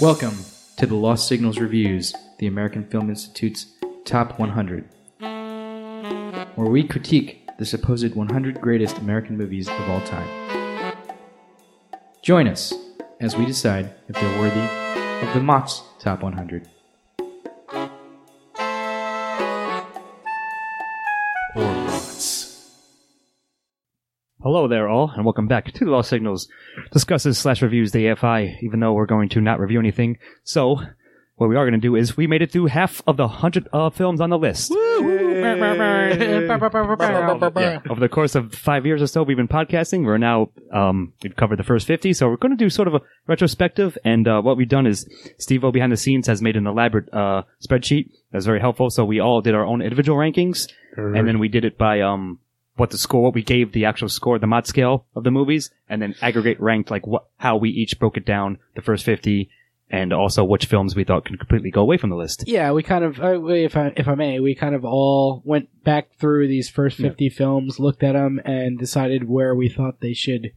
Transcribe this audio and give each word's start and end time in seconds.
Welcome 0.00 0.44
to 0.76 0.86
the 0.86 0.94
Lost 0.94 1.26
Signals 1.26 1.58
Reviews, 1.58 2.14
the 2.38 2.46
American 2.46 2.84
Film 2.84 3.10
Institute's 3.10 3.66
Top 4.04 4.38
100, 4.38 4.88
where 6.54 6.70
we 6.70 6.84
critique 6.84 7.48
the 7.58 7.66
supposed 7.66 8.14
100 8.14 8.60
greatest 8.60 8.98
American 8.98 9.36
movies 9.36 9.66
of 9.66 9.90
all 9.90 10.00
time. 10.02 10.94
Join 12.22 12.46
us 12.46 12.72
as 13.18 13.34
we 13.34 13.44
decide 13.44 13.92
if 14.06 14.14
they're 14.14 14.38
worthy 14.38 15.26
of 15.26 15.34
the 15.34 15.40
Mott's 15.40 15.82
Top 15.98 16.22
100. 16.22 16.68
Hello 24.50 24.66
there, 24.66 24.88
all, 24.88 25.12
and 25.14 25.26
welcome 25.26 25.46
back 25.46 25.70
to 25.72 25.84
the 25.84 25.90
Lost 25.90 26.08
Signals 26.08 26.48
discusses 26.90 27.36
slash 27.36 27.60
reviews 27.60 27.92
the 27.92 28.06
AFI. 28.06 28.62
Even 28.62 28.80
though 28.80 28.94
we're 28.94 29.04
going 29.04 29.28
to 29.28 29.42
not 29.42 29.60
review 29.60 29.78
anything, 29.78 30.16
so 30.42 30.80
what 31.36 31.50
we 31.50 31.56
are 31.56 31.68
going 31.68 31.78
to 31.78 31.86
do 31.86 31.94
is 31.94 32.16
we 32.16 32.26
made 32.26 32.40
it 32.40 32.50
through 32.50 32.64
half 32.68 33.02
of 33.06 33.18
the 33.18 33.28
hundred 33.28 33.68
uh, 33.74 33.90
films 33.90 34.22
on 34.22 34.30
the 34.30 34.38
list. 34.38 34.72
Yeah. 37.60 37.90
Over 37.90 38.00
the 38.00 38.08
course 38.08 38.34
of 38.34 38.54
five 38.54 38.86
years 38.86 39.02
or 39.02 39.06
so, 39.06 39.22
we've 39.22 39.36
been 39.36 39.48
podcasting. 39.48 40.06
We're 40.06 40.16
now 40.16 40.48
um, 40.72 41.12
we've 41.22 41.36
covered 41.36 41.58
the 41.58 41.62
first 41.62 41.86
fifty, 41.86 42.14
so 42.14 42.26
we're 42.30 42.36
going 42.36 42.56
to 42.56 42.64
do 42.64 42.70
sort 42.70 42.88
of 42.88 42.94
a 42.94 43.00
retrospective. 43.26 43.98
And 44.02 44.26
uh, 44.26 44.40
what 44.40 44.56
we've 44.56 44.66
done 44.66 44.86
is 44.86 45.06
Steve-O 45.36 45.72
behind 45.72 45.92
the 45.92 45.98
scenes 45.98 46.26
has 46.26 46.40
made 46.40 46.56
an 46.56 46.66
elaborate 46.66 47.12
uh, 47.12 47.42
spreadsheet 47.62 48.12
that's 48.32 48.46
very 48.46 48.60
helpful. 48.60 48.88
So 48.88 49.04
we 49.04 49.20
all 49.20 49.42
did 49.42 49.54
our 49.54 49.66
own 49.66 49.82
individual 49.82 50.16
rankings, 50.16 50.72
and 50.96 51.28
then 51.28 51.38
we 51.38 51.48
did 51.48 51.66
it 51.66 51.76
by 51.76 52.00
um 52.00 52.38
what 52.78 52.90
the 52.90 52.98
score, 52.98 53.22
what 53.22 53.34
we 53.34 53.42
gave 53.42 53.72
the 53.72 53.84
actual 53.84 54.08
score, 54.08 54.38
the 54.38 54.46
mod 54.46 54.66
scale 54.66 55.06
of 55.14 55.24
the 55.24 55.30
movies, 55.30 55.70
and 55.88 56.00
then 56.00 56.14
aggregate 56.22 56.60
ranked 56.60 56.90
like 56.90 57.06
what 57.06 57.26
how 57.36 57.56
we 57.56 57.70
each 57.70 57.98
broke 57.98 58.16
it 58.16 58.24
down 58.24 58.58
the 58.74 58.82
first 58.82 59.04
fifty, 59.04 59.50
and 59.90 60.12
also 60.12 60.44
which 60.44 60.66
films 60.66 60.94
we 60.94 61.04
thought 61.04 61.24
could 61.24 61.38
completely 61.38 61.70
go 61.70 61.80
away 61.82 61.96
from 61.96 62.10
the 62.10 62.16
list. 62.16 62.44
Yeah, 62.46 62.72
we 62.72 62.82
kind 62.82 63.04
of, 63.04 63.20
uh, 63.20 63.44
if 63.46 63.76
I 63.76 63.92
if 63.96 64.08
I 64.08 64.14
may, 64.14 64.40
we 64.40 64.54
kind 64.54 64.74
of 64.74 64.84
all 64.84 65.42
went 65.44 65.84
back 65.84 66.14
through 66.18 66.48
these 66.48 66.68
first 66.68 66.96
fifty 66.96 67.28
films, 67.28 67.78
looked 67.78 68.02
at 68.02 68.12
them, 68.12 68.40
and 68.44 68.78
decided 68.78 69.28
where 69.28 69.54
we 69.54 69.68
thought 69.68 70.00
they 70.00 70.14
should 70.14 70.52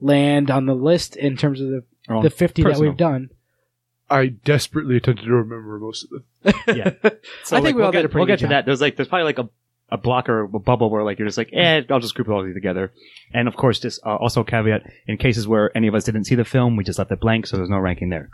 land 0.00 0.50
on 0.50 0.66
the 0.66 0.74
list 0.74 1.16
in 1.16 1.36
terms 1.36 1.60
of 1.60 1.68
the 1.68 1.84
Our 2.08 2.22
the 2.22 2.30
fifty 2.30 2.62
that 2.62 2.78
we've 2.78 2.96
done. 2.96 3.30
I 4.12 4.26
desperately 4.26 4.96
attempted 4.96 5.26
to 5.26 5.32
remember 5.32 5.78
most 5.78 6.04
of 6.04 6.10
them. 6.10 6.24
Yeah. 6.76 6.92
So 7.44 7.56
I 7.56 7.60
think 7.60 7.76
we 7.76 7.80
we'll 7.80 7.86
all 7.86 7.92
get, 7.92 8.02
did 8.02 8.06
a 8.06 8.08
pretty 8.08 8.20
We'll 8.22 8.26
get 8.26 8.40
good 8.40 8.46
to 8.46 8.48
that. 8.48 8.66
There's 8.66 8.80
like 8.80 8.96
there's 8.96 9.08
probably 9.08 9.24
like 9.24 9.38
a 9.38 9.48
a 9.90 9.98
blocker, 9.98 10.42
a 10.42 10.48
bubble 10.48 10.90
where 10.90 11.02
like 11.02 11.18
you're 11.18 11.28
just 11.28 11.38
like, 11.38 11.50
eh, 11.52 11.82
I'll 11.90 12.00
just 12.00 12.14
group 12.14 12.28
all 12.28 12.40
of 12.40 12.46
these 12.46 12.54
together. 12.54 12.92
And 13.32 13.48
of 13.48 13.56
course, 13.56 13.80
just 13.80 14.04
uh, 14.04 14.16
also 14.16 14.44
caveat 14.44 14.82
in 15.06 15.16
cases 15.16 15.46
where 15.46 15.76
any 15.76 15.88
of 15.88 15.94
us 15.94 16.04
didn't 16.04 16.24
see 16.24 16.34
the 16.34 16.44
film, 16.44 16.76
we 16.76 16.84
just 16.84 16.98
left 16.98 17.10
it 17.10 17.20
blank, 17.20 17.46
so 17.46 17.56
there's 17.56 17.70
no 17.70 17.78
ranking 17.78 18.08
there. 18.08 18.30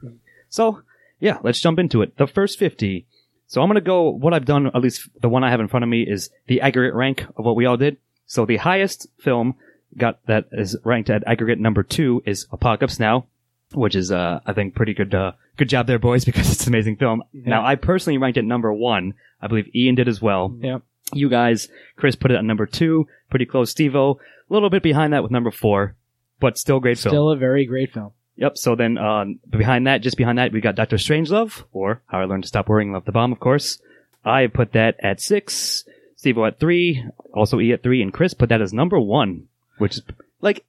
So 0.49 0.83
yeah, 1.21 1.39
let's 1.43 1.61
jump 1.61 1.79
into 1.79 2.03
it. 2.03 2.17
The 2.17 2.27
first 2.27 2.59
fifty. 2.59 3.07
So 3.47 3.63
I'm 3.63 3.69
gonna 3.69 3.81
go. 3.81 4.11
What 4.11 4.35
I've 4.35 4.45
done, 4.45 4.67
at 4.67 4.81
least 4.81 5.09
the 5.21 5.29
one 5.29 5.45
I 5.45 5.51
have 5.51 5.61
in 5.61 5.69
front 5.69 5.85
of 5.85 5.89
me, 5.89 6.03
is 6.03 6.31
the 6.47 6.61
aggregate 6.61 6.95
rank 6.95 7.25
of 7.37 7.45
what 7.45 7.57
we 7.57 7.67
all 7.67 7.77
did. 7.77 7.97
So 8.27 8.45
the 8.45 8.57
highest 8.57 9.07
film 9.19 9.55
got 9.97 10.19
that 10.27 10.47
is 10.53 10.77
ranked 10.85 11.11
at 11.11 11.27
aggregate 11.27 11.59
number 11.59 11.83
two 11.83 12.23
is 12.27 12.47
Apocalypse 12.53 12.99
Now, 12.99 13.27
which 13.73 13.95
is 13.95 14.11
uh 14.11 14.41
I 14.45 14.53
think 14.53 14.75
pretty 14.75 14.95
good 14.95 15.15
uh 15.15 15.33
good 15.57 15.69
job 15.69 15.87
there 15.87 15.99
boys 15.99 16.25
because 16.27 16.51
it's 16.51 16.67
an 16.67 16.73
amazing 16.73 16.97
film. 16.97 17.23
Now 17.33 17.65
I 17.65 17.77
personally 17.77 18.19
ranked 18.19 18.39
it 18.39 18.45
number 18.45 18.73
one. 18.73 19.15
I 19.41 19.47
believe 19.47 19.75
Ian 19.75 19.95
did 19.95 20.09
as 20.09 20.21
well. 20.21 20.55
Yep. 20.61 20.83
You 21.13 21.29
guys, 21.29 21.69
Chris 21.97 22.17
put 22.17 22.31
it 22.31 22.37
at 22.37 22.45
number 22.45 22.67
two, 22.67 23.07
pretty 23.31 23.47
close. 23.47 23.73
Stevo, 23.73 24.17
a 24.17 24.53
little 24.53 24.71
bit 24.71 24.83
behind 24.83 25.13
that 25.13 25.23
with 25.23 25.33
number 25.33 25.51
four, 25.51 25.95
but 26.41 26.59
still 26.59 26.81
great 26.81 26.99
film. 26.99 27.13
Still 27.13 27.31
a 27.31 27.37
very 27.37 27.65
great 27.65 27.93
film. 27.93 28.13
Yep. 28.37 28.59
So 28.59 28.75
then, 28.75 28.99
uh, 28.99 29.25
behind 29.49 29.87
that, 29.87 30.03
just 30.03 30.17
behind 30.17 30.39
that, 30.39 30.53
we 30.53 30.61
got 30.61 30.75
Doctor 30.75 30.97
Strangelove, 30.97 31.65
or 31.73 32.03
How 32.07 32.21
I 32.21 32.25
Learned 32.25 32.45
to 32.45 32.49
Stop 32.49 32.69
Worrying, 32.69 32.93
Love 32.93 33.05
the 33.05 33.13
Bomb, 33.13 33.33
of 33.33 33.41
course. 33.41 33.81
I 34.25 34.49
put 34.49 34.73
that 34.73 34.97
at 35.01 35.21
six. 35.21 35.85
Steve 36.17 36.39
at 36.39 36.59
three. 36.59 37.05
Also 37.33 37.61
E 37.61 37.73
at 37.73 37.83
three, 37.83 38.03
and 38.03 38.13
Chris 38.13 38.35
put 38.35 38.49
that 38.49 38.61
as 38.61 38.73
number 38.73 38.99
one, 38.99 39.49
which 39.79 39.97
is 39.97 40.03
like, 40.41 40.65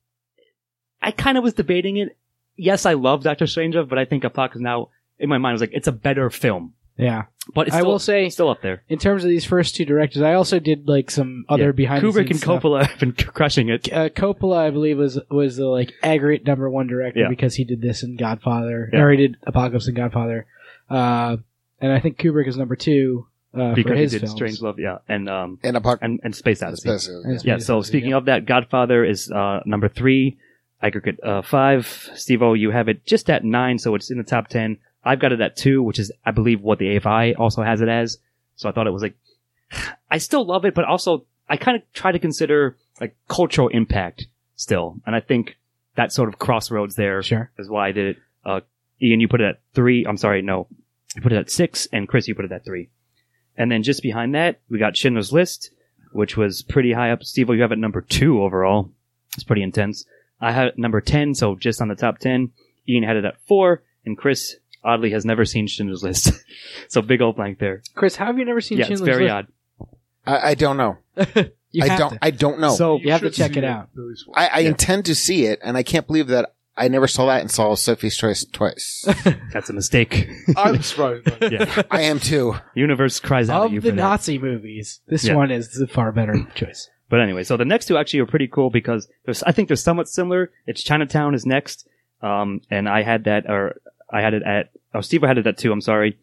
I 1.01 1.11
kind 1.11 1.37
of 1.37 1.43
was 1.43 1.53
debating 1.55 1.97
it. 1.97 2.15
Yes, 2.55 2.85
I 2.85 2.93
love 2.93 3.23
Doctor 3.23 3.45
Strangelove, 3.45 3.89
but 3.89 3.97
I 3.97 4.05
think 4.05 4.23
Apocalypse 4.23 4.61
Now, 4.61 4.89
in 5.19 5.29
my 5.29 5.37
mind, 5.37 5.53
was 5.53 5.61
like, 5.61 5.73
it's 5.73 5.87
a 5.87 5.91
better 5.91 6.29
film. 6.29 6.73
Yeah. 6.97 7.23
But 7.53 7.67
it's 7.67 7.75
I 7.75 7.79
still, 7.79 7.91
will 7.91 7.99
say- 7.99 8.29
still 8.29 8.49
up 8.49 8.61
there. 8.61 8.83
In 8.89 8.97
terms 8.99 9.23
of 9.23 9.29
these 9.29 9.45
first 9.45 9.75
two 9.75 9.85
directors, 9.85 10.21
I 10.21 10.33
also 10.33 10.59
did 10.59 10.87
like 10.87 11.09
some 11.11 11.45
other 11.47 11.67
Yeah. 11.67 11.71
behind 11.71 12.03
Kubrick 12.03 12.13
the 12.13 12.19
and 12.19 12.27
scenes 12.29 12.41
stuff. 12.41 12.63
Coppola 12.63 12.85
have 12.85 12.99
been 12.99 13.11
crushing 13.33 13.69
it. 13.69 13.91
Uh, 13.93 14.09
Coppola, 14.09 14.57
I 14.57 14.69
believe, 14.71 14.97
was 14.97 15.19
was 15.29 15.55
the 15.57 15.67
like 15.67 15.93
aggregate 16.03 16.45
number 16.45 16.69
one 16.69 16.87
director 16.87 17.21
Yeah. 17.21 17.29
because 17.29 17.55
he 17.55 17.63
did 17.63 17.81
this 17.81 18.03
in 18.03 18.17
Godfather, 18.17 18.89
Yeah. 18.91 18.99
or 19.01 19.11
he 19.11 19.17
did 19.17 19.37
Apocalypse 19.43 19.87
and 19.87 19.95
Godfather, 19.95 20.45
uh, 20.89 21.37
and 21.79 21.91
I 21.93 21.99
think 21.99 22.17
Kubrick 22.17 22.47
is 22.47 22.57
number 22.57 22.75
two 22.75 23.27
uh, 23.53 23.69
for 23.69 23.75
because 23.75 23.97
his 23.99 24.11
he 24.13 24.19
did 24.19 24.27
films. 24.27 24.59
Strangelove, 24.59 24.77
yeah, 24.77 24.97
and 25.07 25.29
um, 25.29 25.59
And 25.63 25.77
apart, 25.77 25.99
and 26.01 26.19
and 26.23 26.35
Space 26.35 26.61
Odyssey. 26.61 26.89
especially, 26.89 27.23
And 27.31 27.43
Yeah, 27.45 27.57
so 27.59 27.81
speaking 27.81 28.09
yeah. 28.11 28.17
of 28.17 28.25
that, 28.25 28.45
Godfather 28.45 29.05
is 29.05 29.31
uh, 29.31 29.61
number 29.65 29.87
three, 29.87 30.37
aggregate 30.81 31.19
uh, 31.23 31.41
five. 31.43 32.09
Steve 32.15 32.41
O, 32.41 32.53
you 32.55 32.71
have 32.71 32.89
it 32.89 33.05
just 33.05 33.29
at 33.29 33.45
nine, 33.45 33.77
so 33.79 33.95
it's 33.95 34.11
in 34.11 34.17
the 34.17 34.23
top 34.23 34.47
ten. 34.49 34.79
I've 35.07 35.19
got 35.19 35.31
it 35.31 35.41
at 35.41 35.55
two, 35.55 35.81
which 35.81 35.99
is, 35.99 36.11
I 36.25 36.31
believe, 36.31 36.61
what 36.61 36.79
the 36.79 36.99
AFI 36.99 37.35
also 37.39 37.63
has 37.63 37.81
it 37.81 37.89
as. 37.89 38.17
So 38.55 38.69
I 38.69 38.71
thought 38.71 38.87
it 38.87 38.91
was 38.91 39.01
like, 39.01 39.15
I 40.11 40.17
still 40.17 40.45
love 40.45 40.65
it, 40.65 40.73
but 40.75 40.85
also 40.85 41.25
I 41.49 41.57
kind 41.57 41.77
of 41.77 41.83
try 41.93 42.11
to 42.11 42.19
consider 42.19 42.77
like 42.99 43.15
cultural 43.27 43.67
impact 43.69 44.27
still, 44.55 44.97
and 45.05 45.15
I 45.15 45.19
think 45.19 45.57
that 45.95 46.11
sort 46.11 46.29
of 46.29 46.39
crossroads 46.39 46.95
there 46.95 47.19
is 47.19 47.25
Sure. 47.27 47.51
why 47.67 47.87
I 47.87 47.91
did 47.91 48.15
it. 48.17 48.23
Uh, 48.45 48.61
Ian, 49.01 49.19
you 49.19 49.27
put 49.27 49.41
it 49.41 49.45
at 49.49 49.59
three. 49.73 50.05
I'm 50.05 50.17
sorry, 50.17 50.41
no, 50.41 50.67
you 51.15 51.21
put 51.21 51.31
it 51.31 51.37
at 51.37 51.49
six, 51.51 51.87
and 51.91 52.07
Chris, 52.07 52.27
you 52.27 52.35
put 52.35 52.45
it 52.45 52.51
at 52.51 52.65
three. 52.65 52.89
And 53.55 53.71
then 53.71 53.83
just 53.83 54.01
behind 54.03 54.35
that, 54.35 54.59
we 54.69 54.77
got 54.79 54.95
Schindler's 54.97 55.31
List, 55.31 55.71
which 56.11 56.37
was 56.37 56.61
pretty 56.63 56.93
high 56.93 57.11
up. 57.11 57.23
Steve, 57.23 57.49
you 57.49 57.61
have 57.61 57.71
it 57.71 57.77
number 57.79 58.01
two 58.01 58.41
overall. 58.41 58.91
It's 59.33 59.43
pretty 59.43 59.63
intense. 59.63 60.05
I 60.39 60.51
had 60.51 60.67
it 60.67 60.77
number 60.77 61.01
10, 61.01 61.33
so 61.35 61.55
just 61.55 61.81
on 61.81 61.87
the 61.87 61.95
top 61.95 62.19
10. 62.19 62.51
Ian 62.87 63.03
had 63.03 63.17
it 63.17 63.25
at 63.25 63.41
four, 63.47 63.83
and 64.05 64.17
Chris, 64.17 64.55
oddly, 64.87 65.11
has 65.11 65.25
never 65.25 65.45
seen 65.45 65.67
Schindler's 65.67 66.01
List. 66.03 66.31
so 66.87 67.01
big 67.01 67.21
old 67.21 67.35
blank 67.35 67.59
there. 67.59 67.83
Chris, 67.95 68.15
how 68.15 68.25
have 68.27 68.39
you 68.39 68.45
never 68.45 68.61
seen 68.61 68.77
yeah, 68.79 68.87
it's 68.89 69.01
very 69.01 69.25
List? 69.25 69.33
odd. 69.33 69.47
I, 70.25 70.49
I 70.51 70.53
don't 70.55 70.77
know. 70.77 70.97
You 71.69 71.83
I 71.83 71.89
have 71.89 71.99
don't. 71.99 72.09
to. 72.13 72.19
I 72.21 72.31
don't 72.31 72.59
know. 72.61 72.69
So, 72.73 72.97
You 72.97 73.11
have 73.11 73.19
to 73.19 73.27
should 73.27 73.33
check 73.35 73.53
see 73.53 73.59
it 73.59 73.65
out. 73.65 73.89
at 73.95 74.01
least. 74.01 74.23
I, 74.33 74.47
I 74.47 74.59
Yeah. 74.59 74.69
intend 74.69 75.05
to 75.07 75.13
see 75.13 75.45
it, 75.45 75.59
and 75.61 75.75
I 75.75 75.83
can't 75.83 76.07
believe 76.07 76.27
that 76.27 76.53
I 76.77 76.87
never 76.87 77.07
saw 77.07 77.25
that 77.27 77.41
and 77.41 77.51
saw 77.51 77.75
Sophie's 77.75 78.15
Choice 78.15 78.45
twice. 78.45 79.03
that's 79.53 79.69
a 79.69 79.73
mistake. 79.73 80.29
I'm 80.55 80.81
surprised. 80.81 81.25
by 81.39 81.47
yeah. 81.49 81.81
I 81.91 82.03
am 82.03 82.21
too. 82.21 82.55
Universe 82.73 83.19
cries 83.19 83.49
out 83.49 83.63
at 83.63 83.65
Of 83.65 83.73
you 83.73 83.81
the 83.81 83.89
for 83.89 83.95
that. 83.97 84.01
Nazi 84.01 84.39
movies, 84.39 85.01
this 85.07 85.25
Yeah. 85.25 85.35
one 85.35 85.51
is 85.51 85.69
the 85.71 85.87
far 85.87 86.13
better 86.13 86.47
choice. 86.55 86.89
But 87.09 87.19
anyway, 87.19 87.43
so 87.43 87.57
the 87.57 87.65
next 87.65 87.87
two 87.87 87.97
actually 87.97 88.21
are 88.21 88.25
pretty 88.27 88.47
cool 88.47 88.69
because 88.69 89.09
there's, 89.25 89.43
I 89.43 89.51
think 89.51 89.67
they're 89.67 89.75
somewhat 89.75 90.07
similar. 90.07 90.51
It's 90.67 90.81
Chinatown 90.81 91.35
is 91.35 91.45
next. 91.45 91.85
Um, 92.21 92.61
and 92.71 92.87
I 92.87 93.03
had 93.03 93.25
that, 93.25 93.49
or 93.49 93.81
I 94.09 94.21
had 94.21 94.33
it 94.33 94.43
at, 94.43 94.71
oh, 94.93 95.01
Steve 95.01 95.21
had 95.21 95.37
it 95.37 95.47
at 95.47 95.57
two, 95.57 95.71
I'm 95.71 95.81
sorry. 95.81 96.17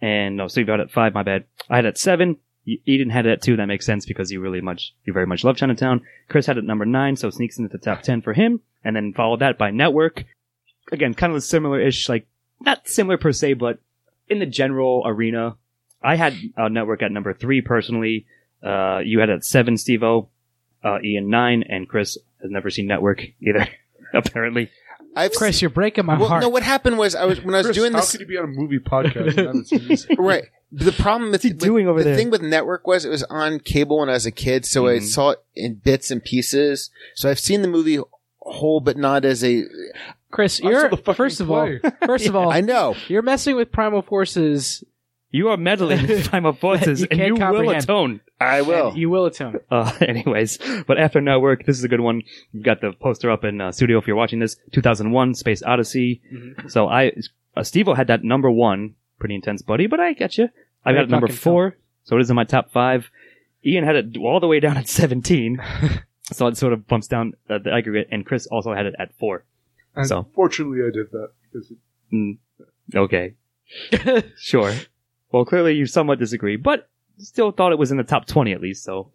And 0.00 0.36
no, 0.36 0.48
Steve 0.48 0.68
had 0.68 0.80
it 0.80 0.84
at 0.84 0.90
five, 0.90 1.14
my 1.14 1.22
bad. 1.22 1.44
I 1.68 1.76
had 1.76 1.84
it 1.84 1.88
at 1.88 1.98
seven. 1.98 2.38
Ian 2.86 3.10
had 3.10 3.26
it 3.26 3.32
at 3.32 3.42
two. 3.42 3.56
That 3.56 3.66
makes 3.66 3.86
sense 3.86 4.06
because 4.06 4.30
you 4.30 4.40
really 4.40 4.60
much, 4.60 4.94
you 5.04 5.12
very 5.12 5.26
much 5.26 5.44
love 5.44 5.56
Chinatown. 5.56 6.02
Chris 6.28 6.46
had 6.46 6.56
it 6.56 6.60
at 6.60 6.64
number 6.64 6.86
nine, 6.86 7.16
so 7.16 7.30
sneaks 7.30 7.58
into 7.58 7.70
the 7.70 7.78
top 7.78 8.02
10 8.02 8.22
for 8.22 8.32
him. 8.32 8.60
And 8.84 8.96
then 8.96 9.12
followed 9.12 9.40
that 9.40 9.58
by 9.58 9.70
Network. 9.70 10.24
Again, 10.92 11.14
kind 11.14 11.34
of 11.34 11.42
similar-ish, 11.42 12.08
like, 12.08 12.26
not 12.60 12.88
similar 12.88 13.18
per 13.18 13.32
se, 13.32 13.54
but 13.54 13.78
in 14.28 14.38
the 14.38 14.46
general 14.46 15.02
arena. 15.04 15.56
I 16.02 16.16
had 16.16 16.34
uh, 16.56 16.68
Network 16.68 17.02
at 17.02 17.12
number 17.12 17.34
three 17.34 17.60
personally. 17.60 18.26
Uh, 18.62 19.00
you 19.04 19.20
had 19.20 19.28
it 19.28 19.34
at 19.34 19.44
seven, 19.44 19.76
Steve 19.76 20.02
O. 20.02 20.28
Uh, 20.82 20.98
Ian 21.04 21.28
nine, 21.28 21.62
and 21.68 21.86
Chris 21.86 22.16
has 22.40 22.50
never 22.50 22.70
seen 22.70 22.86
Network 22.86 23.22
either. 23.42 23.68
apparently, 24.14 24.70
I've 25.16 25.32
Chris, 25.32 25.60
you're 25.60 25.70
breaking 25.70 26.06
my 26.06 26.16
well, 26.18 26.28
heart. 26.28 26.42
no. 26.42 26.48
What 26.48 26.62
happened 26.62 26.96
was 26.98 27.14
I 27.16 27.24
was 27.24 27.40
when 27.42 27.54
I 27.54 27.58
was 27.58 27.66
Chris, 27.68 27.76
doing 27.76 27.92
how 27.92 28.00
this. 28.00 28.12
could 28.12 28.20
you 28.20 28.26
be 28.26 28.38
on 28.38 28.44
a 28.44 28.48
movie 28.48 28.78
podcast? 28.78 29.36
and 29.36 29.54
not 29.56 29.66
see 29.66 29.78
this? 29.78 30.06
Right. 30.18 30.44
The 30.72 30.92
problem 30.92 31.32
with, 31.32 31.42
he 31.42 31.48
with- 31.48 31.58
doing 31.58 31.88
over 31.88 31.98
the 31.98 32.10
there? 32.10 32.16
thing 32.16 32.30
with 32.30 32.42
network 32.42 32.86
was 32.86 33.04
it 33.04 33.08
was 33.08 33.24
on 33.24 33.58
cable 33.58 33.98
when 33.98 34.08
I 34.08 34.12
was 34.12 34.24
a 34.26 34.30
kid, 34.30 34.64
so 34.64 34.86
I 34.86 34.98
Mhm. 34.98 35.02
saw 35.02 35.30
it 35.30 35.42
in 35.56 35.74
bits 35.74 36.12
and 36.12 36.22
pieces. 36.22 36.90
So 37.16 37.28
I've 37.28 37.40
seen 37.40 37.62
the 37.62 37.68
movie 37.68 37.98
whole, 38.40 38.80
but 38.80 38.96
not 38.96 39.24
as 39.24 39.42
a. 39.42 39.64
Chris, 40.30 40.60
I 40.64 40.68
you're 40.70 40.88
the 40.88 40.96
first 40.96 41.40
of 41.40 41.50
all, 41.50 41.66
play. 41.66 41.80
first 42.06 42.26
of 42.28 42.36
all, 42.36 42.52
I 42.52 42.60
know. 42.60 42.94
you're 43.08 43.20
messing 43.22 43.56
with 43.56 43.72
Primal 43.72 44.02
Forces. 44.02 44.84
You 45.32 45.48
are 45.50 45.56
meddling 45.56 46.06
with 46.08 46.28
Primal 46.30 46.52
Forces, 46.54 47.00
You 47.02 47.06
and 47.10 47.18
can't 47.20 47.26
you 47.28 47.34
will 47.34 47.40
comprehend. 47.40 47.84
atone. 47.84 48.20
I 48.40 48.62
will. 48.62 48.88
and 48.88 48.98
You 48.98 49.10
will 49.10 49.26
atone. 49.26 49.60
Uh, 49.70 49.92
anyways, 50.00 50.58
but 50.88 50.98
after 50.98 51.20
Network, 51.20 51.64
this 51.66 51.78
is 51.78 51.84
a 51.84 51.88
good 51.88 52.00
one. 52.00 52.22
You've 52.52 52.64
got 52.64 52.80
the 52.80 52.92
poster 52.92 53.30
up 53.30 53.44
in 53.44 53.60
uh, 53.60 53.70
studio 53.70 53.98
if 53.98 54.06
you're 54.08 54.16
watching 54.16 54.40
this. 54.40 54.56
2001, 54.72 55.34
Space 55.34 55.62
Odyssey. 55.62 56.20
So 56.68 56.88
I, 56.88 57.12
uh, 57.56 57.62
Steve 57.62 57.86
had 57.86 58.08
that 58.08 58.24
number 58.24 58.50
one, 58.50 58.94
pretty 59.20 59.36
intense, 59.36 59.62
buddy. 59.62 59.86
But 59.86 60.00
I 60.00 60.12
get 60.14 60.36
you. 60.38 60.48
I 60.84 60.92
got 60.92 60.96
Great 60.98 61.02
it 61.04 61.10
number 61.10 61.26
fucking 61.28 61.38
four, 61.38 61.76
so 62.04 62.16
it 62.16 62.20
is 62.22 62.30
in 62.30 62.36
my 62.36 62.44
top 62.44 62.72
five. 62.72 63.10
Ian 63.64 63.84
had 63.84 63.94
it 63.96 64.16
all 64.16 64.40
the 64.40 64.46
way 64.48 64.58
down 64.58 64.76
at 64.78 64.88
17, 65.00 65.60
so 66.32 66.46
it 66.48 66.56
sort 66.56 66.72
of 66.72 66.88
bumps 66.88 67.06
down 67.06 67.34
uh, 67.48 67.58
the 67.58 67.70
aggregate. 67.72 68.08
And 68.10 68.26
Chris 68.26 68.46
also 68.46 68.72
had 68.74 68.86
it 68.86 68.94
at 68.98 69.14
four. 69.18 69.44
And 69.94 70.06
So. 70.08 70.26
fortunately, 70.34 70.80
I 70.80 70.90
did 70.90 71.10
that 71.12 71.28
because 71.52 71.70
it, 71.70 71.78
Mm. 72.12 72.38
Okay. 72.96 73.34
Sure. 74.36 74.72
Well, 75.32 75.44
clearly 75.44 75.74
you 75.74 75.86
somewhat 75.86 76.18
disagree, 76.18 76.56
but 76.56 76.88
still 77.18 77.52
thought 77.52 77.72
it 77.72 77.78
was 77.78 77.90
in 77.90 77.96
the 77.98 78.02
top 78.04 78.26
20 78.26 78.52
at 78.52 78.60
least, 78.60 78.84
so. 78.84 79.10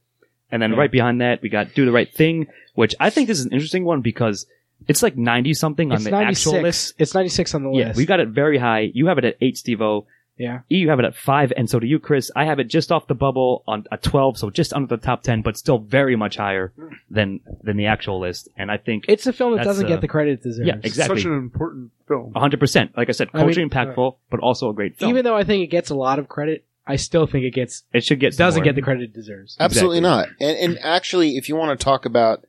And 0.52 0.62
then 0.62 0.72
Yeah. 0.72 0.78
right 0.78 0.92
behind 0.92 1.22
that, 1.22 1.42
we 1.42 1.50
got 1.50 1.74
Do 1.74 1.86
the 1.86 1.92
Right 1.92 2.12
Thing, 2.14 2.48
which 2.76 2.96
I 3.00 3.10
think 3.10 3.28
this 3.28 3.40
is 3.40 3.46
an 3.46 3.52
interesting 3.52 3.84
one 3.84 4.02
because 4.02 4.46
it's 4.88 5.02
like 5.02 5.18
90 5.18 5.54
something 5.54 5.92
on 5.92 5.96
it's 5.96 6.06
the 6.06 6.12
ninety 6.12 6.32
actual 6.32 6.62
list. 6.62 6.94
It's 7.00 7.14
ninety 7.16 7.30
six 7.30 7.56
on 7.56 7.64
the 7.64 7.72
Yeah, 7.72 7.88
list. 7.88 7.98
we 7.98 8.06
got 8.06 8.20
it 8.20 8.28
very 8.30 8.58
high. 8.58 8.92
You 8.94 9.08
have 9.08 9.18
it 9.18 9.26
at 9.26 9.38
8, 9.42 9.58
Steve-O. 9.58 10.06
Yeah. 10.38 10.60
E, 10.70 10.78
you 10.78 10.90
have 10.90 11.00
it 11.00 11.06
at 11.06 11.16
5, 11.16 11.54
and 11.56 11.70
so 11.70 11.80
do 11.80 11.88
you, 11.88 12.00
Chris. 12.00 12.30
I 12.36 12.46
have 12.46 12.60
it 12.60 12.66
just 12.66 12.92
off 12.92 13.08
the 13.08 13.16
bubble 13.16 13.64
on 13.68 13.86
a 13.92 13.98
12, 13.98 14.38
so 14.38 14.50
just 14.50 14.74
under 14.74 14.96
the 14.96 15.02
top 15.02 15.24
10, 15.24 15.42
but 15.42 15.58
still 15.58 15.78
very 15.80 16.16
much 16.16 16.38
higher 16.38 16.74
than, 17.10 17.40
than 17.64 17.78
the 17.78 17.86
actual 17.86 18.20
list. 18.20 18.50
And 18.58 18.70
I 18.72 18.78
think, 18.78 19.06
It's 19.08 19.28
a 19.28 19.34
film 19.34 19.52
that 19.52 19.58
That's, 19.58 19.68
doesn't 19.68 19.86
uh, 19.86 19.90
get 19.90 20.02
the 20.02 20.08
credit 20.08 20.34
it 20.40 20.44
deserves. 20.44 20.68
yeah, 20.68 20.76
exactly. 20.84 21.18
Such 21.20 21.26
an 21.26 21.34
important 21.34 21.92
film. 22.08 22.34
100%. 22.34 22.98
Like 22.98 23.10
I 23.10 23.12
said, 23.14 23.30
I 23.34 23.38
mean- 23.38 23.46
culturally 23.48 23.70
impactful, 23.70 24.16
but 24.30 24.40
also 24.42 24.70
a 24.70 24.74
great 24.74 24.98
film. 24.98 25.10
Even 25.10 25.24
though 25.24 25.38
I 25.38 25.44
think 25.44 25.64
it 25.64 25.68
gets 25.68 25.90
a 25.90 25.96
lot 25.96 26.20
of 26.20 26.28
credit, 26.28 26.66
I 26.88 26.98
still 26.98 27.26
think 27.26 27.46
it 27.46 27.52
gets 27.54 27.84
it 27.94 28.04
should 28.04 28.20
get 28.20 28.38
doesn't 28.38 28.60
more. 28.60 28.66
get 28.66 28.76
the 28.76 28.82
credit 28.82 29.04
it 29.04 29.14
deserves. 29.14 29.58
Absolutely 29.60 30.00
Exactly. 30.00 30.36
not. 30.46 30.50
And, 30.56 30.58
and 30.76 30.80
actually, 30.84 31.38
if 31.38 31.50
you 31.50 31.56
want 31.56 31.80
to 31.80 31.84
talk 31.84 32.06
about, 32.06 32.46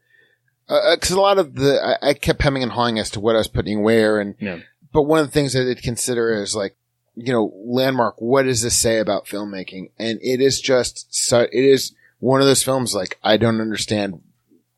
because 0.68 1.10
a 1.12 1.20
lot 1.20 1.38
of 1.38 1.54
the, 1.54 1.80
I, 2.02 2.10
I 2.10 2.14
kept 2.14 2.42
hemming 2.42 2.62
and 2.62 2.72
hawing 2.72 2.98
as 2.98 3.10
to 3.10 3.20
what 3.20 3.34
I 3.34 3.38
was 3.38 3.48
putting 3.48 3.82
where, 3.82 4.20
and 4.20 4.34
Yeah. 4.40 4.58
but 4.92 5.02
one 5.04 5.20
of 5.20 5.26
the 5.26 5.32
things 5.32 5.52
that 5.52 5.62
I 5.62 5.64
did 5.64 5.82
consider 5.82 6.32
is 6.42 6.54
like, 6.56 6.76
you 7.16 7.32
know, 7.32 7.52
landmark. 7.64 8.16
What 8.20 8.44
does 8.44 8.62
this 8.62 8.76
say 8.80 8.98
about 8.98 9.26
filmmaking? 9.26 9.90
And 9.98 10.18
it 10.22 10.40
is 10.40 10.60
just, 10.60 11.12
so, 11.14 11.40
it 11.40 11.50
is 11.52 11.94
one 12.20 12.40
of 12.40 12.46
those 12.46 12.62
films 12.62 12.94
like 12.94 13.18
I 13.24 13.36
don't 13.36 13.60
understand. 13.60 14.20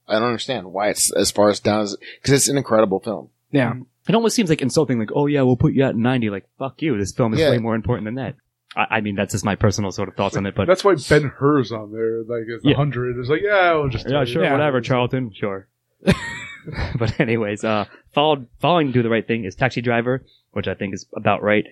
I 0.06 0.14
don't 0.14 0.28
understand 0.28 0.72
why 0.72 0.88
it's 0.88 1.12
as 1.12 1.30
far 1.30 1.50
as 1.50 1.60
down 1.60 1.82
as 1.82 1.96
because 2.20 2.32
it's 2.34 2.48
an 2.48 2.56
incredible 2.56 3.00
film. 3.00 3.28
Yeah. 3.50 3.74
It 4.08 4.14
almost 4.14 4.34
seems 4.36 4.48
like 4.48 4.62
insulting, 4.62 4.98
like, 4.98 5.10
oh 5.14 5.26
yeah, 5.26 5.42
we'll 5.42 5.56
put 5.56 5.74
you 5.74 5.82
at 5.84 5.94
90. 5.96 6.30
Like, 6.30 6.46
fuck 6.58 6.80
you. 6.80 6.96
This 6.96 7.12
film 7.12 7.34
is 7.34 7.40
Yeah. 7.40 7.50
way 7.50 7.58
more 7.58 7.74
important 7.74 8.06
than 8.06 8.14
that. 8.14 8.36
I, 8.74 8.96
I 8.96 9.00
mean, 9.02 9.16
that's 9.16 9.32
just 9.32 9.44
my 9.44 9.54
personal 9.54 9.92
sort 9.92 10.08
of 10.08 10.14
thoughts 10.16 10.36
on 10.36 10.46
it, 10.46 10.54
but 10.54 10.66
That's 10.66 10.82
why 10.84 10.94
Ben 11.10 11.24
Hur's 11.36 11.72
on 11.72 11.92
there. 11.92 12.22
Like, 12.22 12.44
it's 12.48 12.64
Yeah. 12.64 12.72
a 12.72 12.76
hundred. 12.76 13.18
It's 13.18 13.28
like, 13.28 13.42
yeah, 13.42 13.74
we'll 13.74 13.88
just. 13.90 14.08
yeah, 14.08 14.24
sure, 14.24 14.44
Yeah. 14.44 14.52
whatever, 14.52 14.80
Charlton, 14.80 15.32
sure. 15.34 15.68
but 16.98 17.18
anyways, 17.20 17.64
uh, 17.64 17.84
followed, 18.12 18.46
following 18.60 18.92
Do 18.92 19.02
the 19.02 19.08
Right 19.10 19.26
Thing 19.26 19.44
is 19.44 19.54
Taxi 19.54 19.80
Driver, 19.80 20.24
which 20.52 20.68
I 20.68 20.74
think 20.74 20.94
is 20.94 21.06
about 21.14 21.42
right. 21.42 21.64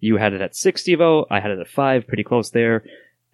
You 0.00 0.16
had 0.16 0.32
it 0.32 0.40
at 0.40 0.56
six, 0.56 0.82
Stevo. 0.82 1.26
I 1.30 1.40
had 1.40 1.50
it 1.50 1.58
at 1.58 1.68
five, 1.68 2.06
pretty 2.06 2.24
close 2.24 2.50
there. 2.50 2.84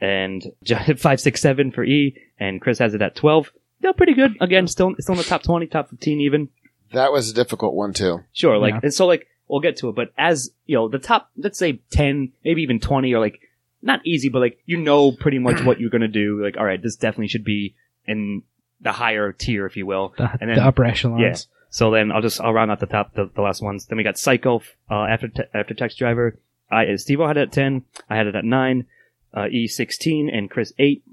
And 0.00 0.44
five, 0.98 1.20
six, 1.20 1.40
seven 1.40 1.70
for 1.72 1.84
E, 1.84 2.20
and 2.38 2.60
Chris 2.60 2.78
has 2.80 2.92
it 2.94 3.00
at 3.02 3.14
12. 3.16 3.50
Yeah, 3.82 3.92
pretty 3.92 4.14
good. 4.14 4.36
Again, 4.40 4.66
still, 4.66 4.94
still 4.98 5.14
in 5.14 5.18
the 5.18 5.24
top 5.24 5.42
20, 5.42 5.66
top 5.68 5.90
15 5.90 6.20
even. 6.20 6.48
That 6.92 7.12
was 7.12 7.30
a 7.30 7.34
difficult 7.34 7.74
one 7.74 7.92
too. 7.92 8.20
Sure, 8.32 8.58
like 8.58 8.74
Yeah. 8.74 8.80
and 8.84 8.94
so 8.94 9.06
like 9.06 9.26
we'll 9.48 9.60
get 9.60 9.76
to 9.78 9.88
it, 9.88 9.96
but 9.96 10.12
as 10.16 10.50
you 10.66 10.76
know, 10.76 10.88
the 10.88 10.98
top 11.00 11.30
let's 11.36 11.58
say 11.58 11.80
ten, 11.90 12.32
maybe 12.44 12.62
even 12.62 12.78
twenty 12.78 13.12
are 13.12 13.18
like 13.20 13.40
not 13.82 14.00
easy, 14.06 14.28
but 14.28 14.38
like 14.38 14.58
you 14.66 14.76
know 14.76 15.10
pretty 15.10 15.40
much 15.40 15.62
what 15.64 15.80
you're 15.80 15.90
gonna 15.90 16.06
do. 16.06 16.40
Like, 16.42 16.56
all 16.56 16.64
right, 16.64 16.80
this 16.80 16.94
definitely 16.94 17.26
should 17.26 17.44
be 17.44 17.74
in 18.06 18.42
the 18.80 18.92
higher 18.92 19.32
tier, 19.32 19.66
if 19.66 19.76
you 19.76 19.84
will. 19.84 20.14
The, 20.16 20.30
And 20.40 20.48
then- 20.48 20.56
the 20.58 20.64
upper 20.64 20.84
echelons. 20.84 21.20
Yeah. 21.22 21.34
So 21.70 21.90
then 21.90 22.12
I'll 22.12 22.22
just 22.22 22.40
I'll 22.40 22.52
round 22.52 22.70
out 22.70 22.78
the 22.78 22.86
top 22.86 23.14
the, 23.14 23.28
the 23.34 23.42
last 23.42 23.60
ones. 23.62 23.86
Then 23.86 23.98
we 23.98 24.04
got 24.04 24.16
Psycho 24.16 24.62
uh, 24.88 24.94
after 25.06 25.26
te- 25.28 25.42
after 25.52 25.74
Taxi 25.74 25.96
Driver. 25.98 26.38
I 26.70 26.94
Steve 26.96 27.20
O 27.20 27.26
had 27.26 27.36
it 27.36 27.42
at 27.42 27.52
ten. 27.52 27.84
I 28.10 28.16
had 28.16 28.26
it 28.26 28.34
at 28.34 28.44
nine. 28.44 28.86
Uh, 29.34 29.48
E 29.50 29.66
sixteen 29.66 30.30
and 30.30 30.50
Chris 30.50 30.72
eight. 30.78 31.04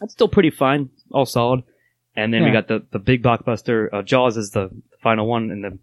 That's 0.00 0.12
still 0.12 0.28
pretty 0.28 0.50
fine, 0.50 0.90
all 1.10 1.26
solid. 1.26 1.62
And 2.14 2.32
then 2.32 2.44
we 2.44 2.50
got 2.50 2.68
the 2.68 2.84
the 2.90 2.98
big 2.98 3.22
blockbuster. 3.22 3.88
Uh, 3.92 4.02
Jaws 4.02 4.36
is 4.36 4.50
the 4.50 4.70
final 5.02 5.26
one, 5.26 5.50
and 5.50 5.64
the 5.64 5.78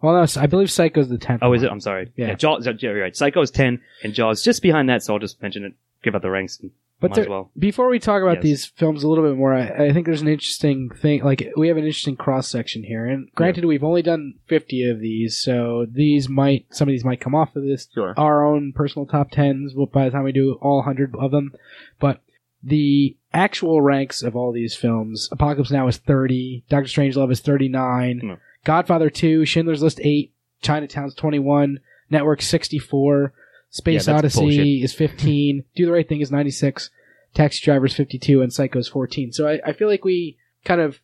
Well, 0.00 0.14
no, 0.14 0.40
I 0.40 0.46
believe 0.46 0.70
Psycho's 0.70 1.08
the 1.08 1.18
tenth. 1.18 1.42
Oh, 1.42 1.52
is 1.52 1.62
it? 1.62 1.70
I'm 1.70 1.80
sorry. 1.80 2.12
Yeah. 2.16 2.28
Yeah, 2.28 2.34
Jaws. 2.34 2.66
Yeah, 2.66 2.72
you're 2.80 3.02
right. 3.02 3.14
Psycho's 3.16 3.50
ten, 3.50 3.82
and 4.02 4.14
Jaws 4.14 4.42
just 4.42 4.62
behind 4.62 4.88
that. 4.88 5.02
So 5.02 5.12
I'll 5.12 5.18
just 5.20 5.42
mention 5.42 5.64
it. 5.64 5.74
Give 6.02 6.14
out 6.14 6.22
the 6.22 6.30
ranks. 6.30 6.58
And 6.60 6.70
But 6.98 7.12
there, 7.14 7.28
well. 7.28 7.50
before 7.58 7.88
we 7.90 7.98
talk 7.98 8.22
about 8.22 8.36
Yes. 8.36 8.42
these 8.42 8.64
films 8.66 9.02
a 9.04 9.08
little 9.08 9.24
bit 9.28 9.36
more, 9.36 9.52
I, 9.54 9.86
I 9.88 9.92
think 9.92 10.06
there's 10.06 10.22
an 10.22 10.28
interesting 10.28 10.88
thing. 10.88 11.22
Like 11.22 11.52
we 11.56 11.68
have 11.68 11.76
an 11.76 11.84
interesting 11.84 12.16
cross 12.16 12.48
section 12.48 12.82
here, 12.84 13.04
and 13.04 13.30
granted, 13.34 13.66
we've 13.66 13.84
only 13.84 14.00
done 14.02 14.34
50 14.46 14.88
of 14.88 15.00
these, 15.00 15.36
so 15.36 15.86
these 15.90 16.28
might 16.28 16.64
some 16.70 16.88
of 16.88 16.92
these 16.92 17.04
might 17.04 17.20
come 17.20 17.34
off 17.34 17.54
of 17.54 17.64
this 17.64 17.88
Sure. 17.92 18.14
our 18.16 18.46
own 18.46 18.72
personal 18.72 19.04
top 19.06 19.30
tens 19.30 19.74
by 19.92 20.06
the 20.06 20.10
time 20.10 20.24
we 20.24 20.32
do 20.32 20.54
all 20.62 20.78
100 20.78 21.14
of 21.16 21.30
them. 21.32 21.52
But 22.00 22.22
the 22.62 23.14
actual 23.32 23.82
ranks 23.82 24.22
of 24.22 24.34
all 24.34 24.50
these 24.50 24.74
films, 24.74 25.28
Apocalypse 25.30 25.70
Now 25.70 25.86
is 25.88 25.98
30, 25.98 26.64
Doctor 26.70 26.88
Strangelove 26.88 27.30
is 27.30 27.40
39, 27.40 28.20
Hmm. 28.20 28.32
Godfather 28.64 29.10
2, 29.10 29.44
Schindler's 29.44 29.82
List 29.82 30.00
8, 30.02 30.32
Chinatown's 30.62 31.14
21, 31.14 31.78
Network 32.10 32.40
64, 32.42 33.32
Space 33.70 34.06
Yeah, 34.08 34.14
Odyssey 34.16 34.40
bullshit. 34.40 34.84
is 34.84 34.92
15, 34.94 35.64
Do 35.76 35.86
the 35.86 35.92
Right 35.92 36.08
Thing 36.08 36.20
is 36.20 36.30
96, 36.30 36.90
Taxi 37.34 37.64
Driver's 37.64 37.94
52, 37.94 38.40
and 38.42 38.52
Psycho 38.52 38.78
is 38.78 38.88
14. 38.88 39.32
So 39.32 39.46
I, 39.48 39.60
I 39.66 39.72
feel 39.72 39.88
like 39.88 40.04
we 40.04 40.38
kind 40.64 40.80
of 40.80 41.00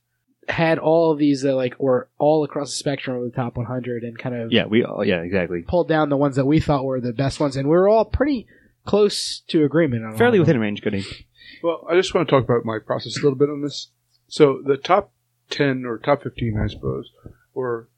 had 0.49 0.79
all 0.79 1.12
of 1.12 1.19
these 1.19 1.43
that 1.43 1.55
like 1.55 1.79
were 1.79 2.09
all 2.19 2.43
across 2.44 2.70
the 2.70 2.76
spectrum 2.76 3.17
of 3.17 3.23
the 3.25 3.31
top 3.37 3.56
100 3.56 4.03
and 4.03 4.19
kind 4.19 4.35
of 4.35 4.50
Yeah, 4.53 4.67
we. 4.67 4.85
Oh, 4.85 5.03
yeah, 5.03 5.20
exactly. 5.20 5.62
pulled 5.62 5.88
down 5.88 6.09
the 6.09 6.17
ones 6.17 6.37
that 6.37 6.47
we 6.47 6.59
thought 6.61 6.85
were 6.85 7.00
the 7.00 7.12
best 7.12 7.38
ones, 7.38 7.56
and 7.56 7.69
we 7.69 7.76
were 7.76 7.88
all 7.88 8.05
pretty 8.05 8.47
close 8.85 9.41
to 9.49 9.65
agreement 9.65 10.05
on 10.05 10.17
Fairly 10.17 10.41
within 10.41 10.58
range, 10.58 10.82
Goody. 10.82 11.05
Well, 11.62 11.87
I 11.88 11.94
just 11.94 12.12
want 12.15 12.26
to 12.29 12.31
talk 12.32 12.43
about 12.44 12.65
my 12.65 12.79
process 12.85 13.17
a 13.19 13.23
little 13.23 13.38
bit 13.38 13.49
on 13.50 13.62
this. 13.62 13.88
So 14.26 14.61
the 14.65 14.76
top 14.76 15.12
ten 15.50 15.85
or 15.85 15.99
top 15.99 16.23
fifteen, 16.23 16.58
I 16.58 16.67
suppose, 16.67 17.11
were 17.55 17.88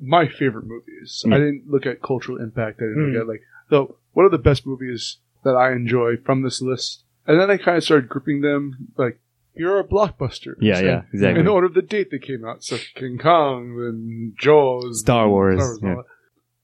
my 0.00 0.26
favorite 0.26 0.66
movies. 0.66 1.22
Mm. 1.24 1.34
I 1.34 1.38
didn't 1.38 1.64
look 1.68 1.86
at 1.86 2.02
cultural 2.02 2.38
impact. 2.40 2.80
I 2.80 2.86
didn't 2.86 2.96
Mm. 2.96 3.12
look 3.12 3.22
at 3.22 3.28
like 3.28 3.42
so. 3.70 3.96
What 4.14 4.24
are 4.24 4.30
the 4.30 4.38
best 4.38 4.66
movies 4.66 5.18
that 5.44 5.54
I 5.54 5.72
enjoy 5.72 6.16
from 6.16 6.42
this 6.42 6.60
list? 6.62 7.04
And 7.26 7.38
then 7.40 7.50
I 7.50 7.56
kind 7.58 7.76
of 7.76 7.84
started 7.84 8.08
grouping 8.08 8.40
them 8.40 8.88
like 8.96 9.20
here 9.54 9.76
are 9.76 9.84
blockbusters. 9.84 10.56
Yeah, 10.60 10.78
And 10.78 10.86
yeah, 10.86 11.02
exactly. 11.12 11.40
In 11.40 11.48
order 11.48 11.66
of 11.66 11.74
the 11.74 11.82
date 11.82 12.10
they 12.10 12.18
came 12.18 12.44
out, 12.44 12.64
so 12.64 12.76
King 12.94 13.18
Kong 13.18 13.76
and 13.78 14.34
Jaws, 14.38 15.00
Star 15.00 15.28
Wars, 15.28 15.60
and 15.80 15.90
all 15.90 15.96
yeah. 15.96 16.02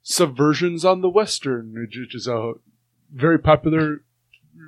Subversions 0.03 0.85
on 0.85 1.03
the 1.03 1.09
Western, 1.11 1.75
which 1.79 1.97
which 1.99 2.15
is 2.15 2.27
a 2.27 2.53
very 3.13 3.39
popular 3.39 4.03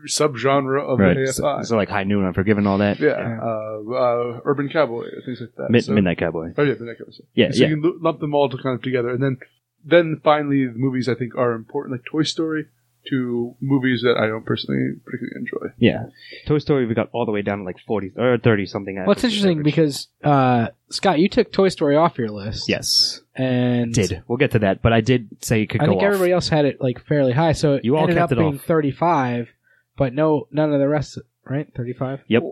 subgenre 0.07 0.81
of 0.83 0.99
Right. 0.99 1.17
AFI. 1.17 1.33
So, 1.33 1.59
so 1.63 1.77
like 1.77 1.89
High 1.89 2.05
Noon, 2.05 2.25
Unforgiven, 2.25 2.67
all 2.67 2.79
that. 2.79 2.99
Yeah, 3.01 3.39
uh, 3.43 3.81
uh, 3.93 4.41
Urban 4.45 4.69
Cowboy, 4.69 5.07
things 5.25 5.41
like 5.41 5.55
that. 5.57 5.71
Mid- 5.71 5.85
So- 5.85 5.93
Midnight 5.93 6.19
Cowboy. 6.19 6.53
Oh 6.57 6.63
yeah, 6.63 6.73
Midnight 6.75 6.99
Cowboy. 6.99 7.13
Yeah, 7.35 7.51
so 7.51 7.63
yeah. 7.63 7.69
you 7.69 7.81
can 7.81 7.99
lump 8.01 8.21
them 8.21 8.35
all 8.35 8.49
to 8.49 8.57
kind 8.57 8.77
of 8.77 8.83
together, 8.83 9.11
and 9.11 9.23
then 9.23 9.39
then 9.85 10.21
finally 10.23 10.67
the 10.67 10.73
movies 10.79 11.09
I 11.09 11.15
think 11.15 11.35
are 11.37 11.53
important, 11.53 11.93
like 11.93 12.05
Toy 12.05 12.23
Story, 12.23 12.67
to 13.09 13.57
movies 13.61 14.03
that 14.03 14.17
I 14.17 14.29
don't 14.29 14.47
personally 14.47 14.95
particularly 15.05 15.35
enjoy. 15.37 15.75
Yeah. 15.79 16.05
Toy 16.47 16.59
Story, 16.59 16.87
we 16.87 16.95
got 16.95 17.09
all 17.13 17.27
the 17.27 17.33
way 17.33 17.43
down 17.43 17.59
to 17.59 17.65
like 17.65 17.79
40 17.85 18.13
or 18.17 18.39
30 18.39 18.67
something. 18.67 18.97
Well, 18.97 19.11
it's 19.11 19.25
interesting 19.25 19.65
because 19.65 20.07
uh, 20.23 20.69
Scott, 20.89 21.19
you 21.19 21.29
took 21.29 21.51
Toy 21.53 21.69
Story 21.69 21.97
off 21.97 22.17
your 22.17 22.31
list. 22.31 22.69
Yes. 22.69 23.21
and 23.35 23.93
Did. 23.93 24.23
We'll 24.29 24.39
get 24.39 24.53
to 24.53 24.61
that, 24.61 24.83
but 24.83 24.93
I 24.93 25.01
did 25.01 25.29
say 25.41 25.63
it 25.63 25.67
could 25.71 25.81
I 25.83 25.87
go 25.87 25.93
think 25.93 26.03
off. 26.03 26.07
everybody 26.07 26.31
else 26.33 26.49
had 26.49 26.65
it 26.65 26.81
like 26.81 27.05
fairly 27.07 27.33
high, 27.33 27.53
so 27.53 27.75
it 27.75 27.85
You 27.85 27.97
all 27.97 28.03
ended 28.03 28.19
kept 28.19 28.33
up 28.33 28.39
it 28.39 28.41
being 28.41 28.55
off. 28.59 28.65
35, 28.67 29.49
but 29.97 30.15
no, 30.15 30.47
none 30.53 30.73
of 30.73 30.79
the 30.79 30.89
rest, 30.89 31.19
right? 31.45 31.67
35. 31.75 32.21
Yep. 32.29 32.43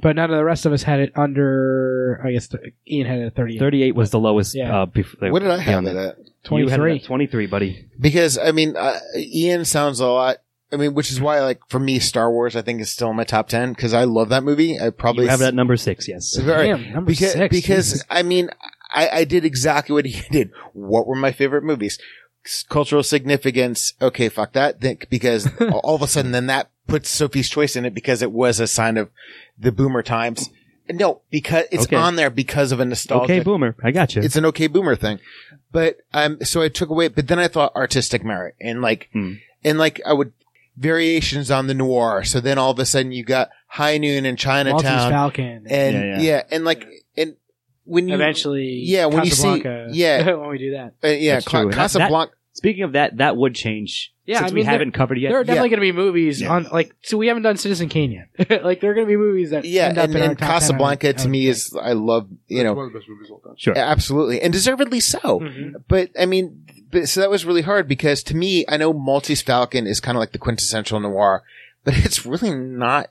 But 0.00 0.16
none 0.16 0.30
of 0.30 0.36
the 0.36 0.44
rest 0.44 0.64
of 0.66 0.72
us 0.72 0.82
had 0.82 1.00
it 1.00 1.12
under. 1.16 2.20
I 2.24 2.32
guess 2.32 2.48
th- 2.48 2.72
Ian 2.88 3.06
had 3.06 3.18
it 3.20 3.26
at 3.26 3.36
38. 3.36 3.58
38 3.58 3.94
was 3.94 4.10
the 4.10 4.18
lowest. 4.20 4.54
Yeah. 4.54 4.82
Uh, 4.82 4.86
bef- 4.86 5.30
What 5.30 5.40
did 5.42 5.50
I 5.50 5.58
have 5.58 5.66
beyond 5.84 5.88
it 5.88 5.94
that. 5.94 6.18
at? 6.18 6.18
You 6.50 6.68
had 6.68 6.80
it 6.80 6.82
23. 6.82 6.96
at 6.96 7.04
23, 7.04 7.46
buddy. 7.46 7.88
Because 8.00 8.38
I 8.38 8.52
mean, 8.52 8.76
uh, 8.76 8.98
Ian 9.16 9.64
sounds 9.64 10.00
a 10.00 10.06
lot. 10.06 10.38
I 10.72 10.76
mean, 10.76 10.92
which 10.94 11.10
is 11.10 11.20
why, 11.20 11.40
like, 11.40 11.60
for 11.68 11.78
me, 11.78 11.98
Star 11.98 12.30
Wars, 12.30 12.54
I 12.54 12.60
think 12.62 12.80
is 12.82 12.90
still 12.90 13.10
in 13.10 13.16
my 13.16 13.24
top 13.24 13.48
ten 13.48 13.72
because 13.72 13.94
I 13.94 14.04
love 14.04 14.28
that 14.28 14.44
movie. 14.44 14.78
I 14.78 14.90
probably 14.90 15.24
you 15.24 15.30
have 15.30 15.40
it 15.40 15.46
at 15.46 15.54
number 15.54 15.76
six, 15.78 16.06
yes. 16.06 16.36
Very- 16.36 16.66
Damn, 16.68 16.92
number 16.92 17.08
because 17.10 17.32
six. 17.32 17.50
because 17.54 17.90
Jesus. 17.92 18.04
I 18.10 18.22
mean, 18.22 18.50
I, 18.92 19.08
I 19.08 19.24
did 19.24 19.44
exactly 19.46 19.94
what 19.94 20.04
he 20.06 20.20
did. 20.30 20.50
What 20.74 21.06
were 21.06 21.16
my 21.16 21.32
favorite 21.32 21.64
movies? 21.64 21.98
S- 22.44 22.64
Cultural 22.68 23.02
significance. 23.02 23.94
Okay, 24.00 24.28
fuck 24.28 24.52
that. 24.52 24.80
Then, 24.82 24.98
because 25.10 25.48
all 25.60 25.94
of 25.94 26.02
a 26.02 26.06
sudden, 26.06 26.32
then 26.32 26.46
that 26.48 26.70
puts 26.86 27.08
Sophie's 27.10 27.48
Choice 27.48 27.74
in 27.76 27.84
it 27.86 27.94
because 27.94 28.20
it 28.22 28.30
was 28.32 28.60
a 28.60 28.66
sign 28.66 28.96
of 28.98 29.10
the 29.58 29.72
boomer 29.72 30.02
times. 30.02 30.50
No, 30.90 31.20
because 31.30 31.64
it's 31.70 31.84
Okay. 31.84 31.96
on 31.96 32.16
there 32.16 32.30
because 32.30 32.72
of 32.72 32.80
a 32.80 32.84
nostalgia. 32.86 33.24
Okay, 33.24 33.40
Boomer. 33.40 33.76
I 33.84 33.90
got 33.90 34.14
you. 34.16 34.22
it's 34.22 34.36
an 34.36 34.46
okay 34.46 34.68
boomer 34.68 34.96
thing. 34.96 35.18
But 35.70 35.98
um 36.14 36.38
so 36.44 36.62
I 36.62 36.68
took 36.68 36.88
away 36.88 37.08
but 37.08 37.28
then 37.28 37.38
I 37.38 37.46
thought 37.48 37.74
artistic 37.76 38.24
merit 38.24 38.54
and 38.60 38.80
like 38.80 39.10
Hmm. 39.12 39.34
and 39.64 39.78
like 39.78 40.00
I 40.06 40.14
would 40.14 40.32
variations 40.78 41.50
on 41.50 41.66
the 41.66 41.74
noir. 41.74 42.24
So 42.24 42.40
then 42.40 42.56
all 42.56 42.70
of 42.70 42.78
a 42.78 42.86
sudden 42.86 43.12
you 43.12 43.24
got 43.24 43.50
High 43.66 43.98
Noon 43.98 44.24
and 44.24 44.36
Maltese 44.38 44.42
Chinatown 44.44 45.10
Falcon. 45.10 45.66
and 45.68 45.94
Yeah, 45.94 46.02
yeah, 46.04 46.20
yeah. 46.20 46.42
and 46.50 46.64
like 46.64 46.86
and 47.16 47.34
when 47.84 48.06
you 48.08 48.14
Eventually, 48.14 48.80
Yeah, 48.84 49.06
when 49.06 49.24
you 49.24 49.30
see- 49.30 49.62
yeah. 49.90 50.24
when 50.36 50.48
we 50.50 50.58
do 50.58 50.70
that. 50.72 50.92
uh, 51.02 51.08
yeah 51.08 51.34
That's 51.34 51.46
Ca- 51.48 51.62
true. 51.62 51.70
Casablanca 51.72 52.32
Speaking 52.58 52.82
of 52.82 52.92
that, 52.92 53.16
that 53.18 53.36
would 53.36 53.54
change. 53.54 54.12
Yeah, 54.26 54.40
since 54.40 54.50
I 54.50 54.52
we 54.52 54.56
mean, 54.56 54.64
there- 54.66 54.72
haven't 54.72 54.92
covered 54.92 55.16
it 55.16 55.22
yet. 55.22 55.28
There 55.30 55.38
are 55.40 55.44
definitely 55.44 55.70
Yeah. 55.70 55.76
going 55.76 55.88
to 55.88 55.92
be 55.92 56.04
movies 56.04 56.40
Yeah. 56.42 56.52
on 56.52 56.64
like 56.72 56.94
so 57.02 57.16
we 57.16 57.28
haven't 57.28 57.44
done 57.44 57.56
Citizen 57.56 57.88
Kane 57.88 58.10
yet. 58.12 58.62
like 58.64 58.80
there 58.80 58.90
are 58.90 58.94
going 58.94 59.06
to 59.06 59.10
be 59.10 59.16
movies 59.16 59.50
that 59.50 59.64
Yeah, 59.64 59.86
end 59.88 59.96
up 59.98 60.04
and, 60.06 60.16
in 60.16 60.22
our 60.22 60.28
and 60.30 60.38
top 60.38 60.46
10, 60.46 60.50
I 60.50 60.54
would- 60.54 60.60
Casablanca 60.60 61.08
I 61.08 61.12
to 61.12 61.22
would 61.24 61.30
me 61.30 61.38
think. 61.44 61.50
is 61.50 61.76
I 61.80 61.92
love 61.92 62.28
you 62.48 62.58
It's 62.58 62.64
know 62.64 62.74
one 62.74 62.86
of 62.88 62.92
the 62.92 62.98
best 62.98 63.08
movies 63.08 63.28
of 63.30 63.32
all 63.34 63.40
time. 63.40 63.54
Sure. 63.56 63.78
absolutely 63.78 64.42
and 64.42 64.52
deservedly 64.52 65.00
so. 65.00 65.18
Mhm. 65.40 65.74
But 65.88 66.10
I 66.18 66.26
mean, 66.26 66.64
but, 66.90 67.08
so 67.08 67.20
that 67.20 67.30
was 67.30 67.46
really 67.46 67.62
hard 67.62 67.86
because 67.88 68.22
to 68.24 68.36
me, 68.36 68.64
I 68.68 68.76
know 68.76 68.92
Maltese 68.92 69.40
Falcon 69.42 69.86
is 69.86 70.00
kind 70.00 70.16
of 70.16 70.20
like 70.20 70.32
the 70.32 70.38
quintessential 70.38 70.98
noir, 71.00 71.42
but 71.84 71.94
it's 72.04 72.26
really 72.26 72.54
not 72.54 73.10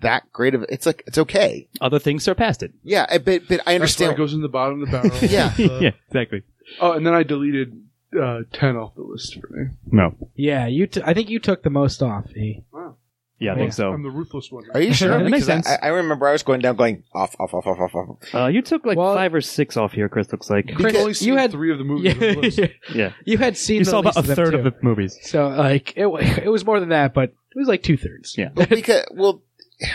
that 0.00 0.30
great 0.32 0.54
of. 0.54 0.64
It's 0.70 0.86
like 0.86 1.02
it's 1.06 1.18
okay. 1.18 1.68
Other 1.82 1.98
things 1.98 2.24
surpassed 2.24 2.62
it. 2.62 2.72
Yeah, 2.82 3.04
I, 3.10 3.18
but 3.18 3.42
but 3.48 3.54
I 3.54 3.56
That's 3.56 3.66
why 3.66 3.74
understand. 3.74 4.12
it 4.12 4.16
goes 4.16 4.32
in 4.32 4.40
the 4.40 4.48
bottom 4.48 4.80
of 4.82 4.88
the 4.88 4.92
barrel. 4.92 5.10
Yeah. 5.30 5.52
Uh, 5.58 5.80
yeah, 5.80 5.90
exactly. 6.08 6.42
Oh, 6.80 6.92
and 6.92 7.06
then 7.06 7.12
I 7.14 7.22
deleted 7.24 7.82
uh, 8.20 8.40
ten 8.52 8.76
off 8.76 8.94
the 8.94 9.02
list 9.02 9.38
for 9.40 9.48
me. 9.52 9.66
No. 9.90 10.14
Yeah, 10.34 10.66
you. 10.66 10.86
T- 10.86 11.02
I 11.04 11.14
think 11.14 11.28
you 11.30 11.38
took 11.38 11.62
the 11.62 11.70
most 11.70 12.02
off. 12.02 12.30
E. 12.36 12.64
Wow. 12.72 12.96
Yeah, 13.38 13.50
I 13.52 13.54
Yeah. 13.54 13.60
think 13.60 13.72
so. 13.74 13.92
I'm 13.92 14.02
the 14.02 14.08
ruthless 14.10 14.50
one. 14.50 14.64
Are 14.72 14.80
you 14.80 14.94
sure? 14.94 15.08
That 15.18 15.24
makes 15.24 15.44
Because 15.44 15.46
sense. 15.46 15.68
I, 15.68 15.78
I 15.82 15.88
remember 15.88 16.26
I 16.26 16.32
was 16.32 16.42
going 16.42 16.60
down, 16.60 16.76
going 16.76 17.02
off, 17.12 17.36
off, 17.38 17.52
off, 17.52 17.66
off, 17.66 17.78
off, 17.80 17.94
off. 17.94 18.34
Uh, 18.34 18.46
you 18.46 18.62
took 18.62 18.86
like 18.86 18.96
Well- 18.96 19.14
five 19.14 19.34
or 19.34 19.40
six 19.42 19.76
off 19.76 19.92
here, 19.92 20.08
Chris. 20.08 20.30
Looks 20.32 20.48
like. 20.48 20.70
I've 20.70 20.76
Chris, 20.76 20.96
only 20.96 21.14
seen 21.14 21.28
you 21.28 21.36
had- 21.36 21.50
three 21.50 21.70
of 21.70 21.78
the 21.78 21.84
movies. 21.84 22.14
on 22.14 22.18
the 22.20 22.26
Yeah, 22.26 22.32
list. 22.40 22.60
Yeah, 22.94 23.12
you 23.26 23.36
had 23.38 23.56
seen. 23.58 23.78
you 23.80 23.84
the 23.84 23.90
saw 23.90 23.98
about 23.98 24.16
a 24.16 24.20
least 24.20 24.30
of 24.30 24.36
third 24.36 24.52
them, 24.54 24.66
of 24.66 24.72
the 24.74 24.78
movies. 24.82 25.18
So 25.22 25.48
like 25.48 25.92
it, 25.96 26.06
wa- 26.06 26.18
it 26.22 26.48
was 26.50 26.64
more 26.64 26.80
than 26.80 26.88
that, 26.90 27.12
but 27.12 27.30
it 27.30 27.58
was 27.58 27.68
like 27.68 27.82
two 27.82 27.96
thirds. 27.98 28.36
Yeah. 28.38 28.50
Well, 28.54 28.66
because 28.68 29.04
well, 29.12 29.42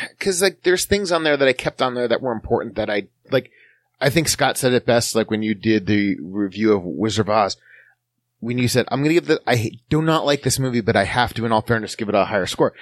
because 0.10 0.42
like 0.44 0.62
there's 0.62 0.86
things 0.86 1.12
on 1.12 1.24
there 1.24 1.36
that 1.38 1.48
I 1.48 1.54
kept 1.54 1.82
on 1.82 1.96
there 1.96 2.08
that 2.08 2.22
were 2.22 2.32
important 2.34 2.76
that 2.76 2.90
I 2.90 3.08
like. 3.32 3.50
I 4.00 4.10
think 4.12 4.28
Scott 4.30 4.58
said 4.58 4.74
it 4.74 4.86
best, 4.86 5.16
like 5.16 5.30
when 5.32 5.42
you 5.44 5.54
did 5.56 5.86
the 5.88 6.18
review 6.22 6.74
of 6.74 6.84
Wizard 6.84 7.28
of 7.28 7.30
Oz. 7.30 7.58
When 8.42 8.58
you 8.58 8.68
said, 8.68 8.86
"I'm 8.92 9.00
going 9.00 9.10
to 9.10 9.14
give 9.14 9.28
the," 9.28 9.42
I 9.48 9.72
do 9.90 10.02
not 10.02 10.26
like 10.26 10.42
this 10.44 10.60
movie, 10.60 10.82
but 10.82 10.96
I 10.96 11.06
have 11.06 11.34
to, 11.36 11.46
in 11.46 11.52
all 11.52 11.62
fairness, 11.62 11.96
give 11.96 12.10
it 12.10 12.16
a 12.16 12.26
higher 12.26 12.46
score. 12.48 12.74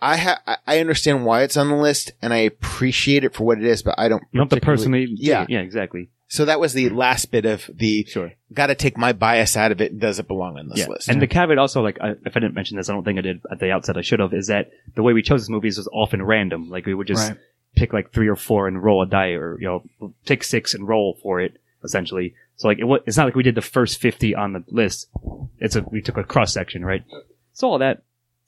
I 0.00 0.16
ha- 0.16 0.40
I- 0.46 0.56
I 0.66 0.78
understand 0.80 1.26
why 1.26 1.42
it's 1.42 1.56
on 1.56 1.68
the 1.68 1.76
list, 1.76 2.12
and 2.22 2.32
I 2.32 2.38
appreciate 2.38 3.24
it 3.24 3.34
for 3.34 3.44
what 3.44 3.58
it 3.58 3.64
is, 3.64 3.82
but 3.82 3.96
I 3.98 4.08
don't. 4.08 4.22
Don't 4.32 4.48
the 4.48 4.56
to 4.56 4.60
particularly- 4.60 5.06
personally. 5.06 5.20
Yeah. 5.20 5.44
yeah, 5.48 5.58
exactly. 5.60 6.10
So 6.30 6.44
that 6.44 6.60
was 6.60 6.74
the 6.74 6.84
mm-hmm. 6.86 6.96
last 6.96 7.30
bit 7.30 7.46
of 7.46 7.68
the. 7.74 8.04
Sure. 8.04 8.32
Got 8.52 8.66
to 8.66 8.74
take 8.74 8.98
my 8.98 9.12
bias 9.12 9.56
out 9.56 9.72
of 9.72 9.80
it. 9.80 9.98
Does 9.98 10.18
it 10.18 10.28
belong 10.28 10.58
on 10.58 10.68
this 10.68 10.78
Yeah. 10.80 10.88
list? 10.88 11.08
And 11.08 11.22
the 11.22 11.26
caveat 11.26 11.56
also, 11.58 11.82
like, 11.82 11.98
I, 12.02 12.10
if 12.24 12.36
I 12.36 12.40
didn't 12.40 12.54
mention 12.54 12.76
this, 12.76 12.88
I 12.90 12.92
don't 12.92 13.02
think 13.02 13.18
I 13.18 13.22
did 13.22 13.40
at 13.50 13.60
the 13.60 13.70
outset. 13.70 13.96
I 13.96 14.02
should 14.02 14.20
have. 14.20 14.34
Is 14.34 14.48
that 14.48 14.70
the 14.94 15.02
way 15.02 15.14
we 15.14 15.22
chose 15.22 15.42
these 15.42 15.50
movies 15.50 15.78
was 15.78 15.88
often 15.90 16.22
random. 16.22 16.68
Like 16.70 16.84
we 16.86 16.92
would 16.94 17.06
just 17.06 17.30
Right. 17.30 17.38
pick 17.76 17.92
like 17.94 18.12
three 18.12 18.28
or 18.28 18.36
four 18.36 18.68
and 18.68 18.80
roll 18.82 19.02
a 19.02 19.06
die, 19.06 19.30
or 19.30 19.58
you 19.58 19.66
know, 19.66 20.12
take 20.26 20.44
six 20.44 20.74
and 20.74 20.86
roll 20.86 21.18
for 21.22 21.40
it. 21.40 21.56
Essentially, 21.82 22.34
so 22.58 22.68
like 22.68 22.78
it, 22.80 23.02
it's 23.06 23.16
not 23.16 23.24
like 23.24 23.36
we 23.36 23.42
did 23.42 23.54
the 23.54 23.62
first 23.62 24.00
fifty 24.00 24.34
on 24.34 24.52
the 24.52 24.64
list. 24.68 25.08
It's 25.58 25.76
a 25.76 25.82
we 25.82 26.02
took 26.02 26.16
a 26.16 26.24
cross 26.24 26.52
section, 26.52 26.84
right? 26.84 27.02
So 27.52 27.68
all 27.70 27.78
that, 27.78 28.02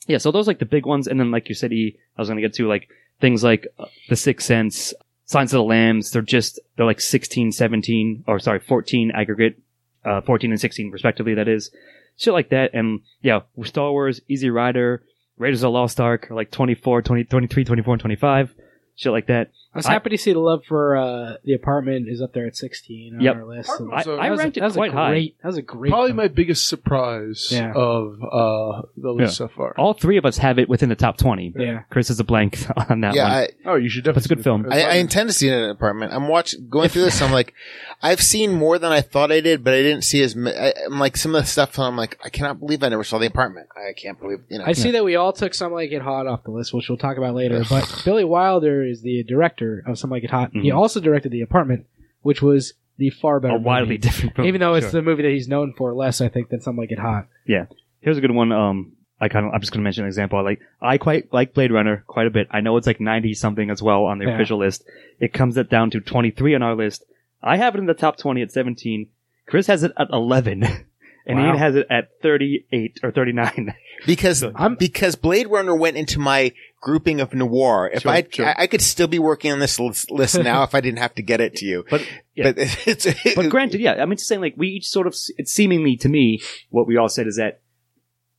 yeah. 0.06 0.18
So 0.18 0.32
those 0.32 0.46
like 0.46 0.58
the 0.58 0.66
big 0.66 0.84
ones, 0.84 1.06
and 1.06 1.18
then 1.18 1.30
like 1.30 1.48
you 1.48 1.54
said, 1.54 1.72
E, 1.72 1.96
I 2.18 2.20
was 2.20 2.28
gonna 2.28 2.40
get 2.40 2.54
to 2.54 2.68
like 2.68 2.88
things 3.20 3.42
like 3.42 3.68
uh, 3.78 3.86
the 4.08 4.16
Sixth 4.16 4.46
Sense, 4.46 4.92
Silence 5.24 5.52
of 5.52 5.58
the 5.58 5.64
Lambs. 5.64 6.10
They're 6.10 6.22
just 6.22 6.58
they're 6.76 6.86
like 6.86 7.00
16, 7.00 7.52
17, 7.52 8.24
or 8.26 8.40
sorry, 8.40 8.58
fourteen 8.58 9.12
aggregate, 9.12 9.60
uh, 10.04 10.20
fourteen 10.22 10.50
and 10.50 10.60
sixteen 10.60 10.90
respectively. 10.90 11.34
That 11.34 11.48
is 11.48 11.70
shit 12.16 12.34
like 12.34 12.50
that. 12.50 12.74
And 12.74 13.00
yeah, 13.22 13.40
Star 13.62 13.92
Wars, 13.92 14.20
Easy 14.28 14.50
Rider, 14.50 15.04
Raiders 15.38 15.62
of 15.62 15.68
the 15.68 15.70
Lost 15.70 16.00
Ark 16.00 16.28
like 16.30 16.50
24, 16.50 17.02
20, 17.02 17.24
23, 17.24 17.64
24, 17.64 17.94
and 17.94 18.00
25. 18.00 18.54
Shit 18.96 19.12
like 19.12 19.28
that. 19.28 19.50
I 19.72 19.78
was 19.78 19.86
I- 19.86 19.92
happy 19.92 20.10
to 20.10 20.18
see 20.18 20.32
the 20.32 20.40
love 20.40 20.64
for 20.66 20.96
uh, 20.96 21.34
the 21.44 21.52
apartment 21.54 22.08
is 22.08 22.20
up 22.20 22.32
there 22.32 22.46
at 22.46 22.56
sixteen 22.56 23.14
on 23.16 23.20
Yep. 23.20 23.36
our 23.36 23.44
list. 23.44 23.68
Apartment 23.70 23.92
I, 23.92 23.96
was 23.96 24.06
a- 24.06 24.10
I 24.10 24.16
That 24.24 24.30
was 24.30 24.38
a- 24.40 24.42
ranked 24.42 24.54
that 24.56 24.60
it 24.60 24.64
was 24.64 24.74
a 24.74 24.78
quite 24.78 24.92
high. 24.92 25.10
great- 25.10 25.36
That 25.42 25.46
was 25.48 25.56
a 25.58 25.62
great. 25.62 25.90
Probably 25.90 26.08
film. 26.08 26.16
my 26.16 26.28
biggest 26.28 26.66
surprise 26.68 27.48
Yeah. 27.52 27.72
of 27.74 28.18
uh, 28.24 28.82
the 28.96 29.12
list 29.12 29.36
so 29.36 29.48
far. 29.48 29.74
All 29.78 29.94
three 29.94 30.16
of 30.16 30.24
us 30.24 30.38
have 30.38 30.58
it 30.58 30.68
within 30.68 30.88
the 30.88 30.96
top 30.96 31.16
20. 31.18 31.54
Yeah. 31.56 31.82
Chris 31.90 32.10
is 32.10 32.18
a 32.20 32.24
blank 32.24 32.58
on 32.90 33.00
that 33.02 33.14
yeah, 33.14 33.22
one. 33.22 33.32
I, 33.32 33.48
oh, 33.66 33.74
you 33.76 33.88
should 33.88 34.02
But 34.04 34.14
definitely. 34.14 34.18
it's 34.18 34.26
a 34.26 34.34
good 34.34 34.44
film. 34.44 34.66
I, 34.72 34.82
I 34.82 34.94
intend 34.94 35.28
to 35.28 35.32
see 35.32 35.48
it 35.48 35.52
in 35.54 35.62
an 35.62 35.70
apartment. 35.70 36.12
I'm 36.12 36.26
watching, 36.28 36.68
going 36.68 36.88
through 36.88 37.02
this. 37.02 37.22
I'm 37.22 37.30
like, 37.32 37.54
I've 38.02 38.20
seen 38.20 38.52
more 38.52 38.78
than 38.78 38.90
I 38.90 39.00
thought 39.02 39.30
I 39.30 39.40
did, 39.40 39.62
but 39.62 39.74
I 39.74 39.82
didn't 39.82 40.02
see 40.02 40.22
as. 40.22 40.34
ma- 40.34 40.50
I, 40.50 40.72
I'm 40.86 40.98
like 40.98 41.16
some 41.16 41.34
of 41.34 41.42
the 41.42 41.46
stuff. 41.48 41.78
I'm 41.78 41.96
like, 41.96 42.18
I 42.24 42.28
cannot 42.28 42.58
believe 42.58 42.82
I 42.82 42.88
never 42.88 43.04
saw 43.04 43.18
the 43.18 43.26
apartment. 43.26 43.68
I 43.76 43.92
can't 43.92 44.18
believe 44.18 44.40
you 44.48 44.58
know. 44.58 44.64
I 44.66 44.72
see 44.72 44.90
that 44.92 45.04
we 45.04 45.14
all 45.16 45.32
took 45.32 45.54
Some 45.54 45.72
Like 45.72 45.92
It 45.92 46.02
Hot 46.02 46.26
off 46.26 46.42
the 46.44 46.50
list, 46.50 46.72
which 46.74 46.88
we'll 46.88 46.98
talk 46.98 47.16
about 47.18 47.34
later. 47.34 47.62
But 47.68 48.02
Billy 48.04 48.24
Wilder 48.24 48.84
is 48.84 49.02
the 49.02 49.22
director 49.22 49.59
of 49.86 49.98
Some 49.98 50.10
Like 50.10 50.24
It 50.24 50.30
Hot. 50.30 50.50
He 50.52 50.70
Mhm. 50.70 50.76
also 50.76 51.00
directed 51.00 51.32
The 51.32 51.42
Apartment, 51.42 51.86
which 52.22 52.42
was 52.42 52.74
the 52.98 53.10
far 53.10 53.40
better 53.40 53.56
a 53.56 53.58
widely 53.58 53.88
movie. 53.90 53.98
different 53.98 54.36
film. 54.36 54.46
Even 54.48 54.60
though 54.60 54.74
it's 54.74 54.86
Sure. 54.90 55.00
the 55.00 55.02
movie 55.02 55.22
that 55.22 55.30
he's 55.32 55.48
known 55.48 55.72
for 55.76 55.94
less, 55.94 56.20
I 56.20 56.28
think, 56.28 56.48
than 56.50 56.60
Some 56.60 56.76
Like 56.76 56.92
It 56.92 56.98
Hot. 56.98 57.26
Yeah. 57.46 57.66
Here's 58.00 58.18
a 58.18 58.20
good 58.20 58.30
one. 58.30 58.52
Um, 58.52 58.92
I 59.20 59.28
kind 59.28 59.46
of, 59.46 59.52
I'm 59.52 59.60
just 59.60 59.72
going 59.72 59.80
to 59.80 59.84
mention 59.84 60.04
an 60.04 60.08
example. 60.08 60.38
I 60.38 60.42
like, 60.42 60.60
I 60.80 60.96
quite 60.98 61.32
like 61.32 61.52
Blade 61.54 61.72
Runner 61.72 62.04
quite 62.06 62.26
a 62.26 62.30
bit. 62.30 62.48
I 62.50 62.60
know 62.60 62.76
it's 62.76 62.86
like 62.86 63.00
90 63.00 63.34
something 63.34 63.70
as 63.70 63.82
well 63.82 64.04
on 64.04 64.18
the 64.18 64.26
Yeah. 64.26 64.34
official 64.34 64.58
list. 64.58 64.84
It 65.18 65.32
comes 65.32 65.56
it 65.56 65.68
down 65.70 65.90
to 65.90 66.00
23 66.00 66.54
on 66.54 66.62
our 66.62 66.74
list. 66.74 67.04
I 67.42 67.56
have 67.58 67.74
it 67.74 67.78
in 67.78 67.86
the 67.86 67.94
top 67.94 68.16
20 68.18 68.40
at 68.42 68.50
17. 68.52 69.08
Chris 69.46 69.66
has 69.66 69.82
it 69.82 69.92
at 69.98 70.08
11. 70.12 70.64
And 71.26 71.38
Wow. 71.38 71.48
Ian 71.48 71.56
has 71.58 71.76
it 71.76 71.86
at 71.90 72.08
38 72.22 73.00
or 73.02 73.10
39. 73.12 73.74
because 74.06 74.42
I'm- 74.42 74.74
because 74.76 75.16
Blade 75.16 75.48
Runner 75.48 75.76
went 75.76 75.98
into 75.98 76.18
my 76.18 76.52
grouping 76.80 77.20
of 77.20 77.34
noir. 77.34 77.90
If 77.92 78.02
Sure, 78.02 78.10
I, 78.10 78.26
sure. 78.30 78.46
I 78.46 78.54
I 78.58 78.66
could 78.66 78.80
still 78.82 79.06
be 79.06 79.18
working 79.18 79.52
on 79.52 79.58
this 79.58 79.78
list, 79.78 80.10
list 80.10 80.38
now 80.42 80.62
if 80.62 80.74
I 80.74 80.80
didn't 80.80 80.98
have 80.98 81.14
to 81.16 81.22
get 81.22 81.40
it 81.40 81.56
to 81.56 81.66
you. 81.66 81.84
But, 81.88 82.06
yeah. 82.34 82.52
But 82.52 82.54
it's 82.86 83.06
but 83.34 83.48
granted, 83.50 83.80
yeah, 83.80 83.94
I 83.94 84.06
mean, 84.06 84.16
just 84.16 84.28
saying, 84.28 84.40
like, 84.40 84.54
we 84.56 84.68
each 84.68 84.88
sort 84.88 85.06
of, 85.06 85.14
it's 85.36 85.52
seemingly 85.52 85.96
to 85.98 86.08
me, 86.08 86.40
what 86.70 86.86
we 86.86 86.96
all 86.96 87.08
said 87.08 87.26
is 87.26 87.36
that 87.36 87.60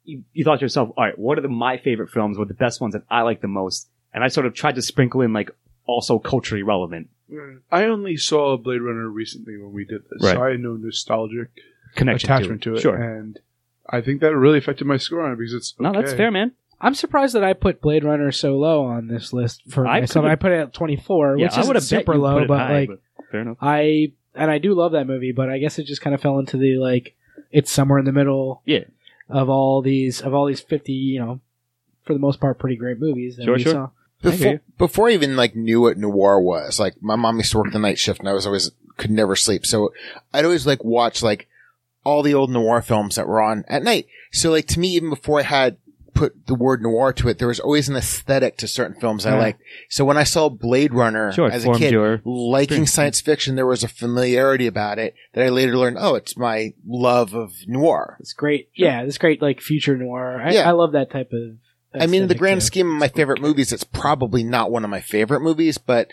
you, 0.03 0.23
you 0.33 0.43
thought 0.43 0.59
to 0.59 0.65
yourself, 0.65 0.89
all 0.97 1.05
right, 1.05 1.17
what 1.17 1.37
are 1.37 1.41
the, 1.41 1.49
my 1.49 1.77
favorite 1.77 2.09
films, 2.09 2.37
what 2.37 2.45
are 2.45 2.47
the 2.47 2.53
best 2.55 2.81
ones 2.81 2.93
that 2.93 3.03
I 3.09 3.21
like 3.21 3.41
the 3.41 3.47
most? 3.47 3.89
And 4.13 4.23
I 4.23 4.27
sort 4.27 4.45
of 4.45 4.53
tried 4.53 4.75
to 4.75 4.81
sprinkle 4.81 5.21
in, 5.21 5.33
like, 5.33 5.51
also 5.85 6.19
culturally 6.19 6.63
relevant 6.63 7.09
mm, 7.31 7.59
I 7.71 7.85
only 7.85 8.15
saw 8.17 8.55
Blade 8.57 8.81
Runner 8.81 9.07
recently 9.09 9.57
when 9.57 9.73
we 9.73 9.83
did 9.83 10.01
this, 10.09 10.23
Right. 10.23 10.35
so 10.35 10.43
I 10.43 10.51
had 10.51 10.59
no 10.59 10.75
nostalgic 10.75 11.49
connection 11.95 12.29
attachment 12.31 12.61
to 12.63 12.69
to 12.69 12.75
it. 12.75 12.77
it. 12.77 12.81
Sure. 12.81 12.95
and 12.95 13.39
I 13.89 14.01
think 14.01 14.21
that 14.21 14.35
really 14.35 14.59
affected 14.59 14.85
my 14.85 14.97
score 14.97 15.21
on 15.21 15.33
it 15.33 15.37
because 15.37 15.53
it's 15.53 15.75
No, 15.79 15.91
that's 15.91 16.13
fair, 16.13 16.31
man. 16.31 16.53
I'm 16.81 16.95
surprised 16.95 17.35
that 17.35 17.43
I 17.43 17.53
put 17.53 17.79
Blade 17.81 18.03
Runner 18.03 18.31
so 18.31 18.57
low 18.57 18.83
on 18.85 19.07
this 19.07 19.31
list 19.33 19.61
for 19.69 19.85
I 19.87 20.01
myself. 20.01 20.25
I 20.25 20.35
put 20.35 20.51
it 20.51 20.59
at 20.59 20.73
24, 20.73 21.37
Yeah, 21.37 21.45
which 21.45 21.53
I 21.53 21.61
is 21.61 21.67
would 21.67 21.75
have 21.75 21.83
super 21.83 22.17
low, 22.17 22.33
put 22.35 22.43
it 22.43 22.47
but 22.47 22.57
high, 22.57 22.73
like 22.79 22.89
but 22.89 22.99
fair 23.31 23.41
enough. 23.41 23.57
I 23.61 24.11
and 24.33 24.49
I 24.49 24.57
do 24.57 24.73
love 24.73 24.93
that 24.93 25.07
movie, 25.07 25.31
but 25.31 25.49
I 25.49 25.59
guess 25.59 25.77
it 25.79 25.83
just 25.83 26.01
kind 26.01 26.13
of 26.13 26.21
fell 26.21 26.39
into 26.39 26.57
the 26.57 26.77
like 26.77 27.15
it's 27.51 27.71
somewhere 27.71 27.99
in 27.99 28.05
the 28.05 28.11
middle. 28.11 28.61
Yeah. 28.65 28.85
Of 29.29 29.49
all 29.49 29.81
these 29.81 30.21
of 30.21 30.33
all 30.33 30.45
these 30.47 30.59
50, 30.59 30.91
you 30.91 31.19
know, 31.19 31.39
for 32.03 32.13
the 32.13 32.19
most 32.19 32.39
part 32.39 32.57
pretty 32.59 32.75
great 32.75 32.99
movies 32.99 33.37
that 33.37 33.45
Sure, 33.45 33.55
we 33.55 33.63
sure. 33.63 33.73
saw. 33.73 33.89
Before 34.21 34.61
before 34.77 35.09
I 35.09 35.13
even 35.13 35.35
like 35.35 35.55
knew 35.55 35.81
what 35.81 35.97
noir 35.97 36.39
was. 36.41 36.79
Like 36.79 37.01
my 37.01 37.15
mom 37.15 37.37
used 37.37 37.51
to 37.51 37.57
work 37.59 37.71
the 37.71 37.79
night 37.79 37.97
shift, 37.99 38.19
and 38.19 38.29
I 38.29 38.33
was 38.33 38.45
always 38.45 38.71
could 38.97 39.09
never 39.11 39.35
sleep. 39.35 39.65
So 39.65 39.93
I'd 40.33 40.45
always 40.45 40.67
like 40.67 40.83
watch 40.83 41.23
like 41.23 41.47
all 42.03 42.21
the 42.23 42.33
old 42.33 42.49
noir 42.49 42.81
films 42.81 43.15
that 43.15 43.27
were 43.27 43.41
on 43.41 43.63
at 43.67 43.83
night. 43.83 44.07
So 44.31 44.51
like 44.51 44.67
to 44.67 44.79
me, 44.79 44.89
even 44.89 45.09
before 45.09 45.39
I 45.39 45.43
had 45.43 45.77
put 46.13 46.47
the 46.47 46.55
word 46.55 46.81
noir 46.81 47.13
to 47.13 47.27
it, 47.29 47.37
there 47.39 47.47
was 47.47 47.59
always 47.59 47.89
an 47.89 47.95
aesthetic 47.95 48.57
to 48.57 48.67
certain 48.67 48.99
films 48.99 49.25
I 49.25 49.31
Yeah. 49.31 49.39
liked. 49.39 49.61
So 49.89 50.05
when 50.05 50.17
I 50.17 50.23
saw 50.23 50.49
Blade 50.49 50.93
Runner 50.93 51.31
Sure, 51.31 51.47
it 51.47 51.53
as 51.53 51.63
a 51.63 51.65
formed 51.65 51.79
kid, 51.79 51.91
your 51.91 52.21
liking 52.25 52.63
experience. 52.83 52.91
science 52.93 53.21
fiction, 53.21 53.55
there 53.55 53.65
was 53.65 53.83
a 53.83 53.87
familiarity 53.87 54.67
about 54.67 54.99
it 54.99 55.15
that 55.33 55.43
I 55.45 55.49
later 55.49 55.77
learned. 55.77 55.97
Oh, 55.99 56.15
it's 56.15 56.37
my 56.37 56.73
love 56.87 57.33
of 57.33 57.53
noir. 57.67 58.17
It's 58.19 58.33
great. 58.33 58.69
Yeah, 58.75 59.01
it's 59.03 59.17
great 59.17 59.41
like 59.41 59.61
future 59.61 59.97
noir. 59.97 60.41
I, 60.41 60.51
Yeah. 60.51 60.67
I 60.69 60.71
love 60.71 60.91
that 60.93 61.11
type 61.11 61.31
of 61.33 61.57
I 61.93 62.05
mean, 62.07 62.21
in 62.23 62.27
the 62.29 62.35
aesthetic, 62.35 62.37
grand 62.39 62.61
too. 62.61 62.65
scheme 62.67 62.89
of 62.91 62.97
my 62.99 63.09
favorite 63.09 63.41
movies, 63.41 63.73
it's 63.73 63.83
probably 63.83 64.43
not 64.45 64.71
one 64.71 64.85
of 64.85 64.89
my 64.89 65.01
favorite 65.01 65.41
movies, 65.41 65.77
but 65.77 66.07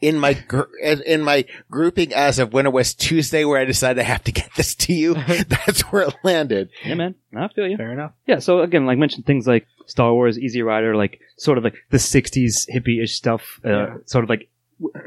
in 0.00 0.18
my 0.18 0.34
gr- 0.34 0.72
in 0.82 1.22
my 1.22 1.44
grouping 1.70 2.12
as 2.12 2.38
of 2.38 2.52
when 2.52 2.66
it 2.66 2.72
was 2.72 2.94
Tuesday, 2.94 3.44
where 3.44 3.60
I 3.60 3.64
decided 3.64 4.00
I 4.00 4.04
have 4.04 4.24
to 4.24 4.32
get 4.32 4.50
this 4.56 4.74
to 4.76 4.92
you, 4.92 5.14
that's 5.48 5.80
where 5.92 6.02
it 6.02 6.14
landed. 6.22 6.70
Yeah, 6.84 6.94
man. 6.94 7.14
I 7.36 7.48
feel 7.48 7.66
you. 7.68 7.76
Fair 7.76 7.92
enough. 7.92 8.12
Yeah, 8.26 8.38
so 8.40 8.60
again, 8.60 8.86
like 8.86 8.98
mentioned 8.98 9.24
things 9.26 9.46
like 9.46 9.66
Star 9.86 10.12
Wars, 10.12 10.38
Easy 10.38 10.62
Rider, 10.62 10.94
like 10.96 11.20
sort 11.36 11.58
of 11.58 11.64
like 11.64 11.74
the 11.90 11.98
'60s 11.98 12.68
hippie-ish 12.72 13.14
stuff. 13.14 13.60
Uh, 13.64 13.68
Yeah. 13.70 13.94
Sort 14.06 14.24
of 14.24 14.30
like 14.30 14.48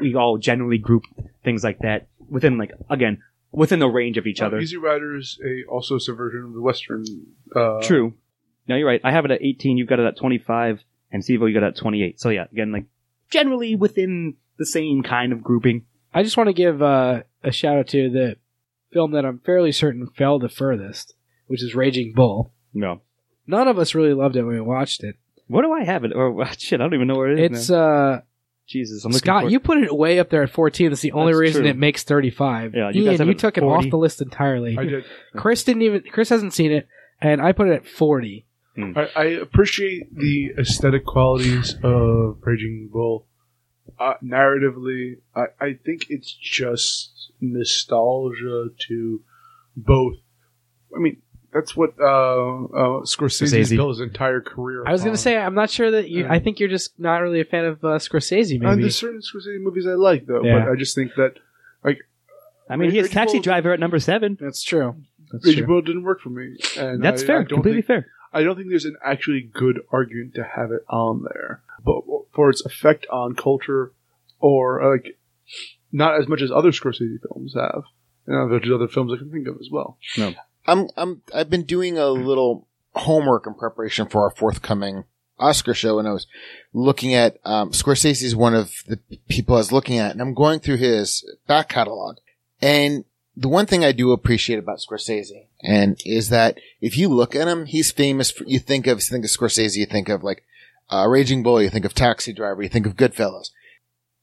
we 0.00 0.14
all 0.14 0.38
generally 0.38 0.78
group 0.78 1.02
things 1.44 1.62
like 1.62 1.78
that 1.80 2.08
within, 2.28 2.56
like 2.58 2.72
again, 2.90 3.22
within 3.52 3.78
the 3.78 3.88
range 3.88 4.16
of 4.16 4.26
each 4.26 4.40
Uh, 4.42 4.46
other. 4.46 4.58
Easy 4.58 4.76
Rider 4.78 5.16
is 5.16 5.38
a 5.44 5.64
also 5.70 5.96
a 5.96 6.00
subversion 6.00 6.44
of 6.44 6.52
the 6.54 6.60
Western. 6.62 7.04
Uh, 7.54 7.80
True. 7.82 8.14
No, 8.66 8.76
you're 8.76 8.86
right. 8.86 9.00
I 9.04 9.12
have 9.12 9.24
it 9.24 9.30
at 9.30 9.42
18. 9.42 9.78
You've 9.78 9.88
got 9.88 9.98
it 9.98 10.06
at 10.06 10.16
25, 10.16 10.82
and 11.12 11.22
Stevo, 11.22 11.48
you 11.48 11.54
got 11.54 11.62
it 11.62 11.68
at 11.68 11.76
28. 11.76 12.20
So 12.20 12.28
yeah, 12.30 12.44
again, 12.52 12.72
like 12.72 12.84
generally 13.30 13.76
within 13.76 14.34
the 14.58 14.66
same 14.66 15.02
kind 15.02 15.32
of 15.32 15.42
grouping. 15.42 15.84
I 16.12 16.22
just 16.22 16.36
want 16.36 16.48
to 16.48 16.52
give 16.54 16.82
uh, 16.82 17.22
a 17.44 17.52
shout 17.52 17.76
out 17.78 17.88
to 17.88 18.10
the 18.10 18.36
film 18.92 19.12
that 19.12 19.24
I'm 19.24 19.38
fairly 19.40 19.72
certain 19.72 20.08
fell 20.16 20.38
the 20.38 20.48
furthest, 20.48 21.14
which 21.46 21.62
is 21.62 21.74
Raging 21.74 22.12
Bull. 22.14 22.52
No. 22.74 23.00
None 23.46 23.68
of 23.68 23.78
us 23.78 23.94
really 23.94 24.14
loved 24.14 24.36
it 24.36 24.42
when 24.42 24.54
we 24.54 24.60
watched 24.60 25.02
it. 25.04 25.16
What 25.46 25.62
do 25.62 25.72
I 25.72 25.84
have 25.84 26.04
it? 26.04 26.12
Or 26.14 26.44
shit, 26.58 26.80
I 26.80 26.84
don't 26.84 26.94
even 26.94 27.08
know 27.08 27.16
where 27.16 27.30
it 27.32 27.38
is. 27.52 27.60
It's 27.60 27.70
now. 27.70 27.76
uh 28.14 28.20
Jesus. 28.66 29.02
I'm 29.04 29.12
Scott, 29.12 29.44
for- 29.44 29.48
you 29.48 29.60
put 29.60 29.78
it 29.78 29.94
way 29.96 30.18
up 30.18 30.28
there 30.28 30.42
at 30.42 30.50
14. 30.50 30.90
That's 30.90 31.00
the 31.00 31.12
only 31.12 31.32
That's 31.32 31.40
reason 31.40 31.62
true. 31.62 31.70
it 31.70 31.78
makes 31.78 32.02
35. 32.02 32.74
Yeah, 32.74 32.90
you 32.90 33.00
Ian, 33.02 33.12
guys 33.12 33.18
have 33.20 33.28
you 33.28 33.32
it 33.32 33.38
took 33.38 33.56
it 33.56 33.62
40. 33.62 33.86
off 33.86 33.90
the 33.90 33.96
list 33.96 34.20
entirely. 34.20 34.76
I 34.76 34.84
did. 34.84 35.04
Chris 35.36 35.64
didn't 35.64 35.82
even. 35.82 36.02
Chris 36.12 36.28
hasn't 36.28 36.52
seen 36.52 36.72
it. 36.72 36.86
and 37.22 37.40
I 37.40 37.52
put 37.52 37.68
it 37.68 37.72
at 37.72 37.86
forty. 37.86 38.44
I, 38.76 39.08
I 39.16 39.24
appreciate 39.24 40.14
the 40.14 40.50
aesthetic 40.58 41.04
qualities 41.04 41.74
of 41.82 42.36
Raging 42.42 42.90
Bull. 42.92 43.26
Uh, 43.98 44.14
narratively, 44.22 45.18
I, 45.34 45.46
I 45.60 45.72
think 45.84 46.06
it's 46.10 46.32
just 46.32 47.30
nostalgia 47.40 48.68
to 48.88 49.22
both. 49.76 50.14
I 50.94 50.98
mean, 50.98 51.20
that's 51.52 51.76
what 51.76 51.94
uh, 52.00 52.04
uh, 52.04 53.00
Scorsese 53.02 53.48
Scorsese. 53.60 53.76
built 53.76 53.90
his 53.90 54.00
entire 54.00 54.40
career. 54.40 54.84
I 54.86 54.92
was 54.92 55.02
going 55.02 55.14
to 55.14 55.20
say 55.20 55.36
I'm 55.36 55.54
not 55.54 55.70
sure 55.70 55.90
that 55.92 56.08
you. 56.08 56.24
Yeah. 56.24 56.32
I 56.32 56.38
think 56.38 56.60
you're 56.60 56.68
just 56.68 56.98
not 56.98 57.18
really 57.18 57.40
a 57.40 57.44
fan 57.44 57.64
of 57.64 57.82
uh, 57.84 57.88
Scorsese. 57.98 58.56
Uh, 58.60 58.68
Maybe 58.70 58.82
there's 58.82 58.96
certain 58.98 59.20
Scorsese 59.20 59.60
movies 59.60 59.86
I 59.86 59.94
like 59.94 60.26
though, 60.26 60.42
Yeah. 60.42 60.60
but 60.64 60.72
I 60.72 60.76
just 60.76 60.94
think 60.94 61.12
that 61.16 61.34
like 61.84 61.98
I 62.68 62.76
mean, 62.76 62.90
he 62.90 62.98
has 62.98 63.04
Raging 63.04 63.14
Taxi 63.14 63.36
Bull- 63.38 63.42
Driver 63.42 63.72
at 63.72 63.80
number 63.80 63.98
seven. 63.98 64.36
that's 64.40 64.62
true. 64.62 64.96
That's 65.32 65.46
Raging 65.46 65.64
true. 65.64 65.74
Bull 65.74 65.82
didn't 65.82 66.04
work 66.04 66.20
for 66.20 66.30
me, 66.30 66.56
and 66.78 67.02
That's 67.02 67.22
I, 67.22 67.26
fair. 67.26 67.36
I 67.36 67.38
don't 67.40 67.48
completely 67.48 67.82
think, 67.82 68.04
fair. 68.04 68.06
I 68.32 68.42
don't 68.42 68.56
think 68.56 68.68
there's 68.68 68.84
an 68.84 68.96
actually 69.04 69.42
good 69.52 69.80
argument 69.90 70.34
to 70.34 70.44
have 70.44 70.70
it 70.72 70.82
on 70.90 71.24
there, 71.32 71.62
but 71.84 72.02
for 72.38 72.50
its 72.50 72.64
effect 72.64 73.04
on 73.10 73.34
culture, 73.34 73.92
or 74.38 74.80
uh, 74.80 74.90
like 74.92 75.18
not 75.90 76.20
as 76.20 76.28
much 76.28 76.40
as 76.40 76.52
other 76.52 76.70
Scorsese 76.70 77.18
films 77.20 77.52
have. 77.56 77.82
And 78.28 78.52
there's 78.52 78.72
other 78.72 78.86
films 78.86 79.12
I 79.12 79.16
can 79.16 79.32
think 79.32 79.48
of 79.48 79.56
as 79.60 79.68
well. 79.72 79.98
No. 80.16 80.34
I'm 80.64 80.86
I'm 80.96 81.22
I've 81.34 81.50
been 81.50 81.64
doing 81.64 81.98
a 81.98 82.06
little 82.10 82.68
homework 82.94 83.48
in 83.48 83.54
preparation 83.54 84.06
for 84.06 84.22
our 84.22 84.30
forthcoming 84.30 85.02
Oscar 85.40 85.74
show, 85.74 85.98
and 85.98 86.06
I 86.06 86.12
was 86.12 86.28
looking 86.72 87.12
at 87.12 87.38
um, 87.44 87.72
Scorsese 87.72 88.22
is 88.22 88.36
one 88.36 88.54
of 88.54 88.70
the 88.86 89.00
people 89.28 89.56
I 89.56 89.58
was 89.58 89.72
looking 89.72 89.98
at, 89.98 90.12
and 90.12 90.20
I'm 90.20 90.34
going 90.34 90.60
through 90.60 90.76
his 90.76 91.28
back 91.48 91.68
catalog. 91.68 92.18
And 92.62 93.04
the 93.36 93.48
one 93.48 93.66
thing 93.66 93.84
I 93.84 93.90
do 93.90 94.12
appreciate 94.12 94.60
about 94.60 94.78
Scorsese, 94.78 95.48
and 95.60 96.00
is 96.06 96.28
that 96.28 96.58
if 96.80 96.96
you 96.96 97.08
look 97.08 97.34
at 97.34 97.48
him, 97.48 97.66
he's 97.66 97.90
famous. 97.90 98.30
For, 98.30 98.44
you 98.44 98.60
think 98.60 98.86
of 98.86 98.98
you 98.98 99.06
think 99.06 99.24
of 99.24 99.30
Scorsese, 99.32 99.74
you 99.74 99.86
think 99.86 100.08
of 100.08 100.22
like 100.22 100.44
uh, 100.90 101.06
Raging 101.08 101.42
Bull, 101.42 101.60
you 101.62 101.70
think 101.70 101.84
of 101.84 101.94
Taxi 101.94 102.32
Driver, 102.32 102.62
you 102.62 102.68
think 102.68 102.86
of 102.86 102.96
Goodfellas. 102.96 103.50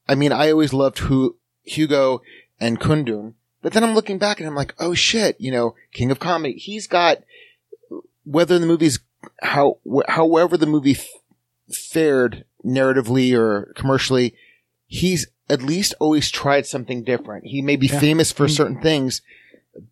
I 0.08 0.16
mean, 0.16 0.32
I 0.32 0.52
always 0.52 0.74
loved 0.74 1.00
who 1.00 1.38
Hugo 1.64 2.22
and 2.60 2.80
Kundun. 2.80 3.34
But 3.62 3.74
then 3.74 3.84
I'm 3.84 3.96
looking 3.96 4.20
back 4.20 4.40
and 4.40 4.48
I'm 4.48 4.56
like, 4.56 4.76
oh 4.80 4.94
shit, 4.94 5.36
you 5.40 5.52
know, 5.52 5.74
King 5.92 6.12
of 6.12 6.20
Comedy. 6.20 6.54
He's 6.54 6.86
got 6.88 7.20
whether 8.24 8.60
the 8.60 8.66
movie's 8.68 9.00
how 9.42 9.80
wh- 9.90 10.08
however 10.08 10.56
the 10.58 10.68
movie 10.68 10.92
f- 10.92 11.08
fared 11.74 12.46
narratively 12.64 13.34
or 13.38 13.74
commercially, 13.76 14.36
he's 14.86 15.26
at 15.50 15.62
least 15.64 15.94
always 16.00 16.30
tried 16.30 16.66
something 16.68 17.04
different. 17.04 17.46
He 17.48 17.62
may 17.64 17.76
be 17.76 17.88
Yeah. 17.88 18.00
famous 18.00 18.32
for 18.32 18.48
certain 18.48 18.82
things, 18.82 19.22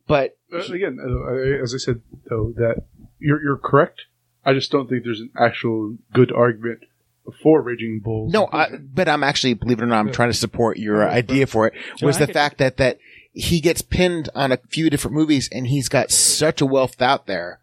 but 0.07 0.37
Uh, 0.53 0.57
again, 0.71 0.99
uh, 1.03 1.33
as 1.63 1.73
I 1.73 1.77
said 1.77 2.01
though, 2.29 2.53
that 2.57 2.83
you're 3.19 3.41
you're 3.41 3.57
correct. 3.57 4.01
I 4.45 4.53
just 4.53 4.71
don't 4.71 4.89
think 4.89 5.03
there's 5.03 5.21
an 5.21 5.31
actual 5.37 5.97
good 6.13 6.31
argument 6.31 6.81
for 7.41 7.61
Raging 7.61 7.99
Bull. 8.03 8.29
no, 8.29 8.49
I, 8.51 8.75
but 8.77 9.07
I'm 9.07 9.23
actually, 9.23 9.53
believe 9.53 9.79
it 9.79 9.83
or 9.83 9.87
not, 9.87 9.99
I'm 9.99 10.07
Yeah. 10.07 10.13
trying 10.13 10.29
to 10.29 10.37
support 10.37 10.77
your 10.77 11.01
Yeah, 11.03 11.09
idea 11.09 11.47
for 11.47 11.67
it. 11.67 11.73
Was 12.01 12.17
I 12.17 12.19
the 12.21 12.25
could- 12.27 12.33
fact 12.33 12.57
that 12.57 12.77
that 12.77 12.97
he 13.31 13.61
gets 13.61 13.81
pinned 13.81 14.29
on 14.35 14.51
a 14.51 14.57
few 14.69 14.89
different 14.89 15.15
movies 15.15 15.49
and 15.51 15.65
he's 15.67 15.89
got 15.89 16.11
such 16.11 16.61
a 16.61 16.65
wealth 16.65 17.01
out 17.01 17.25
there. 17.25 17.59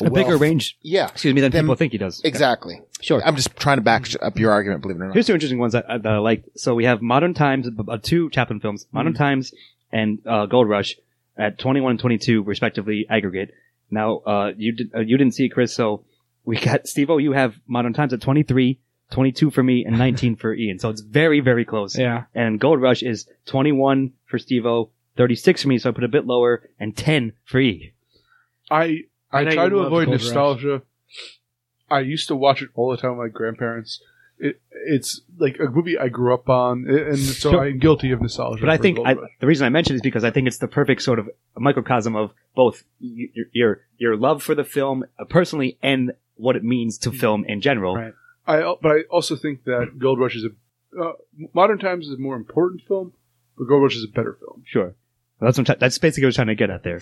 A 0.00 0.10
bigger 0.10 0.30
wealth- 0.30 0.40
range, 0.40 0.76
Yeah, 0.82 1.06
excuse 1.08 1.32
me, 1.34 1.40
than 1.40 1.52
Then- 1.52 1.64
people 1.64 1.76
think 1.76 1.92
he 1.92 1.98
does. 1.98 2.20
exactly. 2.24 2.80
Sure. 3.00 3.22
I'm 3.24 3.36
just 3.36 3.54
trying 3.56 3.76
to 3.76 3.82
back 3.82 4.08
up 4.22 4.38
your 4.38 4.50
argument, 4.50 4.80
believe 4.82 4.96
it 4.96 5.02
or 5.02 5.06
not. 5.06 5.12
Here's 5.14 5.26
two 5.26 5.34
interesting 5.34 5.58
ones 5.58 5.74
that, 5.74 5.84
that 5.86 6.06
I 6.06 6.18
like. 6.18 6.44
So 6.56 6.74
we 6.74 6.84
have 6.86 7.00
Modern 7.02 7.32
Times, 7.34 7.68
uh, 7.88 7.98
two 8.02 8.28
Chaplin 8.30 8.58
films, 8.58 8.86
Modern 8.90 9.14
Times 9.14 9.52
and 9.92 10.18
uh, 10.26 10.46
Gold 10.46 10.68
Rush, 10.68 10.96
at 11.36 11.58
21 11.58 11.90
and 11.92 12.00
22 12.00 12.42
respectively 12.42 13.06
aggregate. 13.10 13.52
Now, 13.90 14.16
uh, 14.26 14.52
you 14.56 14.72
did 14.72 14.90
uh, 14.96 15.00
you 15.00 15.16
didn't 15.18 15.34
see 15.34 15.44
it, 15.44 15.50
Chris, 15.50 15.72
so 15.74 16.04
we 16.44 16.56
got 16.58 16.86
Steve. 16.86 17.10
O, 17.10 17.18
you 17.18 17.32
have 17.32 17.54
Modern 17.66 17.92
Times 17.92 18.12
at 18.12 18.20
23, 18.20 18.78
22 19.10 19.50
for 19.50 19.62
me, 19.62 19.84
and 19.84 19.98
19 19.98 20.36
for 20.42 20.54
Ian. 20.54 20.78
So 20.78 20.90
it's 20.90 21.00
very 21.00 21.40
very 21.40 21.64
close. 21.64 21.96
Yeah. 21.98 22.24
And 22.34 22.58
Gold 22.60 22.80
Rush 22.80 23.02
is 23.02 23.26
21 23.46 24.12
for 24.26 24.38
Steve. 24.38 24.66
O, 24.66 24.90
36 25.16 25.62
for 25.62 25.68
me, 25.68 25.78
so 25.78 25.90
I 25.90 25.92
put 25.92 26.04
a 26.04 26.08
bit 26.08 26.26
lower, 26.26 26.68
and 26.80 26.96
10 26.96 27.32
for 27.44 27.60
E. 27.60 27.92
I 28.70 29.00
I, 29.32 29.40
I 29.40 29.44
know 29.44 29.50
try 29.52 29.64
you 29.64 29.70
to 29.70 29.76
avoid 29.78 30.04
Gold 30.06 30.14
Rush. 30.16 30.24
nostalgia. 30.24 30.82
I 31.90 32.00
used 32.00 32.28
to 32.28 32.36
watch 32.36 32.62
it 32.62 32.70
all 32.74 32.90
the 32.90 32.96
time 32.96 33.16
with 33.16 33.26
my 33.26 33.28
grandparents. 33.28 34.02
It, 34.38 34.60
it's 34.86 35.20
like 35.38 35.58
a 35.60 35.70
movie 35.70 35.96
I 35.96 36.08
grew 36.08 36.34
up 36.34 36.48
on, 36.48 36.86
and 36.88 37.18
so 37.42 37.52
Sure. 37.52 37.64
I'm 37.64 37.78
guilty 37.78 38.10
of 38.10 38.20
nostalgia. 38.20 38.60
But 38.60 38.70
I 38.70 38.76
think 38.78 38.98
I, 39.04 39.14
the 39.40 39.46
reason 39.46 39.64
I 39.64 39.68
mention 39.68 39.94
it 39.94 39.96
is 39.96 40.02
because 40.02 40.24
I 40.24 40.30
think 40.30 40.48
it's 40.48 40.58
the 40.58 40.66
perfect 40.66 41.02
sort 41.02 41.18
of 41.20 41.28
microcosm 41.56 42.16
of 42.16 42.32
both 42.56 42.82
y- 43.00 43.28
your 43.34 43.46
your, 43.52 43.80
your 43.98 44.16
love 44.16 44.42
for 44.42 44.54
the 44.56 44.64
film 44.64 45.04
uh, 45.18 45.24
personally 45.24 45.78
and 45.82 46.12
what 46.36 46.56
it 46.56 46.64
means 46.64 46.98
to 46.98 47.10
film 47.12 47.44
in 47.46 47.60
general. 47.60 47.96
Right. 47.96 48.14
I 48.46 48.74
but 48.80 48.90
I 48.90 49.00
also 49.10 49.36
think 49.36 49.64
that 49.64 49.98
Gold 49.98 50.20
Rush 50.20 50.36
is 50.36 50.44
a 50.44 51.00
uh, 51.00 51.12
Modern 51.54 51.78
Times 51.78 52.06
is 52.06 52.14
a 52.14 52.18
more 52.18 52.36
important 52.36 52.82
film, 52.86 53.12
but 53.56 53.64
Gold 53.66 53.82
Rush 53.82 53.96
is 53.96 54.04
a 54.04 54.12
better 54.12 54.36
film. 54.38 54.62
Sure. 54.66 54.94
Well, 55.40 55.48
that's 55.48 55.58
what 55.58 55.68
I'm 55.68 55.74
t- 55.74 55.80
that's 55.80 55.98
basically 55.98 56.24
what 56.24 56.26
I 56.26 56.28
was 56.28 56.36
trying 56.36 56.46
to 56.48 56.54
get 56.54 56.70
at 56.70 56.84
there. 56.84 57.00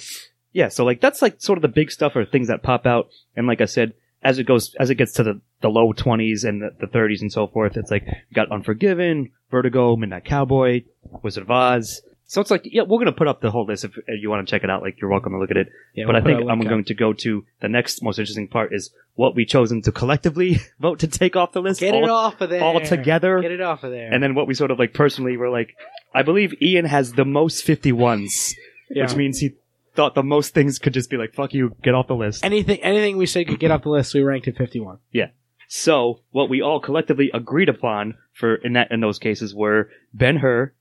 Yeah, 0.53 0.69
so 0.69 0.85
like 0.85 1.01
that's 1.01 1.23
like 1.23 1.41
sort 1.41 1.59
of 1.59 1.63
the 1.63 1.69
big 1.69 1.91
stuff 1.91 2.15
or 2.15 2.25
things 2.25 2.49
that 2.49 2.63
pop 2.63 2.87
out, 2.87 3.09
and 3.37 3.47
like 3.47 3.61
I 3.61 3.67
said, 3.67 3.95
as 4.23 4.39
it 4.39 4.45
goes, 4.45 4.75
as 4.79 4.91
it 4.91 4.97
gets 4.97 5.15
to 5.15 5.23
the, 5.23 5.41
the 5.61 5.69
low 5.69 5.93
twenties 5.93 6.45
and 6.45 6.63
the, 6.63 6.71
the 6.81 6.87
thirties 6.87 7.23
and 7.23 7.33
so 7.33 7.47
forth, 7.47 7.77
it's 7.77 7.91
like 7.91 8.05
you 8.07 8.35
got 8.35 8.53
Unforgiven, 8.53 9.33
Vertigo, 9.51 9.97
Midnight 9.97 10.25
Cowboy, 10.25 10.83
Wizard 11.23 11.43
of 11.45 11.51
Oz. 11.51 12.03
So 12.33 12.41
it's 12.41 12.51
like, 12.51 12.63
yeah, 12.65 12.85
we're 12.89 12.99
gonna 12.99 13.13
put 13.13 13.29
up 13.29 13.43
the 13.43 13.51
whole 13.51 13.67
list 13.67 13.85
if 13.85 13.93
you 14.09 14.31
want 14.31 14.49
to 14.49 14.51
check 14.51 14.65
it 14.65 14.71
out. 14.71 14.81
Like 14.81 14.99
you're 15.03 15.11
welcome 15.11 15.33
to 15.33 15.39
look 15.39 15.51
at 15.51 15.59
it. 15.59 15.69
Yeah, 15.93 16.07
but 16.07 16.15
we'll 16.15 16.23
I 16.23 16.39
think 16.39 16.51
I'm 16.51 16.61
going 16.63 16.85
to 16.85 16.95
go 16.95 17.13
to 17.13 17.45
the 17.61 17.69
next 17.69 18.03
most 18.03 18.19
interesting 18.19 18.49
part 18.49 18.73
is 18.73 18.91
what 19.17 19.37
we 19.37 19.45
chosen 19.45 19.83
to 19.83 19.93
collectively 19.93 20.59
vote 20.81 21.01
to 21.01 21.09
take 21.09 21.37
off 21.37 21.53
the 21.53 21.61
list. 21.61 21.81
get 21.81 21.93
all, 21.93 22.05
it 22.05 22.09
off 22.09 22.41
of 22.41 22.49
there 22.49 22.65
all 22.65 22.81
together. 22.81 23.43
Get 23.43 23.51
it 23.51 23.61
off 23.61 23.85
of 23.85 23.91
there. 23.91 24.11
And 24.11 24.23
then 24.23 24.35
what 24.35 24.47
we 24.47 24.55
sort 24.55 24.71
of 24.71 24.79
like 24.79 24.95
personally 24.95 25.37
were 25.37 25.51
like, 25.51 25.77
I 26.15 26.23
believe 26.23 26.55
Ian 26.63 26.87
has 26.87 27.13
the 27.13 27.27
most 27.27 27.67
51s, 27.67 28.55
yeah. 28.89 29.03
which 29.03 29.15
means 29.15 29.39
he 29.39 29.51
thought 29.95 30.15
the 30.15 30.23
most 30.23 30.55
things 30.55 30.79
could 30.79 30.95
just 30.95 31.11
be 31.11 31.19
like, 31.19 31.35
fuck 31.35 31.53
you, 31.53 31.77
get 31.83 31.95
off 31.95 32.07
the 32.07 32.17
list. 32.17 32.47
anything 32.47 32.83
anything 32.83 33.19
we 33.19 33.27
said 33.27 33.47
could 33.47 33.61
get 33.61 33.71
off 33.71 33.83
the 33.83 33.91
list. 33.91 34.15
We 34.15 34.23
ranked 34.23 34.49
at 34.49 34.57
51. 34.57 35.01
Yeah. 35.11 35.27
So 35.69 36.21
what 36.31 36.49
we 36.49 36.63
all 36.63 36.81
collectively 36.81 37.31
agreed 37.35 37.69
upon 37.69 38.15
for 38.33 38.55
in 38.55 38.73
that 38.73 38.91
in 38.91 39.01
those 39.01 39.19
cases 39.19 39.55
were 39.55 39.91
Ben 40.15 40.39
Hur, 40.39 40.73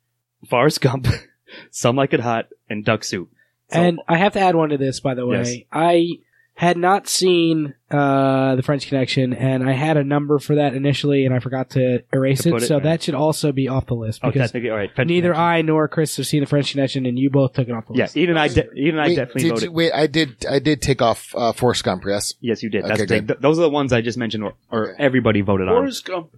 Forrest 0.49 0.79
Gump, 0.79 1.07
Some 1.71 1.95
Like 1.95 2.13
It 2.13 2.19
Hot, 2.19 2.47
and 2.69 2.83
Duck 2.85 3.03
Soup. 3.03 3.29
So- 3.71 3.79
and 3.79 3.99
I 4.07 4.17
have 4.17 4.33
to 4.33 4.39
add 4.39 4.55
one 4.55 4.69
to 4.69 4.77
this, 4.77 4.99
by 4.99 5.13
the 5.13 5.25
way. 5.25 5.37
Yes. 5.43 5.57
I 5.71 6.07
had 6.53 6.77
not 6.77 7.07
seen 7.07 7.73
uh, 7.89 8.55
the 8.55 8.61
French 8.61 8.85
Connection, 8.87 9.33
and 9.33 9.67
I 9.67 9.71
had 9.71 9.95
a 9.97 10.03
number 10.03 10.37
for 10.37 10.55
that 10.55 10.75
initially, 10.75 11.25
and 11.25 11.33
I 11.33 11.39
forgot 11.39 11.71
to 11.71 12.03
erase 12.13 12.43
To 12.43 12.55
it. 12.57 12.63
it, 12.63 12.67
so 12.67 12.75
right. 12.75 12.83
that 12.83 13.01
should 13.03 13.15
also 13.15 13.51
be 13.53 13.69
off 13.69 13.87
the 13.87 13.93
list 13.95 14.19
oh, 14.21 14.27
because 14.29 14.51
technically, 14.51 14.69
all 14.69 14.75
right. 14.77 14.93
French 14.93 15.07
neither 15.07 15.29
Connection. 15.29 15.43
I 15.43 15.61
nor 15.61 15.87
Chris 15.87 16.17
have 16.17 16.27
seen 16.27 16.41
the 16.41 16.45
French 16.45 16.71
Connection, 16.71 17.05
and 17.05 17.17
you 17.17 17.29
both 17.29 17.53
took 17.53 17.67
it 17.69 17.71
off 17.71 17.87
the 17.87 17.93
Yeah, 17.95 18.03
list. 18.03 18.17
Ian 18.17 18.29
and 18.31 18.39
I, 18.39 18.47
de- 18.49 18.73
Ian 18.77 18.89
and 18.97 19.01
I 19.01 19.07
wait, 19.07 19.15
definitely 19.15 19.41
did 19.43 19.49
voted. 19.49 19.63
you- 19.63 19.71
wait, 19.71 19.91
I 19.93 20.07
did. 20.07 20.45
I 20.45 20.59
did 20.59 20.81
take 20.81 21.01
off 21.01 21.33
uh, 21.35 21.53
Forrest 21.53 21.83
Gump. 21.85 22.03
Yes. 22.05 22.33
yes, 22.41 22.61
you 22.61 22.69
did. 22.69 22.83
That's 22.83 22.93
Okay, 22.93 23.01
the 23.03 23.07
thing. 23.07 23.19
good. 23.25 23.27
Th- 23.35 23.39
those 23.41 23.57
are 23.57 23.63
the 23.63 23.69
ones 23.69 23.93
I 23.93 24.01
just 24.01 24.17
mentioned, 24.17 24.43
or, 24.43 24.53
or 24.69 24.91
Okay. 24.93 25.03
everybody 25.03 25.41
voted 25.41 25.67
on. 25.69 25.75
Forrest 25.75 26.05
Gump. 26.05 26.35